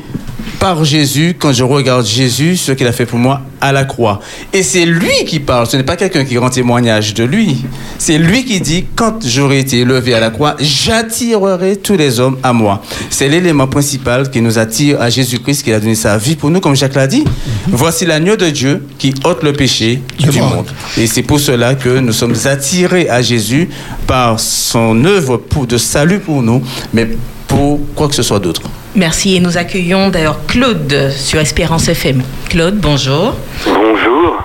[0.60, 4.20] par Jésus quand je regarde Jésus, ce qu'il a fait pour moi à la croix.
[4.54, 7.66] Et c'est lui qui parle, ce n'est pas quelqu'un qui rend témoignage de lui.
[7.98, 12.38] C'est lui qui dit, quand j'aurai été élevé à la croix, j'attirerai tous les hommes
[12.44, 12.82] à moi.
[13.10, 16.60] C'est l'élément principal qui nous attire à Jésus-Christ, qui a donné sa vie pour nous,
[16.60, 17.24] comme Jacques l'a dit.
[17.68, 20.68] Voici l'agneau de Dieu qui ôte le péché du monde.
[20.98, 23.70] Et c'est pour cela que nous sommes attirés à Jésus
[24.06, 26.62] par son œuvre pour, de salut pour nous,
[26.94, 27.08] mais
[27.48, 28.62] pour quoi que ce soit d'autre.
[28.98, 29.38] Merci.
[29.38, 32.22] Et nous accueillons d'ailleurs Claude sur Espérance FM.
[32.50, 33.34] Claude, bonjour.
[33.66, 34.38] Bonjour.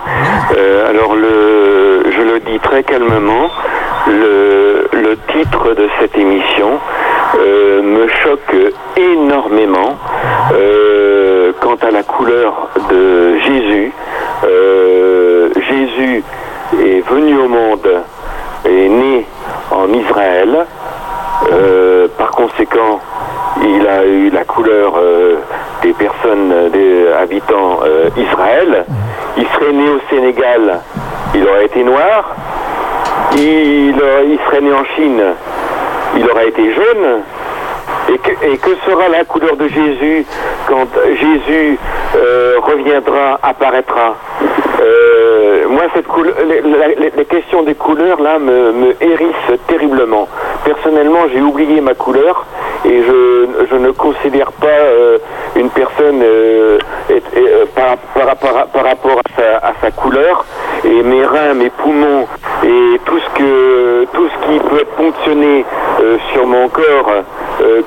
[0.56, 3.50] Euh, alors, je le dis très calmement,
[4.06, 6.78] le, titre de cette émission
[7.38, 8.54] euh, me choque
[8.96, 9.98] énormément
[10.54, 13.92] euh, quant à la couleur de Jésus.
[15.68, 16.24] Jésus
[16.82, 17.88] est venu au monde,
[18.64, 19.26] est né
[19.70, 20.66] en Israël.
[22.18, 23.00] Par conséquent,
[23.64, 25.36] il a eu la couleur euh,
[25.82, 28.84] des personnes, euh, des habitants euh, Israël.
[29.36, 30.80] Il serait né au Sénégal,
[31.34, 32.36] il aurait été noir.
[33.34, 33.94] Il,
[34.28, 35.22] il serait né en Chine,
[36.16, 37.22] il aurait été jaune.
[38.08, 40.26] Et que sera la couleur de Jésus
[40.66, 41.78] quand Jésus
[42.22, 44.16] euh, reviendra, apparaîtra
[44.80, 50.26] Euh, Moi, cette couleur, les, questions des couleurs là me, me hérissent terriblement.
[50.64, 52.44] Personnellement, j'ai oublié ma couleur
[52.84, 55.18] et je, je ne considère pas euh,
[55.56, 56.20] une personne
[57.76, 59.18] par, par, par- par rapport
[59.62, 60.44] à sa, couleur
[60.84, 62.26] et mes reins, mes poumons
[62.64, 65.64] et tout ce que tout ce qui peut être ponctionné
[66.32, 67.10] sur mon corps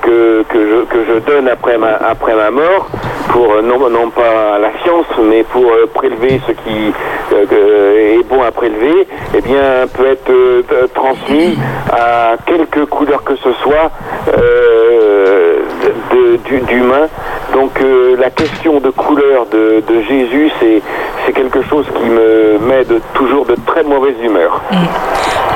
[0.02, 2.86] que, que, je, que je donne après ma, après ma mort
[3.30, 4.25] pour non, non pas
[4.58, 6.92] la science mais pour euh, prélever ce qui
[7.32, 11.56] euh, que- est bon à prélever eh bien peut être euh, euh, transmis
[11.92, 13.90] à quelque couleur que ce soit
[14.38, 15.58] euh,
[16.68, 17.08] d'humain
[17.52, 23.00] donc euh, la question de couleur de, Jésus c'est quelque chose qui me met de,
[23.14, 24.62] toujours de très mauvaise humeur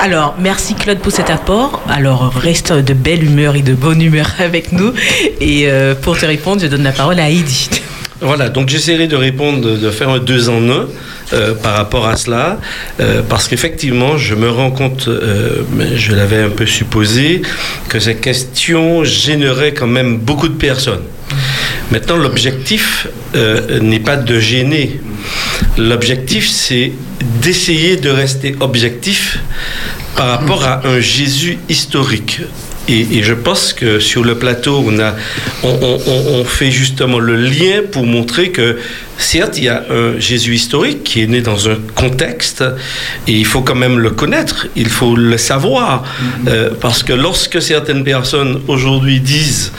[0.01, 1.79] Alors, merci Claude pour cet apport.
[1.89, 4.91] Alors, reste de belle humeur et de bonne humeur avec nous.
[5.39, 7.69] Et euh, pour te répondre, je donne la parole à Heidi.
[8.21, 10.87] Voilà, donc j'essaierai de répondre, de faire un deux en un
[11.33, 12.59] euh, par rapport à cela,
[12.99, 15.63] euh, parce qu'effectivement, je me rends compte, euh,
[15.95, 17.41] je l'avais un peu supposé,
[17.89, 21.01] que cette question gênerait quand même beaucoup de personnes.
[21.89, 23.07] Maintenant, l'objectif
[23.81, 25.01] n'est pas de gêner.
[25.77, 26.91] L'objectif, c'est
[27.41, 29.39] d'essayer de rester objectif
[30.15, 32.41] par rapport à un Jésus historique.
[32.87, 35.15] Et, je pense que sur le plateau, on, a,
[35.63, 38.77] on- on fait justement le lien pour montrer que,
[39.21, 42.63] certes, il y a un Jésus historique qui est né dans un contexte,
[43.27, 46.03] et il faut quand même le connaître, il faut le savoir,
[46.47, 49.71] Euh, parce que lorsque certaines personnes aujourd'hui disent,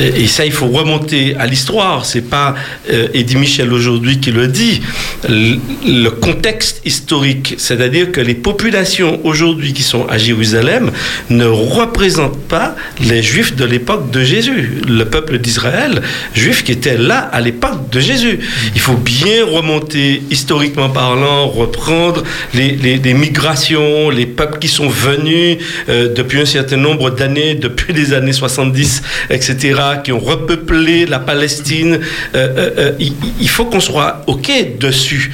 [0.00, 2.54] euh, et ça il faut remonter à l'histoire, c'est pas
[2.92, 4.80] euh, Eddie Michel aujourd'hui qui le dit,
[5.28, 5.56] le,
[6.04, 10.92] le contexte historique, c'est-à-dire que les populations aujourd'hui qui sont à Jérusalem
[11.30, 16.02] ne représentent pas les juifs de l'époque de Jésus, le peuple d'Israël,
[16.34, 18.38] juif qui était là à l'époque de Jésus.
[18.74, 25.56] Il faut bien remonter, historiquement parlant, reprendre les, migrations, les peuples qui sont venus
[25.88, 31.18] euh, depuis un certain nombre d'années, depuis les années 70, etc., qui ont repeuplé la
[31.18, 31.98] Palestine.
[32.34, 35.32] Euh, euh, il, il faut qu'on soit OK dessus.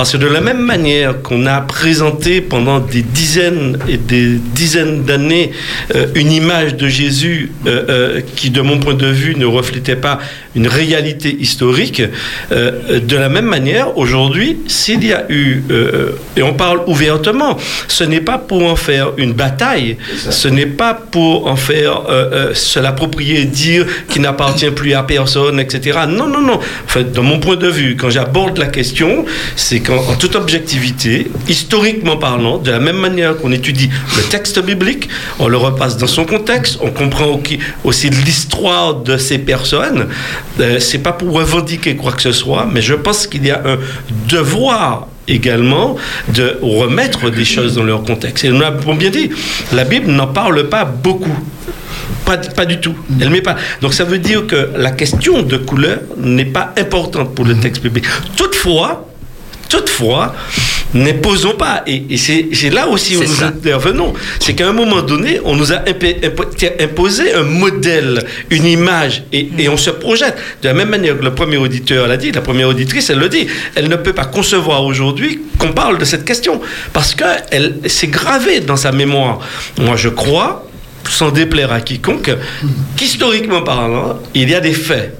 [0.00, 5.04] Parce que de la même manière qu'on a présenté pendant des dizaines et des dizaines
[5.04, 5.52] d'années
[5.94, 9.96] euh, une image de Jésus euh, euh, qui, de mon point de vue, ne reflétait
[9.96, 10.18] pas
[10.56, 12.02] une réalité historique,
[12.50, 15.62] de la même manière, aujourd'hui, s'il y a eu,
[16.36, 17.56] et on parle ouvertement,
[17.86, 19.96] ce n'est pas pour en faire une bataille,
[20.28, 22.02] ce n'est pas pour en faire
[22.52, 26.00] se l'approprier, dire qu'il n'appartient plus à personne, etc.
[26.08, 26.58] Non, non, non.
[26.84, 29.24] Enfin, de mon point de vue, quand j'aborde la question,
[29.54, 35.08] c'est en toute objectivité, historiquement parlant, de la même manière qu'on étudie le texte biblique,
[35.38, 37.42] on le repasse dans son contexte, on comprend au-
[37.84, 40.08] aussi l'histoire de ces personnes.
[40.60, 43.62] Euh, c'est pas pour revendiquer quoi que ce soit, mais je pense qu'il y a
[43.66, 43.78] un
[44.28, 45.96] devoir également
[46.34, 48.44] de remettre des choses dans leur contexte.
[48.44, 49.30] Et nous l'avons bien dit,
[49.72, 51.36] la Bible n'en parle pas beaucoup.
[52.24, 52.94] Pas, pas du tout.
[53.20, 53.56] Elle met pas.
[53.80, 57.82] Donc ça veut dire que la question de couleur n'est pas importante pour le texte
[57.82, 58.06] biblique.
[58.36, 59.06] Toutefois,
[59.70, 60.34] toutefois,
[60.92, 61.82] n'imposons pas.
[61.86, 63.46] Et, et c'est là aussi où nous ça.
[63.46, 64.12] intervenons.
[64.40, 69.22] C'est qu'à un moment donné, on nous a imp- imp- imposé un modèle, une image,
[69.32, 70.36] et, et on se projette.
[70.62, 73.28] De la même manière que le premier auditeur l'a dit, la première auditrice, elle le
[73.28, 76.60] dit, elle ne peut pas concevoir aujourd'hui qu'on parle de cette question,
[76.92, 77.24] parce que
[77.86, 79.38] c'est gravé dans sa mémoire.
[79.78, 80.66] Moi, je crois,
[81.08, 82.30] sans déplaire à quiconque,
[82.96, 85.16] qu'historiquement parlant, il y a des faits.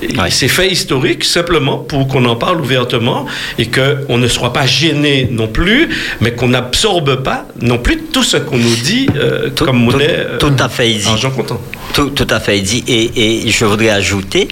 [0.00, 3.26] Et Ces faits historiques, simplement pour qu'on en parle ouvertement
[3.58, 5.88] et qu'on ne soit pas gêné non plus,
[6.20, 10.06] mais qu'on n'absorbe pas non plus tout ce qu'on nous dit euh, comme monnaie.
[10.08, 11.06] euh, Tout à fait dit.
[11.06, 11.60] Argent comptant.
[11.94, 12.82] Tout, tout à fait dit.
[12.88, 14.48] Et, et je voudrais ajouter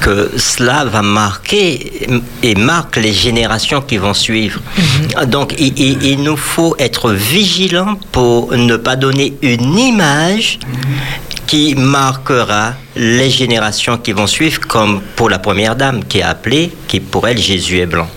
[0.00, 2.06] que cela va marquer
[2.42, 4.60] et marque les générations qui vont suivre.
[5.26, 10.60] Donc, il, il- il nous faut être vigilants pour ne pas donner une image
[11.48, 16.70] qui marquera les générations qui vont suivre, comme pour la première dame qui a appelé,
[16.86, 18.08] qui pour elle Jésus est blanc.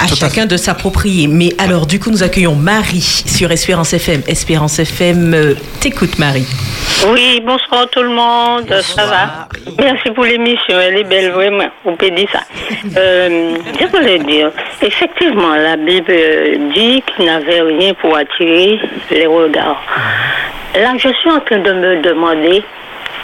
[0.00, 1.26] À chacun de s'approprier.
[1.28, 4.22] Mais alors, du coup, nous accueillons Marie sur Espérance FM.
[4.26, 6.46] Espérance FM, euh, t'écoute, Marie.
[7.08, 9.48] Oui, bonsoir tout le monde, ça va
[9.78, 12.40] Merci pour l'émission, elle est belle, vraiment, on peut dire ça.
[12.96, 18.78] Euh, je voulais dire, effectivement, la Bible euh, dit qu'il n'avait rien pour attirer
[19.10, 19.82] les regards.
[20.74, 22.62] Là, je suis en train de me demander,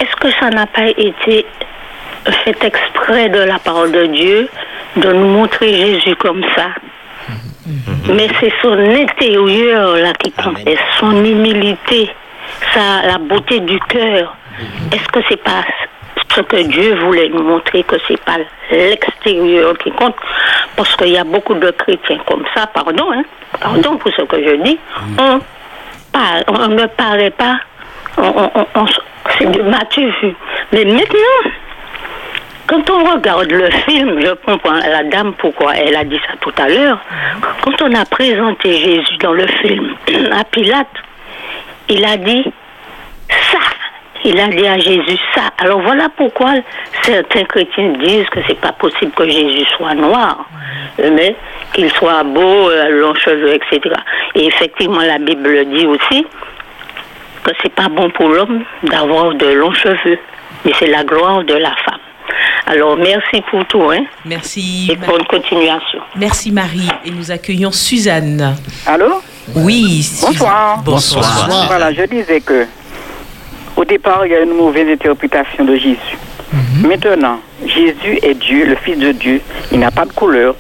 [0.01, 1.47] est-ce que ça n'a pas été
[2.45, 4.49] fait exprès de la parole de Dieu
[4.97, 6.69] de nous montrer Jésus comme ça.
[8.13, 12.11] Mais c'est son intérieur là qui compte, et son humilité,
[12.75, 14.35] sa, la beauté du cœur.
[14.93, 15.65] Est-ce que c'est pas
[16.35, 18.39] ce que Dieu voulait nous montrer que c'est pas
[18.71, 20.17] l'extérieur qui compte?
[20.77, 23.23] Parce qu'il y a beaucoup de chrétiens comme ça, pardon, hein,
[23.61, 24.79] pardon pour ce que je dis,
[25.19, 25.41] on,
[26.13, 27.59] par- on ne paraît pas,
[28.19, 28.87] on, on- on- on-
[29.39, 30.13] c'est de Matthieu.
[30.23, 30.35] Vu.
[30.73, 31.51] Mais maintenant,
[32.71, 36.53] quand on regarde le film, je comprends la dame pourquoi elle a dit ça tout
[36.57, 37.01] à l'heure.
[37.63, 39.97] Quand on a présenté Jésus dans le film
[40.33, 40.87] à Pilate,
[41.89, 42.45] il a dit
[43.29, 43.59] ça.
[44.25, 45.51] Il a dit à Jésus ça.
[45.59, 46.53] Alors voilà pourquoi
[47.03, 50.47] certains chrétiens disent que c'est pas possible que Jésus soit noir,
[50.99, 51.35] mais
[51.73, 53.81] qu'il soit beau, euh, long cheveux, etc.
[54.37, 56.25] Et effectivement, la Bible dit aussi
[57.43, 60.21] que c'est pas bon pour l'homme d'avoir de longs cheveux,
[60.65, 61.99] mais c'est la gloire de la femme.
[62.67, 64.05] Alors merci pour tout, hein.
[64.25, 64.89] Merci.
[64.91, 66.01] Et bonne continuation.
[66.17, 66.89] Merci, Marie.
[67.05, 68.57] Et nous accueillons Suzanne.
[68.87, 69.23] Allô?
[69.57, 70.03] Oui.
[70.03, 70.31] Suzanne.
[70.33, 70.83] Bonsoir.
[70.85, 71.67] Bonsoir.
[71.67, 72.67] Voilà, je disais que
[73.77, 76.19] au départ, il y a une mauvaise interprétation de Jésus.
[76.83, 79.41] Maintenant, Jésus est Dieu, le Fils de Dieu.
[79.73, 80.55] Il n'a pas de couleur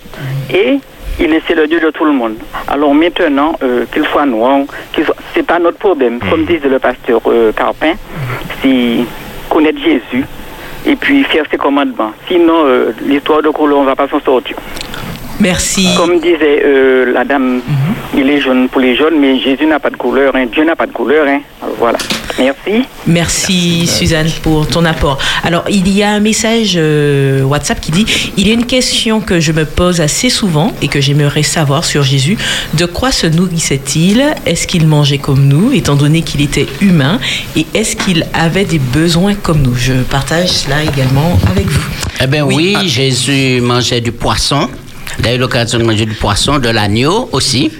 [0.52, 0.78] et
[1.18, 2.36] il est le Dieu de tout le monde.
[2.68, 4.60] Alors maintenant, euh, qu'il soit noir,
[4.92, 6.18] qu'il soit, c'est pas notre problème.
[6.30, 7.94] Comme disait le pasteur euh, Carpin,
[8.62, 9.04] c'est
[9.48, 10.24] connaître Jésus
[10.86, 12.12] et puis faire ses commandements.
[12.28, 14.56] Sinon, euh, l'histoire de couleur, on va pas s'en sortir.
[15.40, 15.88] Merci.
[15.96, 17.60] Comme disait euh, la dame,
[18.16, 20.46] il est jaune pour les jaunes, mais Jésus n'a pas de couleur, hein.
[20.52, 21.26] Dieu n'a pas de couleur.
[21.26, 21.40] Hein.
[21.62, 21.98] Alors, voilà.
[22.38, 22.86] Merci.
[23.06, 25.18] Merci Suzanne pour ton apport.
[25.42, 28.06] Alors il y a un message euh, WhatsApp qui dit
[28.36, 31.84] il y a une question que je me pose assez souvent et que j'aimerais savoir
[31.84, 32.38] sur Jésus.
[32.74, 34.22] De quoi se nourrissait-il?
[34.46, 37.18] Est-ce qu'il mangeait comme nous, étant donné qu'il était humain?
[37.56, 41.88] Et est-ce qu'il avait des besoins comme nous Je partage cela également avec vous.
[42.22, 44.68] Eh bien oui, Jésus mangeait du poisson.
[45.24, 47.70] A eu l'occasion de manger du poisson, de l'agneau aussi.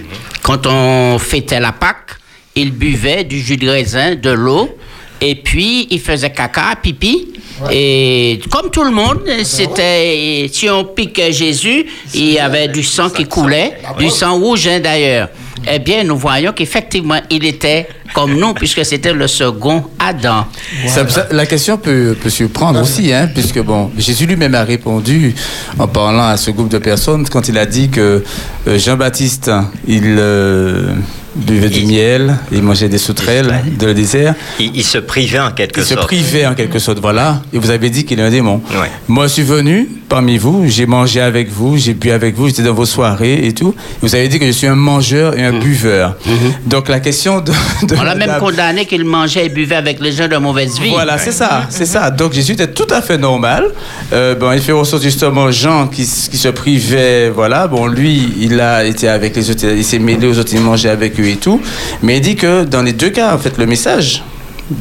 [0.43, 2.17] Quand on fêtait la Pâque,
[2.55, 4.77] il buvait du jus de raisin, de l'eau
[5.21, 7.27] Et puis, il faisait caca, pipi.
[7.71, 13.09] Et comme tout le monde, c'était si on pique Jésus, il y avait du sang
[13.09, 15.29] qui coulait, du sang rouge hein, d'ailleurs.
[15.71, 20.45] Eh bien, nous voyons qu'effectivement, il était comme nous, puisque c'était le second Adam.
[20.87, 25.33] Ça- ça- la question peut, peut surprendre aussi, hein, puisque bon, Jésus lui-même a répondu
[25.79, 28.23] en parlant à ce groupe de personnes quand il a dit que
[28.67, 29.51] euh, Jean-Baptiste,
[29.87, 30.93] il euh,
[31.35, 34.35] buvait du miel, il mangeait des sauterelles de le désert.
[34.59, 36.07] Il, il se privait en quelque Il se sorte.
[36.07, 37.41] privait en quelque sorte, voilà.
[37.53, 38.61] Et vous avez dit qu'il est un démon.
[39.07, 42.63] Moi, je suis venu parmi vous, j'ai mangé avec vous, j'ai bu avec vous, j'étais
[42.63, 43.73] dans vos soirées et tout.
[44.01, 46.17] Vous avez dit que je suis un mangeur et un buveur.
[46.65, 47.51] Donc la question de...
[47.87, 50.89] de On l'a même condamné qu'il mangeait et buvait avec les gens de mauvaise vie.
[50.89, 52.11] voilà, c'est ça, c'est ça.
[52.11, 53.65] Donc Jésus était tout à fait normal.
[54.11, 57.67] Euh, bon, il fait ressortir justement Jean qui, qui se privait, voilà.
[57.67, 60.89] Bon, lui, il a été avec les autres, il s'est mêlé aux autres, il mangeait
[60.89, 61.61] avec eux et tout.
[62.01, 64.23] Mais il dit que dans les deux cas, en fait, le message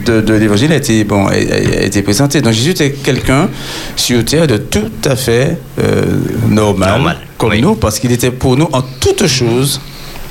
[0.07, 2.41] de, de l'évangile a été, bon, a, été présenté.
[2.41, 3.49] Donc Jésus était quelqu'un
[3.97, 6.05] sur terre de tout à fait euh,
[6.49, 9.81] normal, comme nous, parce qu'il était pour nous en toutes choses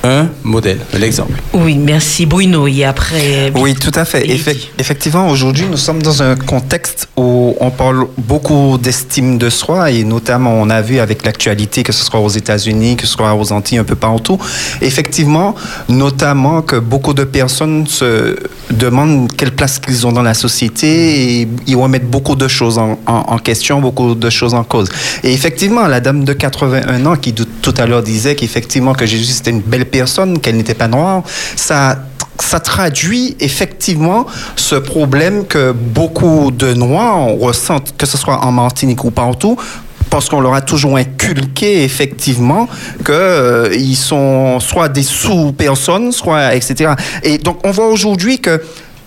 [0.02, 1.34] un modèle, l'exemple.
[1.52, 2.66] Oui, merci Bruno.
[2.66, 3.52] Et après.
[3.54, 4.22] Oui, tout à fait.
[4.26, 9.90] Effec- effectivement, aujourd'hui, nous sommes dans un contexte où on parle beaucoup d'estime de soi
[9.90, 13.34] et notamment, on a vu avec l'actualité, que ce soit aux États-Unis, que ce soit
[13.34, 14.38] aux Antilles, un peu partout,
[14.80, 15.54] effectivement,
[15.88, 18.36] notamment que beaucoup de personnes se
[18.70, 22.98] demandent quelle place qu'ils ont dans la société et ils remettent beaucoup de choses en,
[23.06, 24.88] en- en question, beaucoup de choses en cause.
[25.24, 29.04] Et effectivement, la dame de 81 ans qui tout- tout à l'heure disait qu'effectivement que
[29.06, 31.22] Jésus c'était une belle personne, qu'elle n'était pas noire,
[31.56, 31.98] ça
[32.42, 34.26] ça traduit effectivement
[34.56, 39.56] ce problème que beaucoup de Noirs ressentent, que ce soit en Martinique ou partout,
[40.08, 42.68] parce qu'on leur a toujours inculqué effectivement
[43.04, 46.92] qu'ils sont soit des sous-personnes, soit etc.
[47.22, 48.60] Et donc on voit aujourd'hui que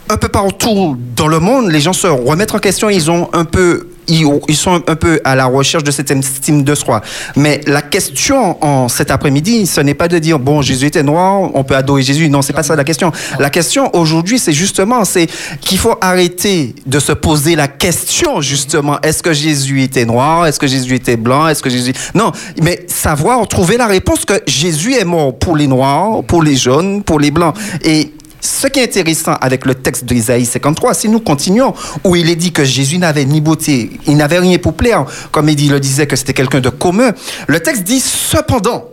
[0.10, 3.45] un peu partout dans le monde, les gens se remettent en question, ils ont un
[3.45, 7.02] peu ils, sont un peu à la recherche de cette estime de soi.
[7.36, 11.50] Mais la question en cet après-midi, ce n'est pas de dire bon Jésus était noir,
[11.54, 12.30] on peut adorer Jésus.
[12.30, 13.12] Non, c'est pas ça la question.
[13.40, 15.28] La question aujourd'hui, c'est justement c'est
[15.62, 20.60] qu'il faut arrêter de se poser la question justement est-ce que Jésus était noir, est-ce
[20.60, 21.94] que Jésus était blanc, est-ce que Jésus?
[22.14, 22.32] Non,
[22.62, 27.04] mais savoir trouver la réponse que Jésus est mort pour les noirs, pour les jaunes,
[27.04, 28.12] pour les blancs et
[28.45, 32.36] ce qui est intéressant avec le texte d'Isaïe 53, si nous continuons, où il est
[32.36, 35.80] dit que Jésus n'avait ni beauté, il n'avait rien pour plaire, comme il dit- le
[35.80, 37.14] disait que c'était quelqu'un de commun,
[37.48, 38.84] le texte dit cependant,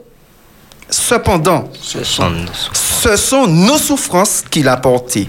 [0.88, 5.28] cependant, ce sont nos souffrances qu'il a portées.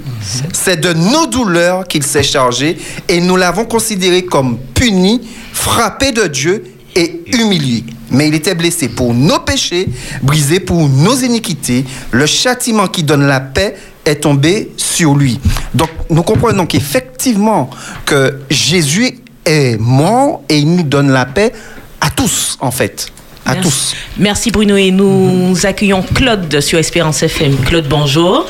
[0.53, 2.77] C'est de nos douleurs qu'il s'est chargé
[3.07, 5.21] et nous l'avons considéré comme puni,
[5.51, 6.63] frappé de Dieu
[6.95, 7.83] et humilié.
[8.11, 9.87] Mais il était blessé pour nos péchés,
[10.21, 11.85] brisé pour nos iniquités.
[12.11, 13.75] Le châtiment qui donne la paix
[14.05, 15.39] est tombé sur lui.
[15.73, 17.69] Donc nous comprenons qu'effectivement
[18.05, 21.51] que Jésus est mort et il nous donne la paix
[21.99, 23.07] à tous en fait.
[23.45, 23.61] À Merci.
[23.69, 23.95] tous.
[24.17, 27.57] Merci Bruno et nous accueillons Claude sur Espérance FM.
[27.65, 28.45] Claude, bonjour.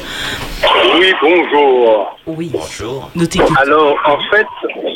[0.99, 2.17] Oui, bonjour.
[2.27, 2.51] Oui.
[2.53, 3.09] Bonjour.
[3.57, 4.45] Alors, en fait,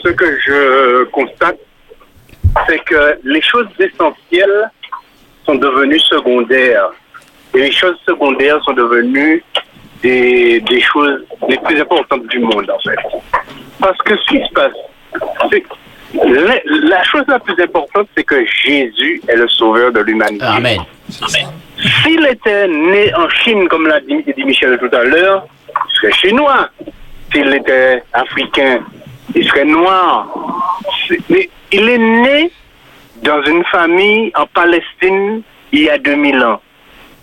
[0.04, 1.58] ce que je constate,
[2.68, 4.70] c'est que les choses essentielles
[5.46, 6.90] sont devenues secondaires.
[7.54, 9.44] Et les choses secondaires sont devenues
[10.02, 13.00] des, des choses les plus importantes du monde, en fait.
[13.80, 14.74] Parce que ce qui se passe,
[15.52, 15.68] c'est que
[16.24, 20.46] la, la chose la plus importante, c'est que Jésus est le sauveur de l'humanité.
[20.46, 20.80] Amen.
[21.10, 26.14] S'il était né en Chine, comme l'a dit, dit Michel tout à l'heure, il serait
[26.14, 26.70] chinois.
[27.32, 28.80] S'il était africain,
[29.36, 30.28] il serait noir.
[31.30, 32.52] Mais il est né
[33.24, 35.42] dans une famille en Palestine
[35.72, 36.62] il y a 2000 ans.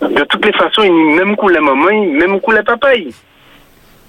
[0.09, 2.95] De toutes les façons, il même coulait maman, il même coulait papa.
[2.95, 3.11] il.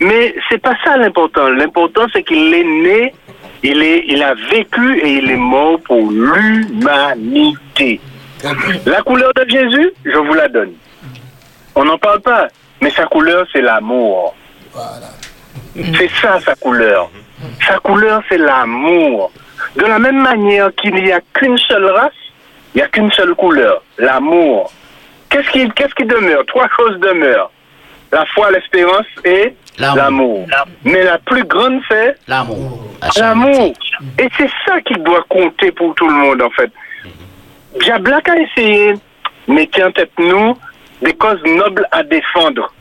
[0.01, 1.49] Mais c'est pas ça l'important.
[1.49, 3.15] L'important, c'est qu'il est né,
[3.63, 8.01] il, est, il a vécu et il est mort pour l'humanité.
[8.87, 10.73] La couleur de Jésus, je vous la donne.
[11.75, 12.49] On n'en parle pas,
[12.81, 14.35] mais sa couleur, c'est l'amour.
[15.75, 17.11] C'est ça, sa couleur.
[17.67, 19.33] Sa couleur, c'est l'amour.
[19.77, 22.13] De la même manière qu'il n'y a qu'une seule race,
[22.75, 24.71] il n'y a qu'une seule couleur, l'amour.
[25.35, 26.47] Qu'est-ce qui, qu'est-ce qui demeure?
[26.47, 27.51] Trois choses demeurent.
[28.13, 30.47] La foi, l'espérance et l'amour.
[30.85, 32.81] Mais la plus grande, c'est L'amour.
[33.17, 33.73] L'amour.
[34.17, 36.71] Et c'est ça qui doit compter pour tout le monde, en fait.
[37.81, 38.95] Diablak a essayé,
[39.49, 40.57] mettez en tête nous
[41.03, 42.73] des causes nobles à défendre.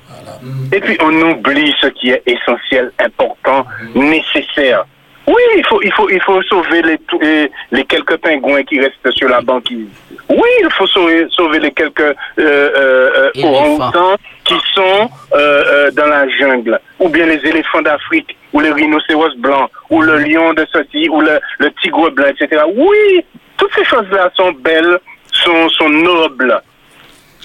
[0.72, 3.66] Et puis on oublie ce qui est essentiel, important,
[3.96, 4.86] nécessaire.
[5.26, 9.42] Oui, il faut, il faut, il faut sauver les, quelques pingouins qui restent sur la
[9.42, 9.88] banquise.
[10.30, 15.92] Oui, il faut sauver, sauver les quelques euh, euh, euh, orang-outans qui sont euh, euh,
[15.92, 16.78] dans la jungle.
[17.00, 21.22] ou bien les éléphants d'Afrique, ou les rhinocéros blancs, ou le lion de ceci, ou
[21.22, 22.62] le, le tigre blanc, etc.
[22.76, 23.24] Oui,
[23.58, 25.00] toutes ces choses-là sont belles,
[25.32, 26.62] sont, sont nobles.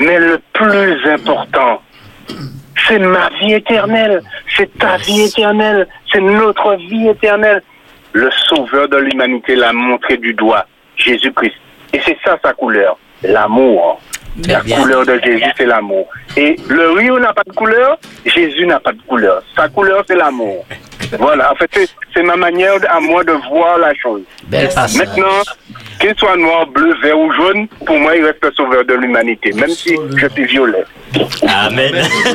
[0.00, 1.82] Mais le plus important,
[2.88, 4.22] c'est ma vie éternelle,
[4.56, 7.62] c'est ta vie éternelle, c'est notre vie éternelle.
[8.12, 10.66] Le sauveur de l'humanité l'a montré du doigt,
[10.96, 11.54] Jésus-Christ.
[11.92, 14.00] Et c'est ça sa couleur, l'amour.
[14.48, 14.80] La bien.
[14.80, 16.06] couleur de Jésus, c'est l'amour.
[16.36, 19.42] Et le rio n'a pas de couleur, Jésus n'a pas de couleur.
[19.56, 20.64] Sa couleur, c'est l'amour.
[21.18, 24.22] Voilà, en fait, c'est- ma manière à moi de voir la chose.
[24.48, 24.68] Belle.
[24.96, 25.40] Maintenant,
[26.00, 29.52] qu'il soit noir, bleu, vert ou jaune, pour moi, il reste le sauveur de l'humanité,
[29.52, 30.84] même si je suis violet.
[31.46, 31.94] Amen.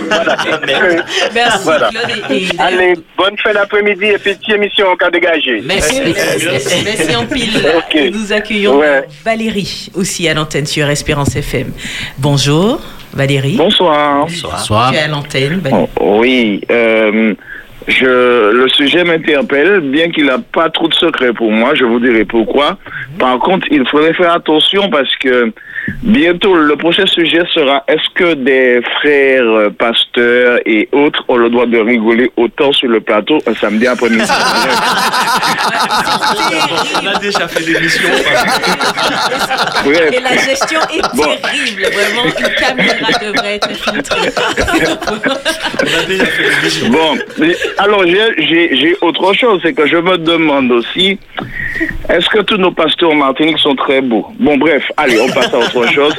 [0.09, 1.03] Amen.
[1.35, 1.89] Merci, Voilà.
[2.29, 5.61] Et, et Allez, bonne fin d'après-midi et petite émission au cas dégagé.
[5.65, 8.11] Merci, merci, merci en pile.
[8.13, 9.03] Nous accueillons Ouais.
[9.25, 11.71] Valérie aussi à l'antenne sur Espérance FM.
[12.17, 12.79] Bonjour,
[13.13, 13.57] Valérie.
[13.57, 14.25] Bonsoir.
[14.27, 14.91] Bonsoir.
[14.91, 15.59] Tu es à l'antenne.
[15.59, 15.87] Valérie.
[15.99, 17.33] Oh, oui, euh,
[17.87, 21.99] je, le sujet m'interpelle, bien qu'il n'a pas trop de secret pour moi, je vous
[21.99, 22.77] dirai pourquoi.
[23.19, 25.51] Par contre, il faudrait faire attention parce que
[26.01, 31.49] bientôt, le prochain sujet sera est-ce que des frères euh, pasteurs et autres ont le
[31.49, 34.23] droit de rigoler autant sur le plateau un samedi après-midi?
[37.01, 38.09] On a déjà fait l'émission.
[39.85, 40.11] Bref.
[40.13, 41.23] Et la gestion est Bon.
[41.23, 41.83] terrible.
[41.93, 44.29] Vraiment, une caméra devrait être filtrée.
[45.81, 46.89] On a déjà fait l'émission.
[46.89, 47.17] Bon,
[47.77, 51.17] alors j'ai- autre chose, c'est que je me demande aussi,
[52.09, 54.27] est-ce que tous nos pasteurs en Martinique sont très beaux?
[54.39, 56.13] Bon, bref, allez, on passe à autre chose.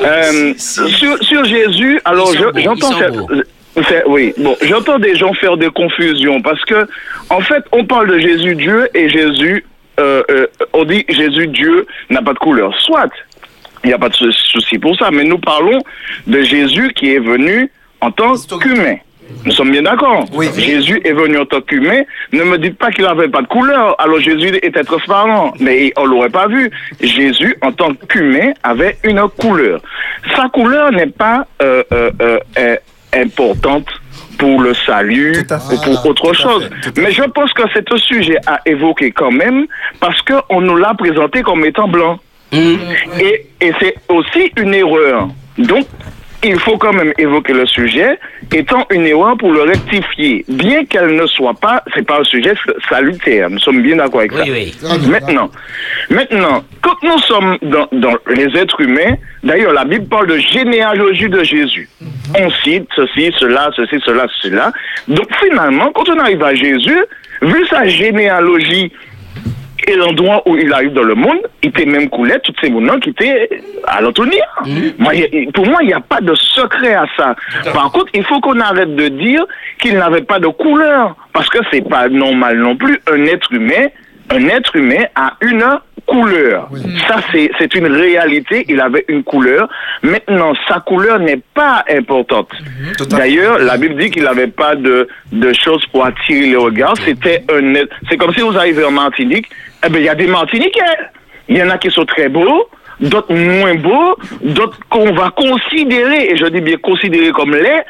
[0.00, 0.54] Euh,
[0.88, 2.92] sur, sur Jésus, alors je- j'entends...
[4.06, 6.86] oui, bon, j'entends des gens faire des confusions parce que,
[7.30, 9.64] en fait, on parle de Jésus Dieu et Jésus,
[10.00, 12.72] euh, euh, on dit Jésus Dieu n'a pas de couleur.
[12.80, 13.10] Soit,
[13.82, 15.78] il n'y a pas de sou- souci pour ça, mais nous parlons
[16.26, 17.70] de Jésus qui est venu
[18.00, 18.96] en tant qu'humain.
[19.44, 20.24] Nous sommes bien d'accord.
[20.56, 22.02] Jésus est venu en tant qu'humain.
[22.32, 23.94] Ne me dites pas qu'il n'avait pas de couleur.
[24.00, 26.70] Alors Jésus était transparent, mais on l'aurait pas vu.
[27.00, 29.80] Jésus, en tant qu'humain, avait une couleur.
[30.34, 32.10] Sa couleur n'est pas euh, euh,
[32.58, 32.76] euh,
[33.14, 33.86] importante
[34.38, 35.34] pour le salut
[35.70, 36.68] ou pour autre chose.
[36.96, 39.66] Mais je pense que c'est un sujet à évoquer quand même
[40.00, 42.18] parce qu'on nous l'a présenté comme étant blanc.
[42.52, 45.28] Et, et c'est aussi une erreur.
[45.58, 45.86] Donc,
[46.44, 48.18] il faut quand même évoquer le sujet
[48.52, 50.44] étant une erreur pour le rectifier.
[50.48, 52.54] Bien qu'elle ne soit pas, c'est pas un sujet
[52.88, 53.50] salutaire.
[53.50, 54.44] Nous sommes bien d'accord avec ça.
[55.08, 55.50] Maintenant,
[56.10, 61.28] maintenant, quand nous sommes dans, dans les êtres humains, d'ailleurs, la Bible parle de généalogie
[61.28, 61.88] de Jésus.
[62.38, 64.72] On cite ceci, cela, ceci, cela, cela.
[65.08, 67.04] Donc, finalement, quand on arrive à Jésus,
[67.42, 68.92] vu sa généalogie
[69.86, 72.98] et l'endroit où il arrive dans le monde, il était même coulé toutes ces mouvements
[72.98, 73.48] qui étaient
[73.86, 74.42] à l'entonir.
[75.10, 77.34] A- pour moi, il n'y a pas de secret à ça.
[77.72, 79.44] Par contre, il faut qu'on arrête de dire
[79.78, 81.16] qu'il n'avait pas de couleur.
[81.32, 82.98] Parce que c'est pas normal non plus.
[83.12, 83.88] Un être humain,
[84.30, 85.64] un être humain a une
[86.06, 86.68] couleur.
[87.08, 88.64] Ça, c'est c'est une réalité.
[88.68, 89.68] Il avait une couleur.
[90.02, 92.50] Maintenant, sa couleur n'est pas importante.
[93.10, 96.96] D'ailleurs, la Bible dit qu'il n'avait pas de, de choses pour attirer les regards.
[97.04, 99.46] C'était un être- C'est comme si vous arrivez en Martinique.
[99.84, 100.80] Eh bien, il y a des Martiniquais.
[101.48, 102.68] Il y en a qui sont très beaux,
[103.00, 107.84] d'autres moins beaux, d'autres qu'on va considérer, et je dis bien considérer comme laid,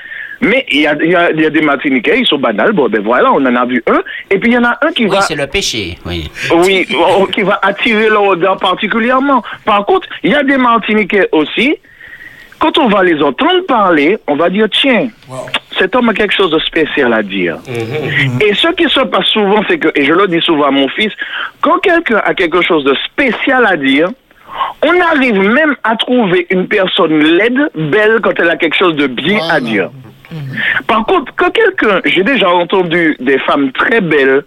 [0.44, 2.72] mais il y a, il y a- il y a des Martiniquais, ils sont banals.
[2.72, 4.00] Bon, ben voilà, on en a vu un.
[4.30, 5.20] Et puis il y en a un qui Oui, va...
[5.22, 5.98] c'est le péché.
[6.06, 6.30] Oui.
[6.64, 9.42] Oui, oh, qui va attirer le regard particulièrement.
[9.64, 11.76] Par contre, il y a des Martiniquais aussi.
[12.60, 15.08] Quand on va les entendre parler, on va dire tiens,
[15.78, 17.58] cet homme a quelque chose de spécial à dire.
[18.40, 20.88] Et ce qui se passe souvent, c'est que, et je le dis souvent à mon
[20.88, 21.12] fils,
[21.60, 24.08] quand quelqu'un a quelque chose de spécial à dire,
[24.82, 29.08] on arrive même à trouver une personne laide, belle, quand elle a quelque chose de
[29.08, 29.90] bien à dire.
[30.86, 34.44] Par contre, quand quelqu'un, j'ai déjà entendu des femmes très belles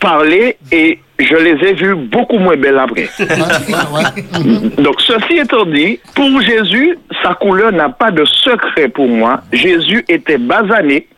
[0.00, 3.08] parler et je les ai vues beaucoup moins belles après.
[4.78, 9.40] Donc, ceci étant dit, pour Jésus, sa couleur n'a pas de secret pour moi.
[9.52, 11.08] Jésus était basané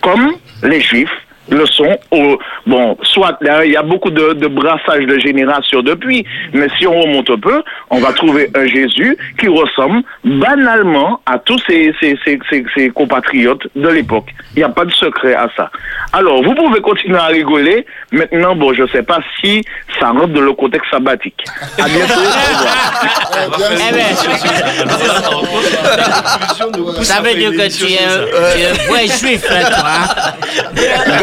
[0.00, 0.32] comme
[0.62, 1.10] les Juifs
[1.48, 5.82] le sont au, bon, soit là, il y a beaucoup de, de brassage de générations
[5.82, 11.20] depuis, mais si on remonte un peu, on va trouver un Jésus qui ressemble banalement
[11.26, 14.26] à tous ses, ses, ses, ses- ses compatriotes de l'époque.
[14.54, 15.70] Il n'y a pas de secret à ça.
[16.12, 17.84] Alors, vous pouvez continuer à rigoler.
[18.12, 19.62] Maintenant, bon, je sais pas si
[19.98, 21.42] ça rentre dans le contexte sabbatique.
[21.78, 22.14] À bientôt.
[25.32, 27.02] au revoir.
[27.02, 29.90] Ça veut dire que tu es un, tu es un vrai juif, là, toi.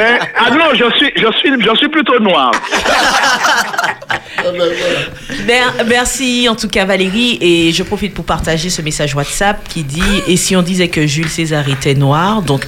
[0.07, 0.17] Hein?
[0.21, 2.51] Mais, ah non, je suis, je suis, je suis plutôt noir.
[5.45, 9.83] Mer- Merci en tout cas Valérie et je profite pour partager ce message WhatsApp qui
[9.83, 12.41] dit et si on disait que Jules César était noir?
[12.41, 12.65] Donc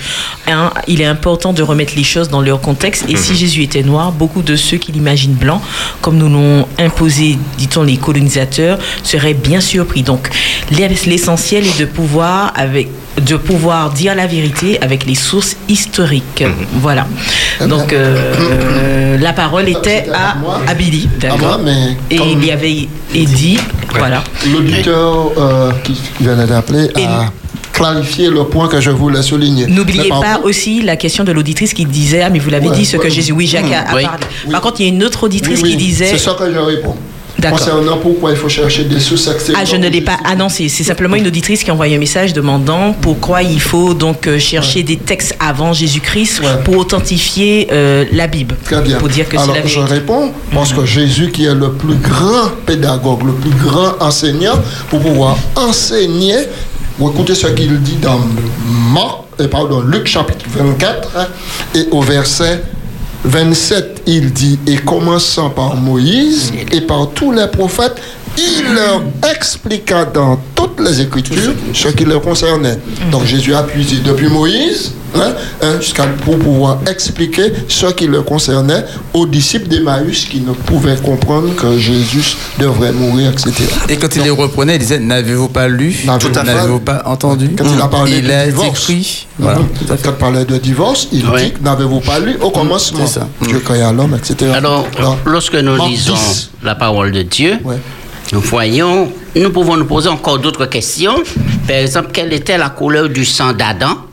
[0.48, 3.06] hein, il est important de remettre les choses dans leur contexte.
[3.10, 5.62] Et si Jésus était noir beaucoup de ceux qui l'imaginent blanc
[6.02, 10.04] comme nous l'ont imposé dit-on les colonisateurs seraient bien surpris.
[10.04, 10.30] Donc
[10.72, 12.90] l'essentiel est de pouvoir avec
[13.22, 16.44] de pouvoir dire la vérité avec les sources historiques.
[16.74, 17.06] Voilà
[17.68, 20.36] donc euh, euh, la parole était à,
[20.70, 23.60] à Billy d'accord Ah, mais et comme- il y avait Eddie,
[23.98, 24.24] voilà.
[24.52, 27.32] L'auditeur euh, qui vient d'appeler a
[27.74, 29.66] clarifié le point que je voulais souligner.
[29.68, 32.76] N'oubliez pas contre- aussi la question de l'auditrice qui disait Ah, mais vous l'avez Ouais,
[32.76, 33.32] dit, ce que ouais, Jésus.
[33.32, 34.04] Oui, Jacques a, a Oui.
[34.04, 34.26] parlé.
[34.52, 36.60] Par contre, il y a une autre auditrice Oui, qui disait C'est ça que je
[36.60, 36.96] réponds.
[37.42, 39.30] Concernant pourquoi il faut chercher des sources.
[39.56, 40.70] Ah, je ne l'ai pas annoncé.
[40.70, 44.40] C'est simplement une auditrice qui a envoyé un message demandant pourquoi il faut donc euh,
[44.40, 48.56] chercher des textes avant Jésus-Christ pour authentifier euh, la Bible.
[48.64, 48.98] Très bien.
[48.98, 52.50] Pour dire que Alors, la je réponds parce que Jésus, qui est le plus grand
[52.66, 54.56] pédagogue, le plus grand enseignant,
[54.90, 56.36] pour pouvoir enseigner,
[56.98, 58.20] vous écoutez ce qu'il dit dans
[58.94, 61.28] Marc, pardon, Luc chapitre 24 hein,
[61.76, 62.62] et au verset
[63.26, 67.96] 27, il dit, et commençant par Moïse et par tous les prophètes,
[68.40, 72.78] il leur expliqua dans toutes les Écritures ce qui leur concernait.
[73.12, 78.24] Donc Jésus a puisé depuis Moïse hein, hein, jusqu'à pour pouvoir expliquer ce qui leur
[78.26, 83.52] concernait aux disciples d'Emmaüs qui ne pouvaient comprendre que Jésus devrait mourir, etc.
[83.90, 85.96] Et quand il les reprenait, il disait N'avez-vous pas lu?
[86.06, 87.50] N'avez-vous pas entendu?
[87.58, 89.28] Quand il a parlé Il de a divorce, écrit.
[89.38, 89.60] Voilà.
[89.88, 92.38] Quand il parlait de divorce, il dit N'avez-vous pas lu?
[92.42, 93.06] Au commencement
[93.42, 94.52] Dieu créa l'homme, etc.
[94.56, 94.86] Alors,
[95.26, 96.52] lorsque nous lisons 10.
[96.64, 97.58] la parole de Dieu,
[98.34, 101.16] voyons, nous pouvons nous poser encore d'autres questions.
[101.68, 104.06] Par exemple, quelle était la couleur du sang d'Adam?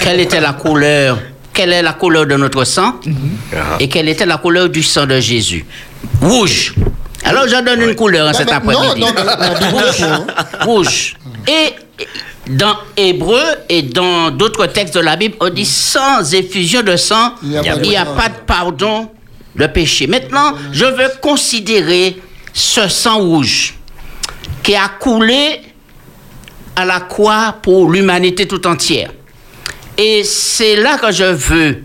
[0.00, 1.18] Quelle était la couleur
[1.52, 3.00] Quelle est la couleur de notre sang?
[3.80, 5.64] Et quelle était la couleur du sang de Jésus?
[6.20, 6.74] Rouge.
[7.24, 9.02] Alors, je donne une couleur hein, cet après-midi.
[9.72, 10.06] Rouge.
[10.60, 11.16] pour, Rouge.
[11.48, 11.74] Et
[12.50, 17.32] dans Hébreu et dans d'autres textes de la Bible, on dit sans effusion de sang,
[17.42, 18.16] il n'y a pas de n'y a pardon.
[18.16, 19.10] pas de pardon
[19.56, 20.06] de péché.
[20.06, 22.16] Maintenant, je veux considérer
[22.54, 23.74] ce sang rouge
[24.62, 25.60] qui a coulé
[26.76, 29.10] à la croix pour l'humanité tout entière.
[29.98, 31.82] Et c'est là que je veux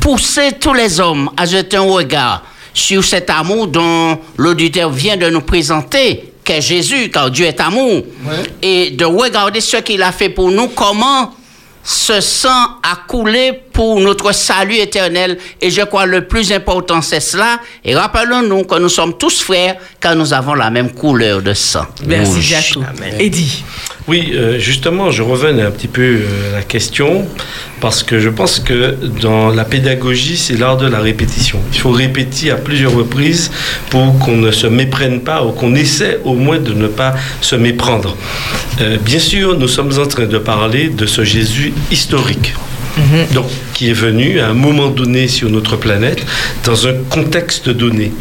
[0.00, 2.44] pousser tous les hommes à jeter un regard
[2.74, 8.02] sur cet amour dont l'auditeur vient de nous présenter, qu'est Jésus, car Dieu est amour,
[8.62, 11.32] et de regarder ce qu'il a fait pour nous, comment
[11.82, 15.38] ce sang a coulé pour notre salut éternel.
[15.62, 17.60] Et je crois le plus important, c'est cela.
[17.84, 21.86] Et rappelons-nous que nous sommes tous frères, car nous avons la même couleur de sang.
[22.04, 22.42] Merci.
[22.42, 22.80] Jaco.
[23.20, 23.62] Eddie.
[24.08, 27.24] Oui, euh, justement, je revenais un petit peu euh, à la question,
[27.80, 31.60] parce que je pense que dans la pédagogie, c'est l'art de la répétition.
[31.72, 33.52] Il faut répéter à plusieurs reprises
[33.90, 37.54] pour qu'on ne se méprenne pas, ou qu'on essaie au moins de ne pas se
[37.54, 38.16] méprendre.
[38.80, 42.54] Euh, bien sûr, nous sommes en train de parler de ce Jésus historique.
[43.32, 46.24] Donc, qui est venu à un moment donné sur notre planète,
[46.64, 48.12] dans un contexte donné.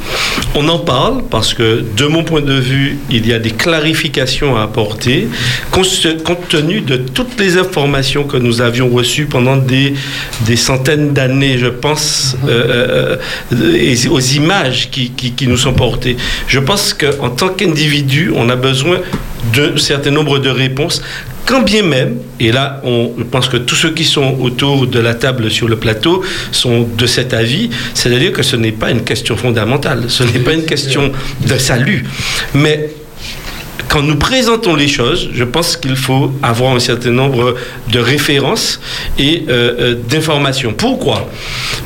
[0.54, 4.56] On en parle parce que, de mon point de vue, il y a des clarifications
[4.56, 5.28] à apporter,
[5.72, 9.94] compte tenu de toutes les informations que nous avions reçues pendant des,
[10.46, 13.18] des centaines d'années, je pense, euh,
[13.54, 16.18] euh, et aux images qui, qui- qui nous sont portées.
[16.48, 18.98] Je pense qu'en tant qu'individu, on a besoin
[19.54, 21.02] d'un certain nombre de réponses
[21.48, 25.00] quand bien même, et là, on, je pense que tous ceux qui sont autour de
[25.00, 26.22] la table sur le plateau
[26.52, 30.52] sont de cet avis, c'est-à-dire que ce n'est pas une question fondamentale, ce n'est pas
[30.52, 31.10] une question
[31.46, 32.04] de salut,
[32.54, 32.90] mais
[33.88, 37.56] quand nous présentons les choses, je pense qu'il faut avoir un certain nombre
[37.90, 38.82] de références
[39.18, 40.74] et euh, euh, d'informations.
[40.74, 41.30] Pourquoi?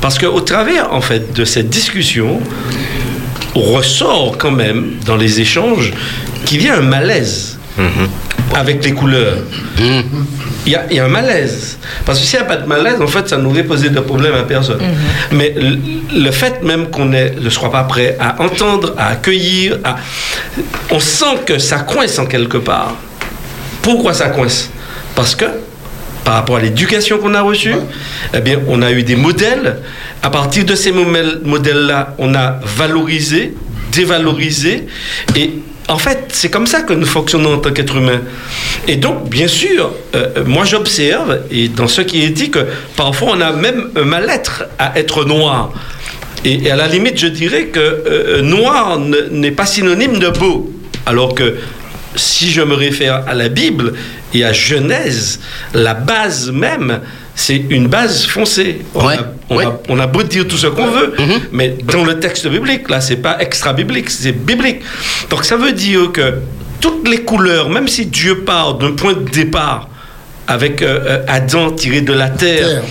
[0.00, 2.40] Parce qu'au travers, en fait, de cette discussion,
[3.54, 5.92] on ressort quand même dans les échanges
[6.44, 7.58] qu'il y a un malaise
[8.54, 9.38] avec les couleurs.
[10.64, 11.78] Il y, a, il y a un malaise.
[12.06, 14.34] Parce que s'il n'y a pas de malaise, en fait, ça n'aurait posé de problème
[14.34, 14.80] à personne.
[15.32, 15.78] Mais le,
[16.24, 19.96] le fait même qu'on ne soit pas prêt à entendre, à accueillir, à-
[20.90, 22.94] on sent que ça coince en quelque part.
[23.82, 24.70] Pourquoi ça coince?
[25.16, 25.46] Parce que
[26.24, 27.74] par rapport à l'éducation qu'on a reçue,
[28.32, 29.78] eh bien, on a eu des modèles.
[30.22, 33.54] À partir de ces modèles-là, on a valorisé,
[33.92, 34.86] dévalorisé.
[35.34, 35.54] Et
[35.88, 38.20] en fait, c'est comme ça que nous fonctionnons en tant qu'être humain.
[38.88, 42.60] Et donc, bien sûr, euh, moi j'observe, et dans ce qui est dit, que
[42.96, 45.72] parfois on a même un mal-être à être noir.
[46.44, 50.72] Et, à la limite, je dirais que euh, noir ne- n'est pas synonyme de beau.
[51.06, 51.56] Alors que
[52.16, 53.94] si je me réfère à la Bible
[54.34, 55.40] et à Genèse,
[55.74, 57.00] la base même,
[57.34, 58.82] c'est une base foncée.
[58.94, 59.12] On, a,
[59.50, 61.14] on a- on a beau dire tout ce qu'on veut,
[61.52, 64.80] mais dans le texte biblique, là, c'est pas extra-biblique, c'est biblique.
[65.30, 66.34] Donc ça veut dire que
[66.80, 69.88] toutes les couleurs, même si Dieu part d'un point de départ,
[70.48, 72.82] avec euh, euh, Adam tiré de la terre.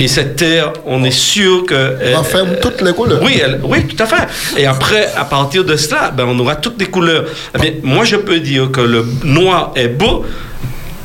[0.00, 1.74] Et cette terre, on est sûr que...
[1.74, 3.20] euh, Enfin, toutes les couleurs.
[3.22, 4.28] Oui, elle- oui, tout à fait.
[4.56, 7.24] Et après, à partir de cela, ben, on aura toutes les couleurs.
[7.60, 10.24] Bien, moi, je peux dire que le noir est beau,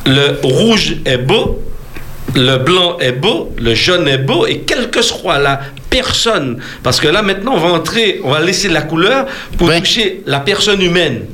[0.05, 1.61] le rouge est beau,
[2.35, 5.59] le blanc est beau, le jaune est beau, et quelle que soit la
[5.89, 9.25] personne, parce que là, maintenant, on va entrer, on va laisser la couleur
[9.57, 11.25] pour toucher la personne humaine.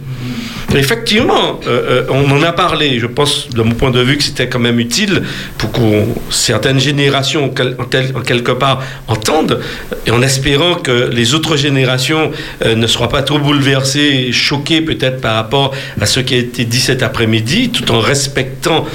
[0.75, 2.99] Effectivement, euh, euh, on en a parlé.
[2.99, 5.21] Je pense, de mon point de vue, que c'était quand même utile
[5.57, 5.79] pour que
[6.29, 9.59] certaines générations, en, quelque part, entendent,
[10.05, 12.31] et en espérant que les autres générations
[12.65, 16.65] euh, ne soient pas trop bouleversées, choquées peut-être par rapport à ce qui a été
[16.65, 18.85] dit cet après-midi, tout en respectant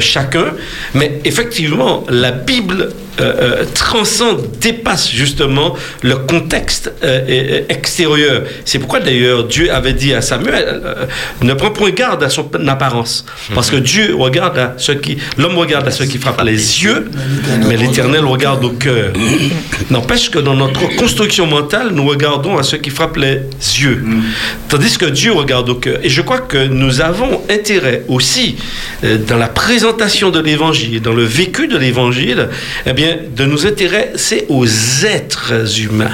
[0.00, 0.46] chacun.
[0.94, 2.90] Mais effectivement, la Bible
[3.20, 8.44] euh, euh, transcende, dépasse justement le contexte euh, extérieur.
[8.64, 11.04] C'est pourquoi d'ailleurs Dieu avait dit à Samuel, euh,
[11.42, 15.58] ne prends point garde à son apparence, parce que Dieu regarde à ceux qui, l'homme
[15.58, 17.10] regarde à ceux qui frappent les yeux,
[17.68, 19.12] mais l'Éternel regarde au cœur.
[19.90, 23.40] N'empêche que dans notre construction mentale, nous regardons à ceux qui frappent les
[23.82, 24.02] yeux,
[24.68, 25.98] tandis que Dieu regarde au cœur.
[26.02, 28.56] Et je crois que nous avons intérêt aussi
[29.28, 32.48] dans la présentation de l'Évangile, dans le vécu de l'Évangile,
[32.86, 33.01] eh bien,
[33.36, 36.10] de nous intéresser aux êtres humains.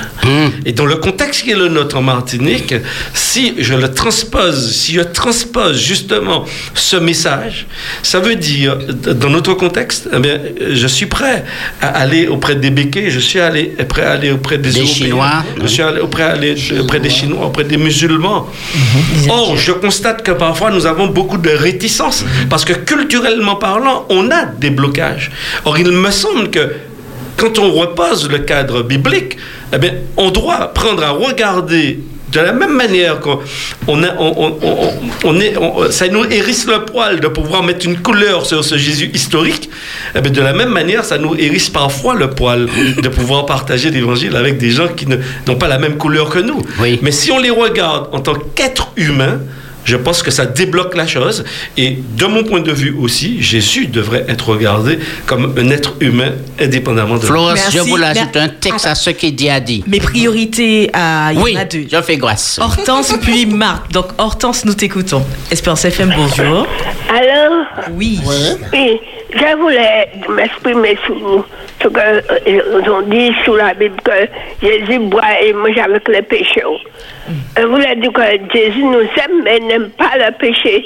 [0.65, 2.74] Et dans le contexte qui est le nôtre en Martinique,
[3.15, 6.44] si je le transpose, si je transpose justement
[6.74, 7.66] ce message,
[8.02, 10.39] ça veut dire, dans notre contexte, eh bien,
[10.70, 11.44] je suis prêt
[11.81, 14.94] à aller auprès des béquets, je suis allé, prêt à aller auprès des, Des Européens,
[14.94, 15.44] Chinois.
[15.62, 18.47] je suis allé auprès, à aller auprès des Chinois, auprès des musulmans.
[19.28, 24.31] Or, je constate que parfois nous avons beaucoup de réticences parce que culturellement parlant, on
[24.31, 25.31] a des blocages.
[25.65, 26.70] Or, il me semble que
[27.39, 29.36] quand on repose le cadre biblique,
[29.73, 32.01] eh bien, on doit prendre à regarder
[32.32, 33.39] de la même manière qu'on
[33.86, 34.93] on a- on- on- on-
[35.24, 35.55] on est,
[35.90, 39.70] ça nous hérisse le poil de pouvoir mettre une couleur sur ce Jésus historique,
[40.15, 42.69] eh bien, de la même manière, ça nous hérisse parfois le poil
[43.02, 46.60] de pouvoir partager l'évangile avec des gens qui n'ont pas la même couleur que nous.
[47.01, 49.39] Mais si on les regarde en tant qu'êtres humains,
[49.89, 51.44] je pense que ça débloque la chose.
[51.78, 56.32] Et de mon point de vue aussi, Jésus devrait être regardé comme un être humain
[56.60, 57.89] indépendamment de Florence, je Merci.
[57.90, 59.82] vous l'ajoute un texte à ce qu'il dit a dit.
[59.86, 61.86] Mes priorités, à il y en Oui, a deux.
[61.90, 62.59] je fais grâce.
[62.60, 63.90] Hortense puis Marc.
[63.93, 65.24] Donc Hortense, nous t'écoutons.
[65.51, 66.66] Espérance FM, bonjour.
[67.09, 67.65] Alors
[67.97, 68.20] Oui.
[68.73, 68.98] Oui,
[69.32, 71.46] je voulais m'exprimer sur
[71.82, 74.10] ce qu'ils ont dit sur la Bible que
[74.66, 76.72] Jésus boit et mange avec les pécheurs.
[77.59, 78.22] Je voulais dire que
[78.55, 80.82] Jésus nous aime mais n'aime pas le péché.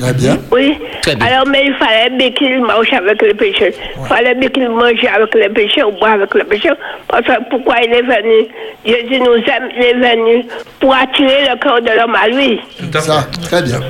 [0.00, 0.38] Très bien.
[0.52, 0.78] Oui.
[1.02, 1.26] Très bien.
[1.26, 3.72] Alors, mais il fallait bien qu'il mange avec les pécheurs.
[4.00, 6.76] Il fallait bien qu'il mange avec les pécheurs, boit avec les pécheurs.
[7.08, 8.46] Parce que pourquoi il est venu?
[8.86, 10.44] Jésus nous aime, il est venu
[10.78, 12.60] pour attirer le cœur de l'homme à lui.
[13.00, 13.80] Ça, très bien.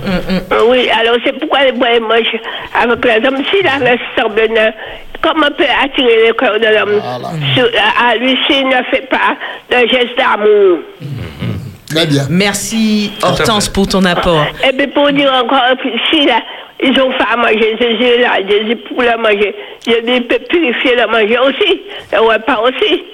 [0.51, 2.40] Euh, Oui, alors c'est pourquoi les bois mangent
[2.82, 3.43] avec les hommes.
[3.51, 4.49] S'il avait semblé,
[5.23, 7.01] comment peut attirer le cœur de l'homme?
[8.01, 9.37] À lui s'il ne fait pas
[9.71, 10.79] de geste d'amour
[11.89, 12.23] Très bien.
[12.31, 14.47] Merci Hortense pour ton apport.
[14.67, 15.61] Et puis pour dire encore,
[16.11, 16.41] si là,
[16.83, 19.55] ils ont fait à manger, Jésus là, Jésus pour le manger,
[19.87, 21.83] Jésus peut purifier le manger aussi,
[22.13, 23.05] le repas aussi.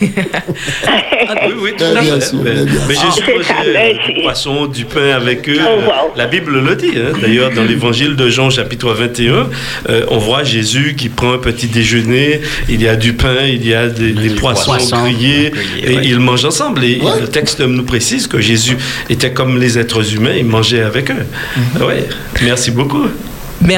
[0.00, 2.32] Oui, oui, tout à fait.
[2.42, 2.50] Mais,
[2.88, 5.58] mais Jésus mangeait du poisson, du pain avec eux.
[5.60, 6.12] Oh, wow.
[6.16, 6.92] La Bible le dit.
[6.96, 7.12] hein.
[7.20, 9.48] D'ailleurs, dans l'évangile de Jean, chapitre 21,
[9.88, 12.40] euh, on voit Jésus qui prend un petit déjeuner.
[12.68, 15.50] Il y a du pain, il y a des, des poissons poissons grillés.
[15.50, 16.02] grillés, Et ouais.
[16.04, 16.84] ils mangent ensemble.
[16.84, 18.76] Et le texte nous précise que Jésus
[19.10, 20.34] était comme les êtres humains.
[20.36, 21.26] Il mangeait avec eux.
[21.56, 21.82] Mhm.
[21.86, 22.04] Ouais.
[22.42, 23.06] Merci beaucoup.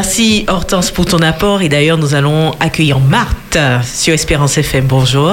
[0.00, 1.62] Merci Hortense pour ton apport.
[1.62, 4.84] Et d'ailleurs, nous allons accueillir Marthe sur Espérance FM.
[4.86, 5.32] Bonjour.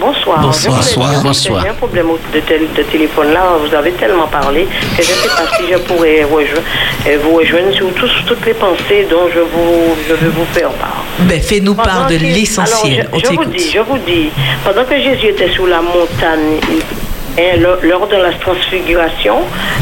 [0.00, 0.40] Bonsoir.
[0.40, 0.40] Bonsoir.
[0.76, 1.22] Bonsoir.
[1.22, 1.62] Bonsoir.
[1.62, 3.42] J'ai un problème de, tel- de téléphone là.
[3.62, 4.66] Vous avez tellement parlé
[4.96, 6.62] que je ne sais pas si je pourrais rejo-
[7.06, 10.70] euh, vous rejoindre sur tous- toutes les pensées dont je, vous, je vais vous faire
[10.70, 11.04] part.
[11.20, 13.10] Ben, Fais-nous part de l'essentiel.
[13.12, 14.30] Je, je vous dis, je vous dis,
[14.64, 17.07] pendant que Jésus était sur la montagne, il-
[17.38, 19.36] hein, lors- lors de la transfiguration,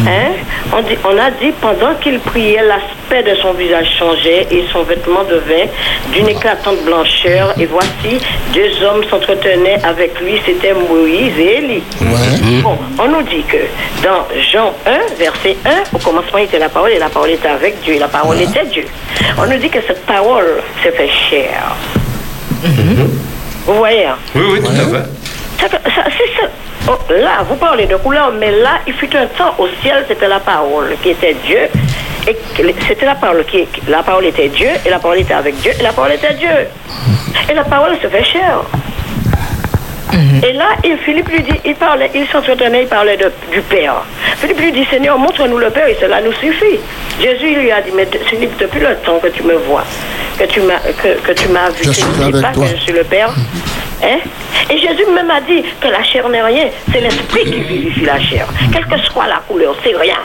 [0.06, 0.32] hein,
[0.72, 4.82] on, dit- on a dit pendant qu'il priait, l'aspect de son visage changeait et son
[4.82, 5.66] vêtement devint
[6.12, 7.54] d'une éclatante blancheur.
[7.58, 8.20] Et voici,
[8.54, 11.82] deux hommes s'entretenaient avec lui, c'était Moïse et Élie.
[12.62, 13.58] Bon, on nous dit que
[14.02, 17.80] dans Jean 1, verset 1, au commencement était la parole et la parole était avec
[17.82, 18.84] Dieu et la parole était Dieu.
[19.38, 21.74] On nous dit que cette parole s'est fait chair.
[23.66, 24.16] Vous voyez hein?
[24.34, 25.25] Oui, oui, tout à fait.
[26.88, 30.28] Oh, là, vous parlez de couleur, mais là, il fut un temps au ciel, c'était
[30.28, 31.68] la parole qui était Dieu.
[32.28, 32.36] Et
[32.86, 35.82] c'était la parole qui, la parole était Dieu, et la parole était avec Dieu, et
[35.82, 36.48] la parole était Dieu.
[37.48, 38.24] Et la parole se fait
[40.42, 43.94] Et là, et Philippe lui dit, il parlait, il s'entretenait, il parlait de- du Père.
[44.40, 46.78] Philippe lui dit, Seigneur, montre-nous le Père et cela nous suffit.
[47.20, 49.84] Jésus lui a dit, mais Philippe, depuis le temps que tu me vois,
[50.38, 52.64] que tu m'as, que, que tu m'as vu, Je tu ne dis pas toi.
[52.66, 53.30] que je suis le Père.
[54.04, 54.18] Hein?
[54.70, 58.20] Et Jésus même a dit que la chair n'est rien, c'est l'esprit qui vivifie la
[58.20, 58.46] chair.
[58.72, 60.18] Quelle que soit la couleur, c'est rien.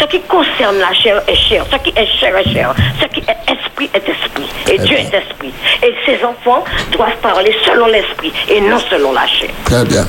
[0.00, 1.64] Ce qui concerne la chair est chair.
[1.70, 2.74] Ce qui est chair est chair.
[3.00, 4.72] Ce qui est esprit est esprit.
[4.72, 5.52] Et Dieu est esprit.
[5.82, 9.50] Et ses enfants doivent parler selon l'esprit et non selon la chair.
[9.64, 10.06] Très bien.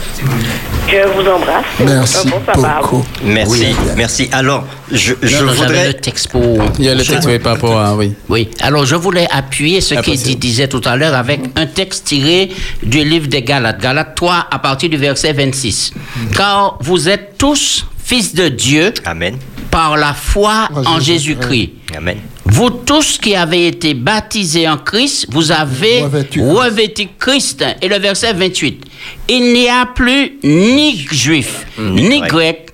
[0.87, 1.65] Je vous embrasse.
[1.79, 2.41] Merci bon
[2.81, 3.05] vous.
[3.23, 4.29] Merci, merci.
[4.31, 5.87] Alors, je, je Non, non, j'avais voudrais...
[5.87, 6.57] le texte pour...
[6.79, 7.93] Il y a le texte, oui, par rapport à...
[7.95, 8.13] Oui.
[8.27, 12.05] Oui, alors je voulais appuyer ce Ah, qu'il disait tout à l'heure avec un texte
[12.07, 12.49] tiré
[12.81, 15.93] du livre des Galates, Galates 3 à partir du verset 26.
[16.35, 19.37] Car vous êtes tous fils de Dieu Amen.
[19.69, 21.73] par la foi en Jésus-Christ.
[21.95, 22.17] Amen.
[22.43, 27.63] Vous tous qui avez été baptisés en Christ, vous avez revêtu Christ.
[27.83, 28.83] Et le verset 28.
[29.27, 32.71] Il n'y a plus ni juif, ni grec.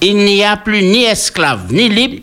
[0.00, 2.22] Il n'y a plus ni esclave, ni libre.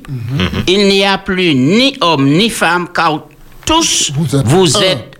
[0.67, 3.27] Il n'y a plus ni homme, ni femme, car
[3.63, 5.14] tous vous êtes,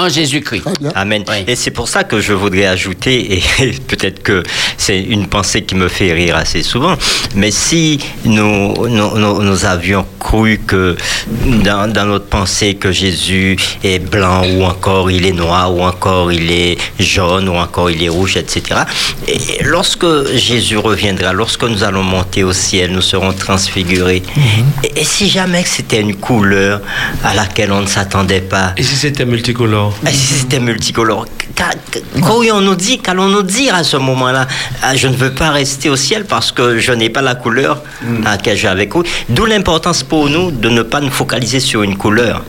[0.00, 0.64] en Jésus-Christ.
[0.94, 1.22] Amen.
[1.46, 3.42] Et c'est pour ça que je voudrais ajouter, et
[3.88, 4.42] peut-être que
[4.76, 6.96] c'est une pensée qui me fait rire assez souvent,
[7.34, 10.96] mais si nous, nous, nous- nous avions cru que
[11.64, 16.30] dans, dans notre pensée que Jésus est blanc ou encore il est noir ou encore
[16.32, 18.80] il est jaune ou encore il est rouge, etc.
[19.28, 20.06] Et lorsque
[20.36, 24.22] Jésus reviendra, lorsque nous allons monter au ciel, nous serons transfigurés.
[24.84, 26.80] Et, et si jamais que c'était une couleur
[27.24, 29.89] à laquelle on ne s'attendait pas, Et si c'était multicolore?
[30.06, 31.26] Et si c'était multicolore.
[31.54, 31.70] Qu'a-
[32.20, 34.46] Qu'aurions-nous dit Qu'allons-nous dire à ce moment-là?
[34.82, 37.82] Ah, Je ne veux pas rester au ciel parce que je n'ai pas la couleur
[38.24, 39.02] à laquelle avec vous.
[39.28, 42.44] D'où l'importance pour nous de ne pas nous focaliser sur une couleur,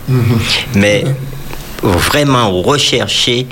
[0.76, 1.03] mais
[1.83, 3.47] vraiment rechercher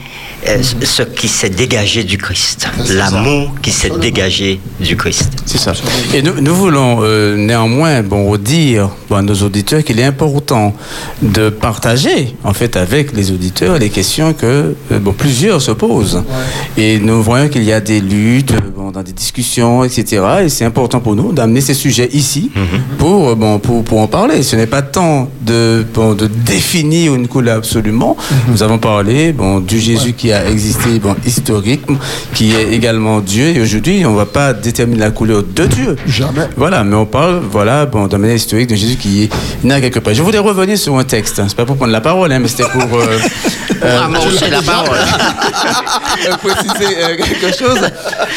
[0.47, 5.31] euh, ce qui s'est dégagé du Christ, l'amour qui s'est dégagé du Christ.
[5.45, 5.73] C'est ça.
[6.13, 10.73] Et nous, nous voulons euh, néanmoins bon, dire bon, à nos auditeurs qu'il est important
[11.21, 16.23] de partager en fait avec les auditeurs les questions que euh, bon, plusieurs se posent.
[16.77, 20.21] Et nous voyons qu'il y a des luttes bon, dans des discussions, etc.
[20.43, 22.51] Et c'est important pour nous d'amener ces sujets ici
[22.97, 24.43] pour, euh, bon, pour, pour en parler.
[24.43, 28.15] Ce n'est pas tant de, bon, de définir une couleur absolument.
[28.47, 31.81] Nous avons parlé bon, du Jésus qui a existé bon, historique,
[32.33, 33.47] qui est également Dieu.
[33.55, 35.95] Et aujourd'hui, on ne va pas déterminer la couleur de Dieu.
[36.07, 36.47] Jamais.
[36.55, 39.29] Voilà, mais on parle voilà, bon, d'un manière historique de Jésus qui est
[39.63, 40.13] né quelque part.
[40.13, 41.41] Je voudrais revenir sur un texte.
[41.47, 42.99] C'est pas pour prendre la parole, hein, mais c'était pour.
[42.99, 43.17] euh,
[43.83, 44.89] euh, amorcer la parole.
[46.27, 47.79] euh, préciser euh, quelque chose.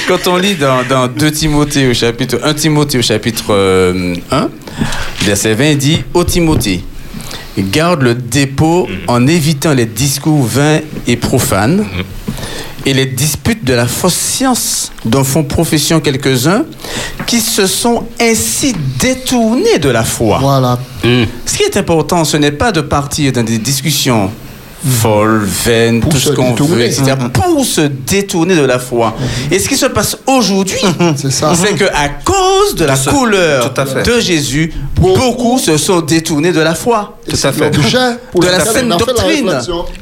[0.09, 4.49] Quand on lit dans, dans 2 Timothée au chapitre 1 Timothée au chapitre euh, 1,
[5.23, 6.85] verset 20, il dit Ô Timothée,
[7.59, 11.85] garde le dépôt en évitant les discours vains et profanes
[12.85, 16.65] et les disputes de la fausse science dont font profession quelques-uns
[17.27, 20.39] qui se sont ainsi détournés de la foi.
[20.41, 20.79] Voilà.
[21.03, 24.31] Ce qui est important, ce n'est pas de partir dans des discussions
[24.87, 27.03] folles, vaines, tout ce qu'on veut, etc.,
[27.33, 29.15] pour se détourner de la foi.
[29.51, 30.79] Et ce qui se passe aujourd'hui,
[31.17, 33.73] c'est que à cause de la Tout couleur
[34.05, 37.19] de Jésus, beaucoup se sont détournés de la foi.
[37.29, 37.71] Tout à fait.
[37.71, 39.53] De la saine doctrine.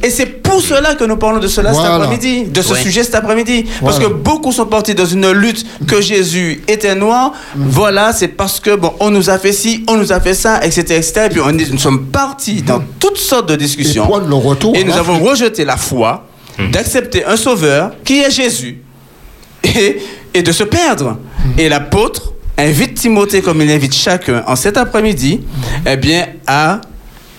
[0.03, 1.91] Et c'est pour cela que nous parlons de cela Voilà.
[1.95, 2.81] cet après-midi, de ce Ouais.
[2.83, 3.67] sujet cet après-midi.
[3.85, 7.33] Parce que beaucoup sont partis dans une lutte que Jésus était noir.
[7.55, 10.61] Voilà, c'est parce que, bon, on nous a fait ci, on nous a fait ça,
[10.65, 10.81] etc.
[10.97, 11.13] etc.
[11.27, 14.07] Et puis on est- nous sommes partis dans toutes sortes de discussions.
[14.07, 16.27] prendre le retour Et nous avons rejeté la foi
[16.73, 18.83] d'accepter un sauveur qui est Jésus
[19.65, 19.99] et,
[20.35, 21.19] et de se perdre.
[21.59, 25.41] Et l'apôtre invite Timothée, comme il invite chacun en cet après-midi,
[25.87, 26.81] eh bien, à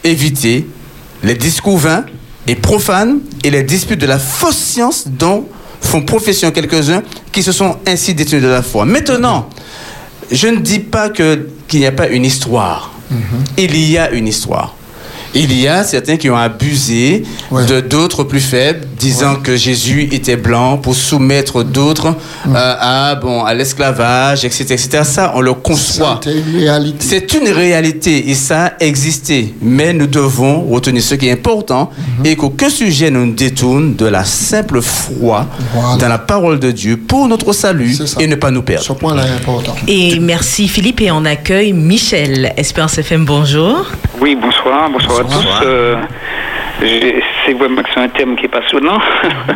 [0.04, 0.66] éviter
[1.24, 2.06] les discours vains
[2.48, 5.48] et profanes et les disputes de la fausse science dont
[5.80, 8.86] font profession quelques-uns qui se sont ainsi détenus de la foi.
[8.86, 9.50] Maintenant,
[10.32, 12.92] je ne dis pas qu'il n'y a pas une histoire.
[13.58, 14.76] Il y a une histoire.
[15.34, 20.36] Il y a certains qui ont abusé de d'autres plus faibles, disant que Jésus était
[20.36, 25.02] blanc pour soumettre d'autres euh, à, bon, à l'esclavage, etc., etc.
[25.04, 26.20] Ça, on le conçoit.
[26.24, 26.98] C'est une réalité.
[27.00, 29.54] C'est une réalité et ça a existé.
[29.62, 31.92] Mais nous devons retenir ce qui est important
[32.26, 35.48] et qu'aucun sujet ne nous détourne de la simple foi
[36.00, 38.86] dans la parole de Dieu pour notre salut et ne pas nous perdre.
[38.86, 39.76] Ce point-là est important.
[39.88, 42.54] Et merci Philippe et on accueille Michel.
[42.58, 43.86] Espérance FM, bonjour.
[44.22, 45.62] Oui, bonsoir, bonsoir, à tous.
[45.66, 45.96] Euh,
[47.44, 49.00] c'est vraiment que c'est un thème qui est passionnant.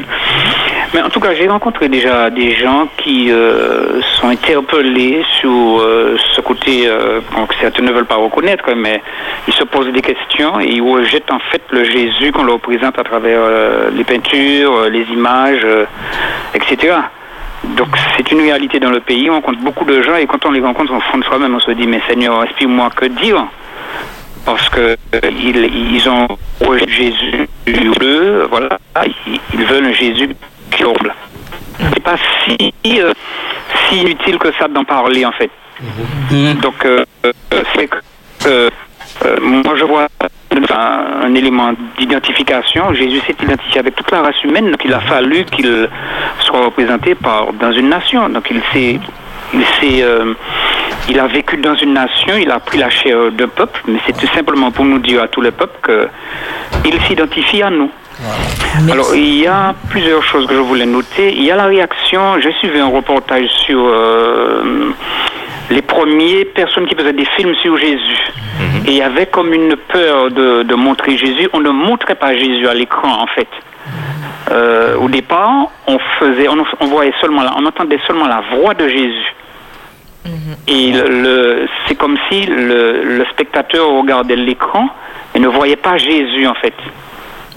[0.94, 6.18] Mais en tout cas, j'ai rencontré déjà des gens qui euh, sont interpellés sur euh,
[6.34, 9.04] ce côté euh, que certains ne veulent pas reconnaître, mais
[9.48, 12.98] ils se posent des questions et ils rejettent en fait le Jésus qu'on leur présente
[12.98, 13.42] à travers
[13.92, 15.66] les peintures, les images,
[16.56, 16.96] etc.
[17.76, 20.52] Donc c'est une réalité dans le pays, on rencontre beaucoup de gens et quand on
[20.52, 23.46] les rencontre au fond de soi-même, on se dit mais Seigneur, explique-moi que dire?
[24.46, 25.58] Parce que euh, ils,
[25.96, 26.28] ils ont
[26.88, 28.78] Jésus bleu, voilà,
[29.28, 30.30] ils, ils veulent un Jésus
[30.72, 31.14] qui humble.
[31.94, 33.14] C'est pas si, euh,
[33.90, 35.50] si inutile que ça d'en parler en fait.
[36.62, 37.04] Donc euh,
[37.76, 37.98] c'est que
[38.46, 38.70] euh,
[39.42, 40.08] moi je vois
[40.52, 42.94] un, un élément d'identification.
[42.94, 45.90] Jésus s'est identifié avec toute la race humaine, donc il a fallu qu'il
[46.40, 48.30] soit représenté par dans une nation.
[48.30, 49.00] Donc il s'est
[49.54, 50.34] il euh,
[51.08, 54.18] il a vécu dans une nation, il a pris la chair d'un peuple, mais c'est
[54.18, 56.08] tout simplement pour nous dire à tout le peuple que
[56.84, 57.92] il s'identifie à nous.
[58.92, 61.34] Alors, il y a plusieurs choses que je voulais noter.
[61.34, 64.92] Il y a la réaction, j'ai suivi un reportage sur euh,
[65.70, 68.32] les premières personnes qui faisaient des films sur Jésus.
[68.88, 71.50] Et il y avait comme une peur de, de montrer Jésus.
[71.54, 73.50] On ne montrait pas Jésus à l'écran, en fait.
[74.52, 78.74] Euh, au départ, on faisait, on, on voyait seulement, la- on entendait seulement la voix
[78.74, 79.34] de Jésus.
[80.68, 84.90] Et le, le- c'est comme si le, le spectateur regardait l'écran
[85.36, 86.74] et ne voyait pas Jésus en fait.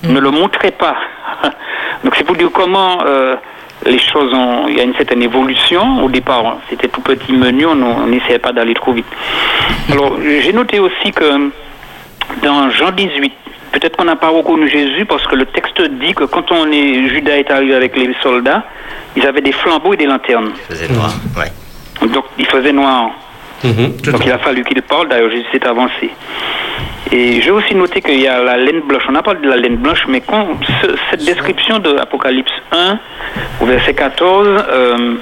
[0.03, 0.97] Ne le montrait pas.
[2.05, 3.37] Donc c'est pour dire comment euh,
[3.87, 4.67] les choses ont.
[4.69, 6.05] Il y a une certaine évolution.
[6.05, 9.07] Au départ, c'était tout petit menu, on on n'essayait pas d'aller trop vite.
[9.91, 11.51] Alors j'ai noté aussi que
[12.43, 13.33] dans Jean 18,
[13.73, 17.09] peut-être qu'on n'a pas reconnu Jésus parce que le texte dit que quand on est,
[17.09, 18.65] Judas est arrivé avec les soldats,
[19.17, 20.53] ils avaient des flambeaux et des lanternes.
[20.69, 22.09] faisait noir, ouais.
[22.09, 23.11] Donc il faisait noir.
[24.13, 26.11] Donc il a fallu qu'il parle, d'ailleurs Jésus s'est avancé.
[27.11, 29.03] Et j'ai aussi noté qu'il y a la laine blanche.
[29.09, 30.47] On a parlé de la laine blanche, mais quand
[30.83, 32.99] ce- cette description de Apocalypse 1,
[33.63, 35.15] au verset 14, euh,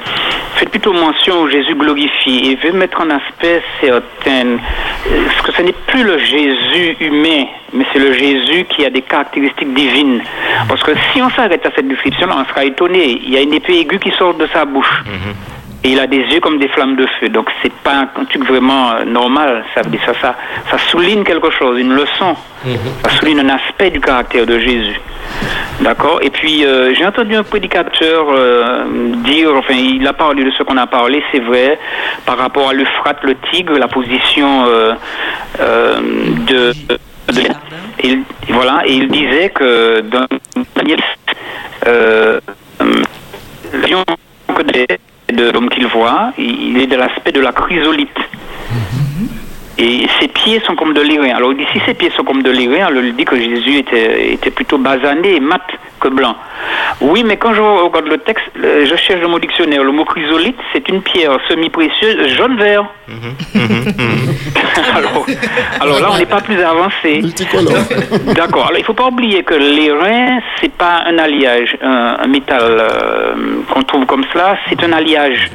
[0.57, 4.59] fait plutôt mention au Jésus glorifié et veut mettre en aspect certaines.
[5.13, 8.91] euh, Parce que ce n'est plus le Jésus humain, mais c'est le Jésus qui a
[8.91, 10.23] des caractéristiques divines.
[10.69, 13.21] Parce que si on s'arrête à cette description-là, on sera étonné.
[13.23, 15.05] Il y a une épée aiguë qui sort de sa bouche.
[15.87, 17.29] Et il a des yeux comme des flammes de feu.
[17.29, 19.65] Donc c'est pas un truc vraiment euh, normal.
[19.75, 20.35] Ça, ça, ça,
[20.71, 22.35] ça souligne quelque chose, une leçon.
[23.05, 25.01] Ça souligne un aspect du caractère de Jésus.
[25.81, 26.19] D'accord?
[26.23, 28.85] Et puis euh, j'ai entendu un prédicateur euh,
[29.31, 31.79] dire, enfin il a parlé de ce qu'on a parlé, c'est vrai,
[32.25, 34.95] par rapport à l'Euphrate, le Tigre, la position euh,
[36.51, 36.73] de...
[36.83, 36.99] de
[38.01, 40.27] et il- voilà, et il disait que dans
[40.77, 41.01] Daniel,
[41.87, 42.41] euh,
[45.33, 48.19] de l'homme qu'il voit, il est de l'aspect de la chrysolite.
[49.79, 51.37] Et ses pieds sont comme de l'airain.
[51.37, 53.79] Alors il dit, si ses pieds sont comme de l'airain, alors il dit que Jésus
[53.79, 55.63] était, était plutôt basané et mat
[56.01, 56.37] que blanc.
[57.01, 60.57] Oui, mais quand je regarde le texte, je cherche dans mon dictionnaire, le mot chrysolite,
[60.73, 62.87] c'est une pierre semi-précieuse jaune-vert.
[64.95, 65.27] alors,
[65.81, 67.23] alors là, on n'est pas plus avancé.
[68.35, 68.67] D'accord.
[68.67, 72.63] Alors, il ne faut pas oublier que l'airain, c'est pas un alliage, un, un métal
[72.63, 73.35] euh,
[73.73, 75.51] qu'on trouve comme cela, c'est un alliage.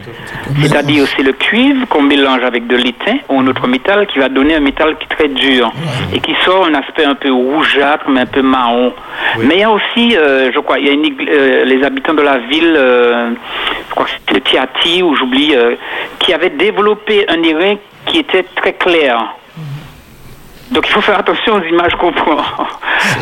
[0.62, 4.30] C'est-à-dire, c'est le cuivre qu'on mélange avec de l'étain ou un autre métal qui va
[4.30, 5.72] donner un métal qui est très dur
[6.14, 8.94] et qui sort un aspect un peu rougeâtre, mais un peu marron.
[9.40, 12.14] Mais il y a aussi, euh, je crois, il y a une, euh, les habitants
[12.14, 13.32] de la ville, euh,
[13.88, 15.56] je crois que c'était Tiati, ou j'oublie,
[16.20, 17.76] qui avaient développé un airain
[18.06, 19.36] qui était très clair.
[20.72, 22.38] Donc il faut faire attention aux images qu'on prend.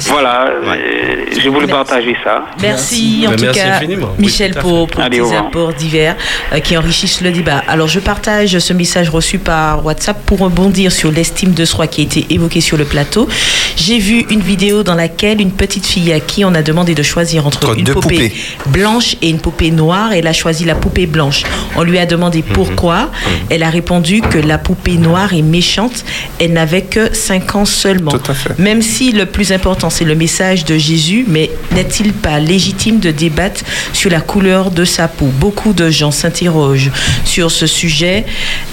[0.02, 2.46] voilà, euh, j'ai voulu partager ça.
[2.62, 4.10] Merci en Ben, tout merci cas, infiniment.
[4.20, 6.16] Michel, pour, pour Allez, tes apports divers
[6.54, 7.64] euh, qui enrichissent le débat.
[7.68, 12.02] Alors, je partage ce message reçu par WhatsApp pour rebondir sur l'estime de soi qui
[12.02, 13.28] a été évoquée sur le plateau.
[13.76, 17.04] J'ai vu une vidéo dans laquelle une petite fille à qui on a demandé de
[17.04, 18.34] choisir entre une poupée poupées.
[18.68, 20.14] blanche et une poupée noire.
[20.14, 21.44] Elle a choisi la poupée blanche.
[21.76, 23.10] On lui a demandé pourquoi.
[23.50, 26.04] Elle a répondu que la poupée noire est méchante.
[26.40, 28.12] Elle n'avait que 5 ans seulement.
[28.12, 28.58] Tout à fait.
[28.60, 33.12] Même si le plus important, c'est le message de Jésus, mais n'est-il pas légitime de
[33.12, 33.62] débattre
[33.94, 35.26] sur la couleur de sa peau?
[35.26, 36.92] Beaucoup de gens s'interrogent
[37.26, 38.26] sur ce sujet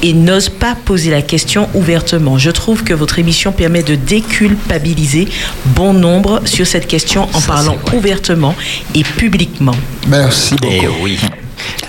[0.02, 2.38] et n'osent pas poser la question ouvertement.
[2.38, 5.28] Je trouve que votre émission permet de déculpabiliser
[5.66, 8.55] bon nombre sur cette question en parlant ouvertement
[8.94, 9.76] et publiquement.
[10.09, 10.74] Merci beaucoup.
[10.74, 11.18] Et oui.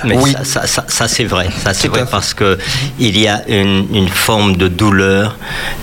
[0.03, 2.57] Mais ça, ça- ça- ça, c'est vrai, ça c'est vrai parce que
[2.99, 5.35] il y a une, une forme de douleur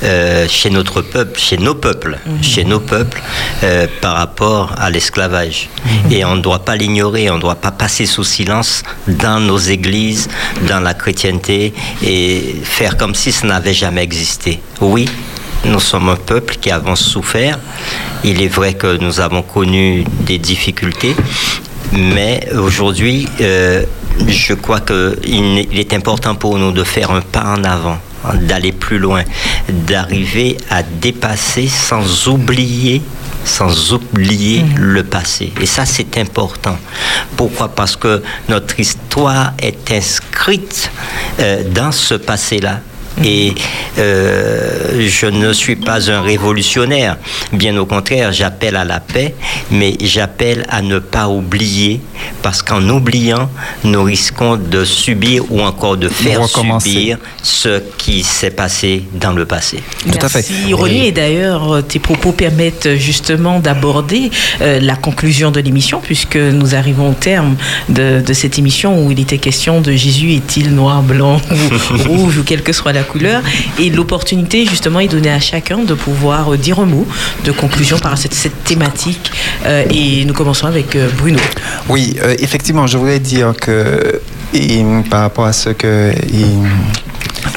[0.02, 3.20] euh, chez notre peuple, chez nos peuples, chez nos peuples
[3.62, 5.68] euh, par rapport à l'esclavage.
[6.10, 9.58] Et on ne doit pas l'ignorer, on ne doit pas passer sous silence dans nos
[9.58, 10.28] églises,
[10.68, 14.60] dans la chrétienté et faire comme si ça n'avait jamais existé.
[14.80, 15.08] Oui,
[15.64, 17.58] nous sommes un peuple qui avons souffert.
[18.22, 21.14] Il est vrai que nous avons connu des difficultés,
[21.93, 23.85] Mais aujourd'hui, euh,
[24.27, 27.98] je crois qu'il est- il est important pour nous de faire un pas en avant,
[28.24, 29.23] hein, d'aller plus loin,
[29.69, 33.02] d'arriver à dépasser sans oublier
[33.47, 35.52] sans oublier le passé.
[35.61, 36.78] Et ça, c'est important.
[37.36, 37.69] Pourquoi?
[37.69, 40.90] Parce que notre histoire est inscrite
[41.40, 42.81] euh, dans ce passé-là.
[43.23, 43.55] Et
[43.99, 47.16] euh, je ne suis pas un révolutionnaire.
[47.53, 49.35] Bien au contraire, j'appelle à la paix,
[49.70, 52.01] mais j'appelle à ne pas oublier,
[52.43, 53.49] parce qu'en oubliant,
[53.85, 59.45] nous risquons de subir ou encore de faire subir ce qui s'est passé dans le
[59.45, 59.82] passé.
[60.07, 61.07] Merci Ronnie.
[61.07, 64.31] Et d'ailleurs, tes propos permettent justement d'aborder
[64.61, 67.57] euh, la conclusion de l'émission, puisque nous arrivons au terme
[67.89, 72.39] de, de cette émission où il était question de Jésus est-il noir, blanc ou rouge
[72.39, 73.43] ou quelle que soit la couleur.
[73.78, 77.06] Et l'opportunité justement est donnée à chacun de pouvoir euh, dire un mot
[77.44, 79.31] de conclusion par cette, cette thématique.
[79.66, 81.39] Euh, et nous commençons avec euh, Bruno.
[81.89, 84.20] Oui, euh, effectivement, je voulais dire que
[84.52, 86.47] et, par rapport à ce que et,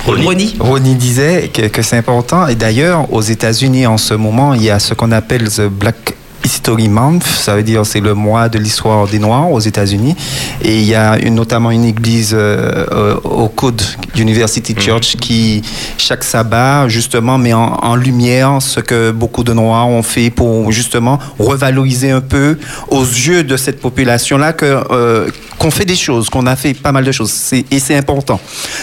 [0.06, 0.95] Ronnie.
[0.95, 2.48] disait, que, que c'est important.
[2.48, 6.16] Et d'ailleurs, aux États-Unis, en ce moment, il y a ce qu'on appelle the Black
[6.48, 10.15] History Month, ça veut dire c'est le mois de l'histoire des Noirs aux États-Unis.
[10.61, 13.82] Et il y a une- notamment une église euh, euh, au coude
[14.15, 15.61] d'University Church qui,
[15.98, 20.72] chaque sabbat, justement, met en, en lumière ce que beaucoup de Noirs ont fait pour
[20.72, 22.57] justement revaloriser un peu
[22.90, 25.28] aux yeux de cette population-là que, euh,
[25.60, 27.34] qu'on fait des choses, qu'on a fait pas mal de choses.
[27.72, 28.40] Et c'est important.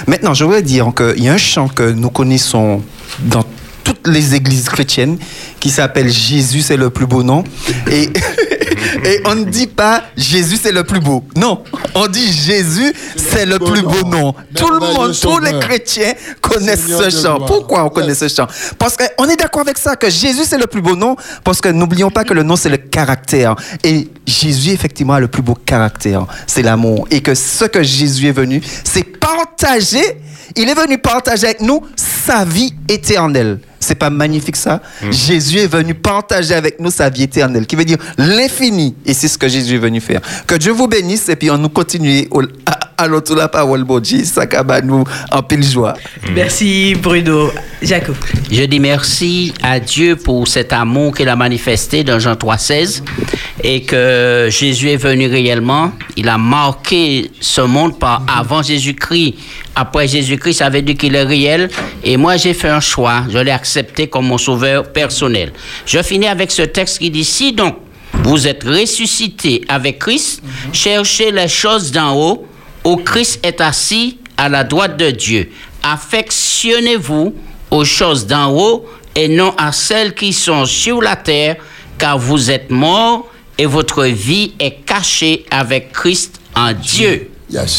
[0.07, 2.83] Maintenant, je voudrais dire qu'il y a un chant que nous connaissons
[3.21, 3.45] dans
[4.05, 5.19] toutes les églises chrétiennes
[5.61, 7.43] qui s'appelle Jésus c'est le plus beau nom.
[7.91, 8.11] Et,
[9.05, 11.25] et on ne dit pas Jésus c'est le plus beau.
[11.37, 11.65] Non,
[11.95, 14.35] on dit Jésus c'est le plus beau nom.
[14.55, 17.41] Tout le monde, tous les chrétiens connaissent Seigneur ce chant.
[17.41, 18.47] Pourquoi on connaît ce chant?
[18.79, 21.71] Parce qu'on est d'accord avec ça, que Jésus c'est le plus beau nom, parce que
[21.71, 23.57] n'oublions pas que le nom c'est le caractère.
[23.83, 27.07] Et Jésus effectivement a le plus beau caractère, c'est l'amour.
[27.11, 30.21] Et que ce que Jésus est venu, c'est partager,
[30.57, 31.81] il est venu partager avec nous
[32.25, 33.59] sa vie éternelle.
[33.81, 34.81] C'est pas magnifique ça?
[35.11, 38.95] Jésus est venu partager avec nous sa vie éternelle, qui veut dire l'infini.
[39.05, 40.23] Et c'est ce que Jésus est venu faire.
[40.47, 42.27] Que Dieu vous bénisse et puis on nous continue
[42.65, 45.95] à, à l'autre la parole, bon Dieu, ça va nous en pile joie.
[46.35, 47.51] Merci Bruno.
[47.83, 48.17] Jacob.
[48.51, 53.03] Je dis merci à Dieu pour cet amour qu'il a manifesté dans Jean 3,16
[53.63, 55.93] et que Jésus est venu réellement.
[56.17, 59.35] Il a marqué ce monde par avant Jésus-Christ.
[59.75, 61.69] Après Jésus-Christ, ça veut dire qu'il est réel.
[62.03, 63.25] Et moi, j'ai fait un choix.
[63.29, 65.53] Je l'ai accepté comme mon sauveur personnel.
[65.85, 67.77] Je finis avec ce texte qui dit Si donc
[68.23, 70.43] vous êtes ressuscité avec Christ,
[70.73, 72.47] cherchez les choses d'en haut
[72.85, 75.51] où Christ est assis à la droite de Dieu.
[75.83, 77.35] Affectionnez-vous
[77.71, 81.57] aux choses d'en haut et non à celles qui sont sur la terre,
[81.99, 87.31] car vous êtes morts et votre vie est cachée avec Christ en Dieu.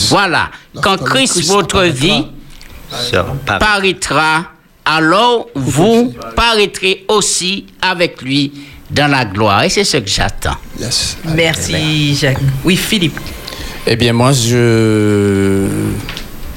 [0.10, 0.50] Voilà.
[0.82, 2.26] Quand Christ, votre vie,
[3.60, 4.46] paraîtra,
[4.86, 8.52] alors vous paraîtrez aussi avec lui
[8.90, 9.64] dans la gloire.
[9.64, 10.56] Et c'est ce que j'attends.
[11.36, 12.38] Merci Jacques.
[12.64, 13.20] Oui, Philippe.
[13.88, 15.68] Eh bien, moi, je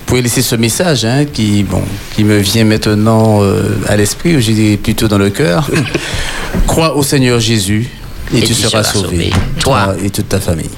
[0.06, 1.82] pouvais laisser ce message hein, qui, bon,
[2.14, 5.70] qui me vient maintenant euh, à l'esprit, ou je dis plutôt dans le cœur.
[6.66, 7.88] Crois au Seigneur Jésus
[8.34, 9.30] et, tu, seras, sauvé,
[9.60, 10.70] toi et toute ta famille.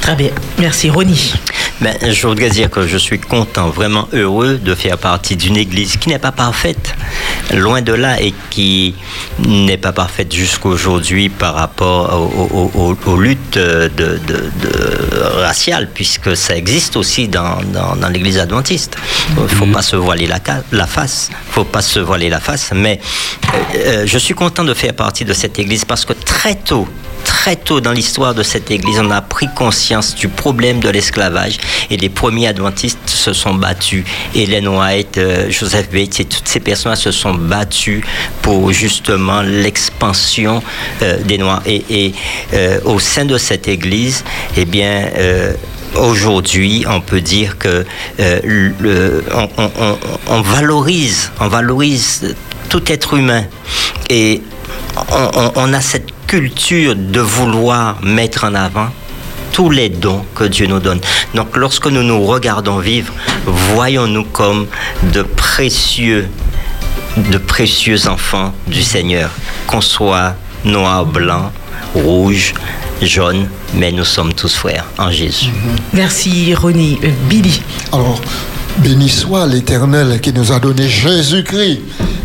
[0.00, 0.30] Très bien.
[0.58, 1.32] Merci Ronnie.
[1.80, 5.96] Ben, je voudrais dire que je suis content, vraiment heureux de faire partie d'une église
[5.96, 6.94] qui n'est pas parfaite,
[7.52, 8.94] loin de là, et qui
[9.44, 14.50] n'est pas parfaite jusqu'aujourd'hui par rapport aux, aux- aux- aux luttes de, de- de-
[15.40, 18.96] raciales, puisque ça existe aussi dans, dans- dans l'église adventiste.
[19.36, 23.00] Il ne faut pas se voiler la, face, faut pas se voiler la face, mais
[23.52, 26.86] euh, euh, je suis content de faire partie de cette église parce que très tôt,
[27.24, 31.56] très tôt dans l'histoire de cette église, on a pris conscience du problème de l'esclavage
[31.90, 34.04] et les premiers adventistes se sont battus.
[34.34, 38.04] Hélène White, euh, Joseph Bates et toutes ces personnes se sont battus
[38.42, 40.62] pour justement l'expansion
[41.00, 41.62] euh, des Noirs.
[41.66, 42.12] Et,
[42.52, 44.22] euh, au sein de cette église,
[44.56, 45.08] eh bien,
[45.96, 47.86] Aujourd'hui, on peut dire que
[50.28, 52.34] on, valorise, on valorise
[52.68, 53.44] tout être humain
[54.10, 54.42] et
[55.54, 58.88] on a cette culture de vouloir mettre en avant
[59.52, 61.00] tous les dons que Dieu nous donne.
[61.34, 63.12] Donc lorsque nous nous regardons vivre,
[63.46, 64.66] voyons-nous comme
[65.12, 66.28] de précieux,
[67.16, 69.30] de précieux enfants du Seigneur,
[69.66, 70.34] qu'on soit
[70.64, 71.52] noir, blanc,
[71.94, 72.54] rouge,
[73.00, 75.50] jaune, mais nous sommes tous frères en Jésus.
[75.92, 76.98] Merci Ronnie.
[77.04, 77.62] Euh, Billy.
[77.92, 78.20] Alors,
[78.78, 81.80] Béni soit l'Éternel qui nous a donné Jésus-Christ.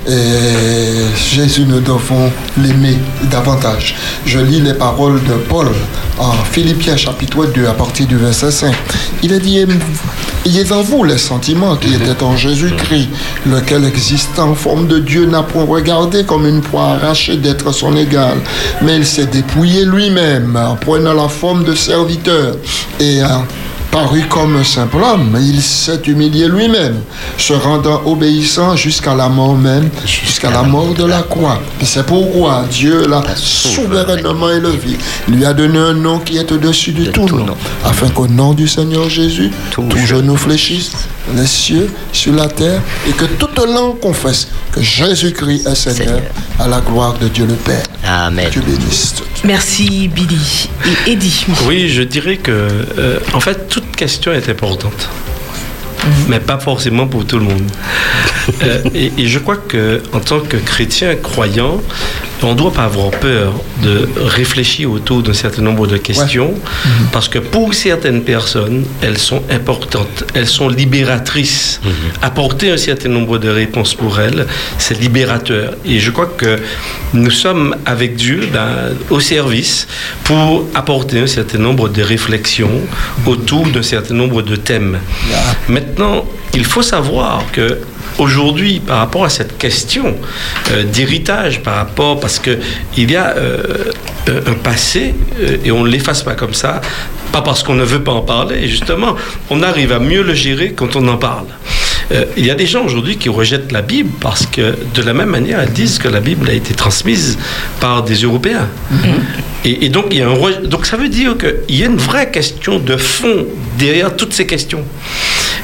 [0.08, 2.98] Et Jésus, nous devons l'aimer
[3.30, 3.96] davantage.
[4.26, 5.68] Je lis les paroles de Paul
[6.18, 8.74] en Philippiens chapitre 2 à partir du verset 5.
[9.22, 9.60] Il a dit,
[10.46, 13.10] ayez en vous les sentiments qui étaient en Jésus-Christ,
[13.46, 17.96] lequel existant en forme de Dieu n'a point regardé comme une proie arrachée d'être son
[17.96, 18.38] égal,
[18.82, 22.56] mais il s'est dépouillé lui-même en prenant la forme de serviteur
[23.00, 23.46] et en
[23.92, 27.02] paru comme un simple homme, il s'est humilié lui-même,
[27.38, 31.60] se rendant obéissant jusqu'à la mort même, jusqu'à la mort de la croix.
[31.82, 34.98] Et c'est pourquoi Dieu l'a souverainement élevé,
[35.28, 37.46] lui a donné un nom qui est au-dessus de tout nom,
[37.84, 40.92] afin qu'au nom du Seigneur Jésus, tout genou fléchisse,
[41.36, 46.22] les cieux, sur la terre, et que toute langue confesse que Jésus-Christ est Seigneur,
[46.60, 47.84] à la gloire de Dieu le Père.
[48.06, 48.50] Amen.
[48.52, 49.16] Dieu bénisse.
[49.44, 50.70] Merci Billy.
[50.86, 51.46] Et Eddie.
[51.68, 55.10] Oui, je dirais que, euh, en fait, toute question est importante.
[56.28, 57.70] Mais pas forcément pour tout le monde.
[58.64, 61.82] Euh, et, et je crois que en tant que chrétien croyant,
[62.44, 63.54] on ne doit pas avoir peur
[63.84, 66.54] de réfléchir autour d'un certain nombre de questions,
[67.12, 71.82] parce que pour certaines personnes, elles sont importantes, elles sont libératrices.
[72.22, 74.46] Apporter un certain nombre de réponses pour elles,
[74.78, 75.74] c'est libérateur.
[75.86, 76.60] Et je crois que
[77.14, 79.88] nous sommes avec Dieu dans- au service
[80.24, 82.82] pour apporter un certain nombre de réflexions
[83.26, 85.00] autour d'un certain nombre de thèmes.
[85.68, 87.80] Maintenant, il faut savoir que
[88.20, 90.16] aujourd'hui, par rapport à cette question
[90.72, 92.58] euh, d'héritage, par rapport, parce que
[92.98, 93.92] il y a euh,
[94.30, 95.16] euh, un passé
[95.64, 96.82] et on ne l'efface pas comme ça,
[97.32, 99.16] pas parce qu'on ne veut pas en parler, justement,
[99.50, 101.46] on arrive à mieux le gérer quand on en parle.
[102.12, 105.14] Euh, il y a des gens aujourd'hui qui rejettent la Bible parce que, de la
[105.14, 107.38] même manière, elles disent que la Bible a été transmise
[107.80, 108.68] par des Européens.
[109.64, 111.86] Et, et donc, il y a un re- donc, ça veut dire qu'il y a
[111.86, 113.46] une vraie question de fond
[113.78, 114.84] derrière toutes ces questions.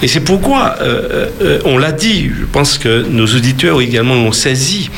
[0.06, 4.32] Et c'est pourquoi, euh, euh, on l'a dit, je pense que nos auditeurs également l'ont
[4.32, 4.92] saisi,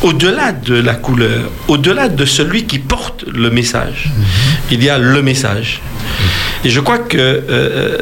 [0.00, 4.10] au-delà de la couleur, au-delà de celui qui porte le message,
[4.70, 5.80] il y a le message.
[6.64, 7.98] Et je crois que euh, euh,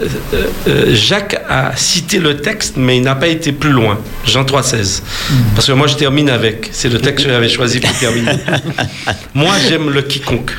[0.68, 3.98] euh, Jacques a cité le texte, mais il n'a pas été plus loin.
[4.26, 5.00] Jean 3,16.
[5.54, 6.68] Parce que moi, je termine avec.
[6.72, 8.32] C'est le texte que j'avais choisi pour terminer.
[9.34, 10.52] moi, j'aime le quiconque.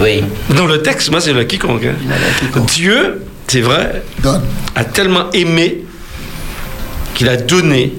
[0.00, 0.22] Oui.
[0.54, 1.84] Dans le texte, moi, c'est le quiconque.
[1.86, 2.60] hein.
[2.66, 3.22] Dieu,
[3.52, 4.02] c'est vrai,
[4.74, 5.82] a tellement aimé
[7.14, 7.92] qu'il a donné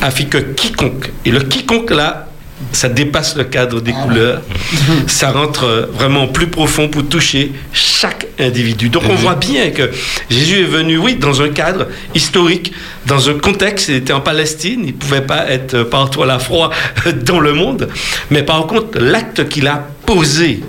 [0.00, 2.28] afin que quiconque, et le quiconque là,
[2.72, 4.40] ça dépasse le cadre des couleurs,
[5.08, 8.88] ça rentre vraiment plus profond pour toucher chaque individu.
[8.88, 9.90] Donc on voit bien que
[10.30, 12.72] Jésus est venu, oui, dans un cadre historique,
[13.04, 16.38] dans un contexte, il était en Palestine, il ne pouvait pas être partout à la
[16.38, 16.70] froid
[17.26, 17.90] dans le monde,
[18.30, 20.62] mais par contre, l'acte qu'il a posé,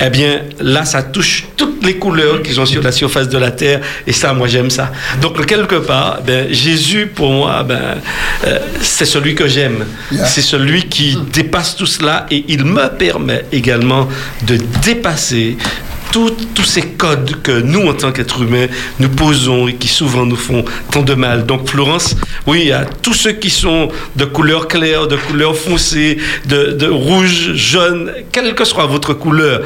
[0.00, 3.50] eh bien, là, ça touche toutes les couleurs qui sont sur la surface de la
[3.50, 4.92] terre, et ça, moi, j'aime ça.
[5.20, 7.96] Donc, quelque part, ben, Jésus, pour moi, ben,
[8.46, 9.86] euh, c'est celui que j'aime.
[10.24, 14.08] C'est celui qui dépasse tout cela, et il me permet également
[14.46, 15.56] de dépasser
[16.54, 18.68] tous ces codes que nous, en tant qu'êtres humains,
[18.98, 21.44] nous posons et qui souvent nous font tant de mal.
[21.44, 22.16] Donc, Florence,
[22.46, 27.52] oui, à tous ceux qui sont de couleur claire, de couleur foncée, de, de rouge,
[27.54, 29.62] jaune, quelle que soit votre couleur,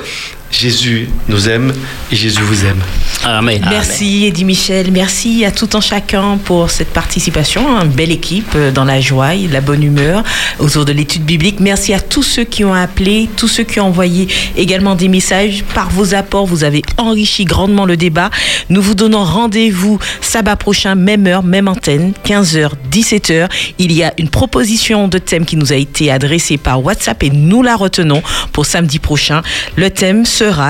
[0.51, 1.73] Jésus nous aime
[2.11, 2.81] et Jésus vous aime.
[3.23, 3.65] Amen.
[3.69, 8.71] Merci Eddie Michel, merci à tout un chacun pour cette participation, une belle équipe euh,
[8.73, 10.25] dans la joie et la bonne humeur
[10.59, 11.61] autour de l'étude biblique.
[11.61, 15.65] Merci à tous ceux qui ont appelé, tous ceux qui ont envoyé également des messages.
[15.75, 18.31] Par vos apports, vous avez enrichi grandement le débat.
[18.71, 23.49] Nous vous donnons rendez-vous sabbat prochain, même heure, même antenne, 15h, 17h.
[23.79, 27.31] Il y a une proposition de thème qui nous a été adressée par WhatsApp et
[27.31, 28.23] nous la retenons
[28.53, 29.43] pour samedi prochain.
[29.77, 30.25] Le thème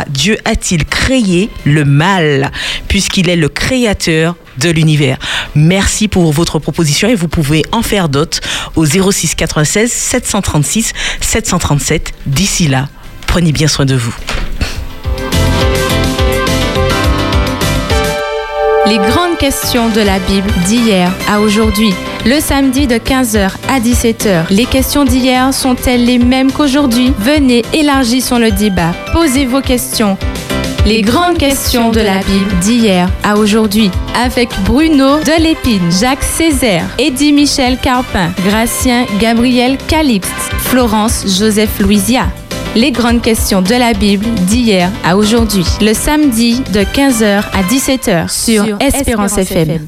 [0.09, 2.51] Dieu a-t-il créé le mal
[2.89, 5.17] puisqu'il est le créateur de l'univers.
[5.55, 8.41] Merci pour votre proposition et vous pouvez en faire d'autres
[8.75, 12.13] au 06 96 736 737.
[12.27, 12.89] D'ici là,
[13.27, 14.15] prenez bien soin de vous.
[18.87, 21.95] Les grandes questions de la Bible d'hier à aujourd'hui.
[22.27, 24.45] Le samedi de 15h à 17h.
[24.51, 27.15] Les questions d'hier sont-elles les mêmes qu'aujourd'hui?
[27.19, 28.93] Venez, élargissons le débat.
[29.15, 30.19] Posez vos questions.
[30.85, 33.91] Les grandes questions de la Bible d'hier à aujourd'hui.
[34.15, 42.27] Avec Bruno Delépine, Jacques Césaire, Eddie Michel Carpin, Gracien Gabriel Calixte, Florence Joseph Louisia.
[42.77, 45.65] Les grandes questions de la Bible d'hier à aujourd'hui.
[45.81, 49.87] Le samedi de 15h à 17h sur Espérance FM.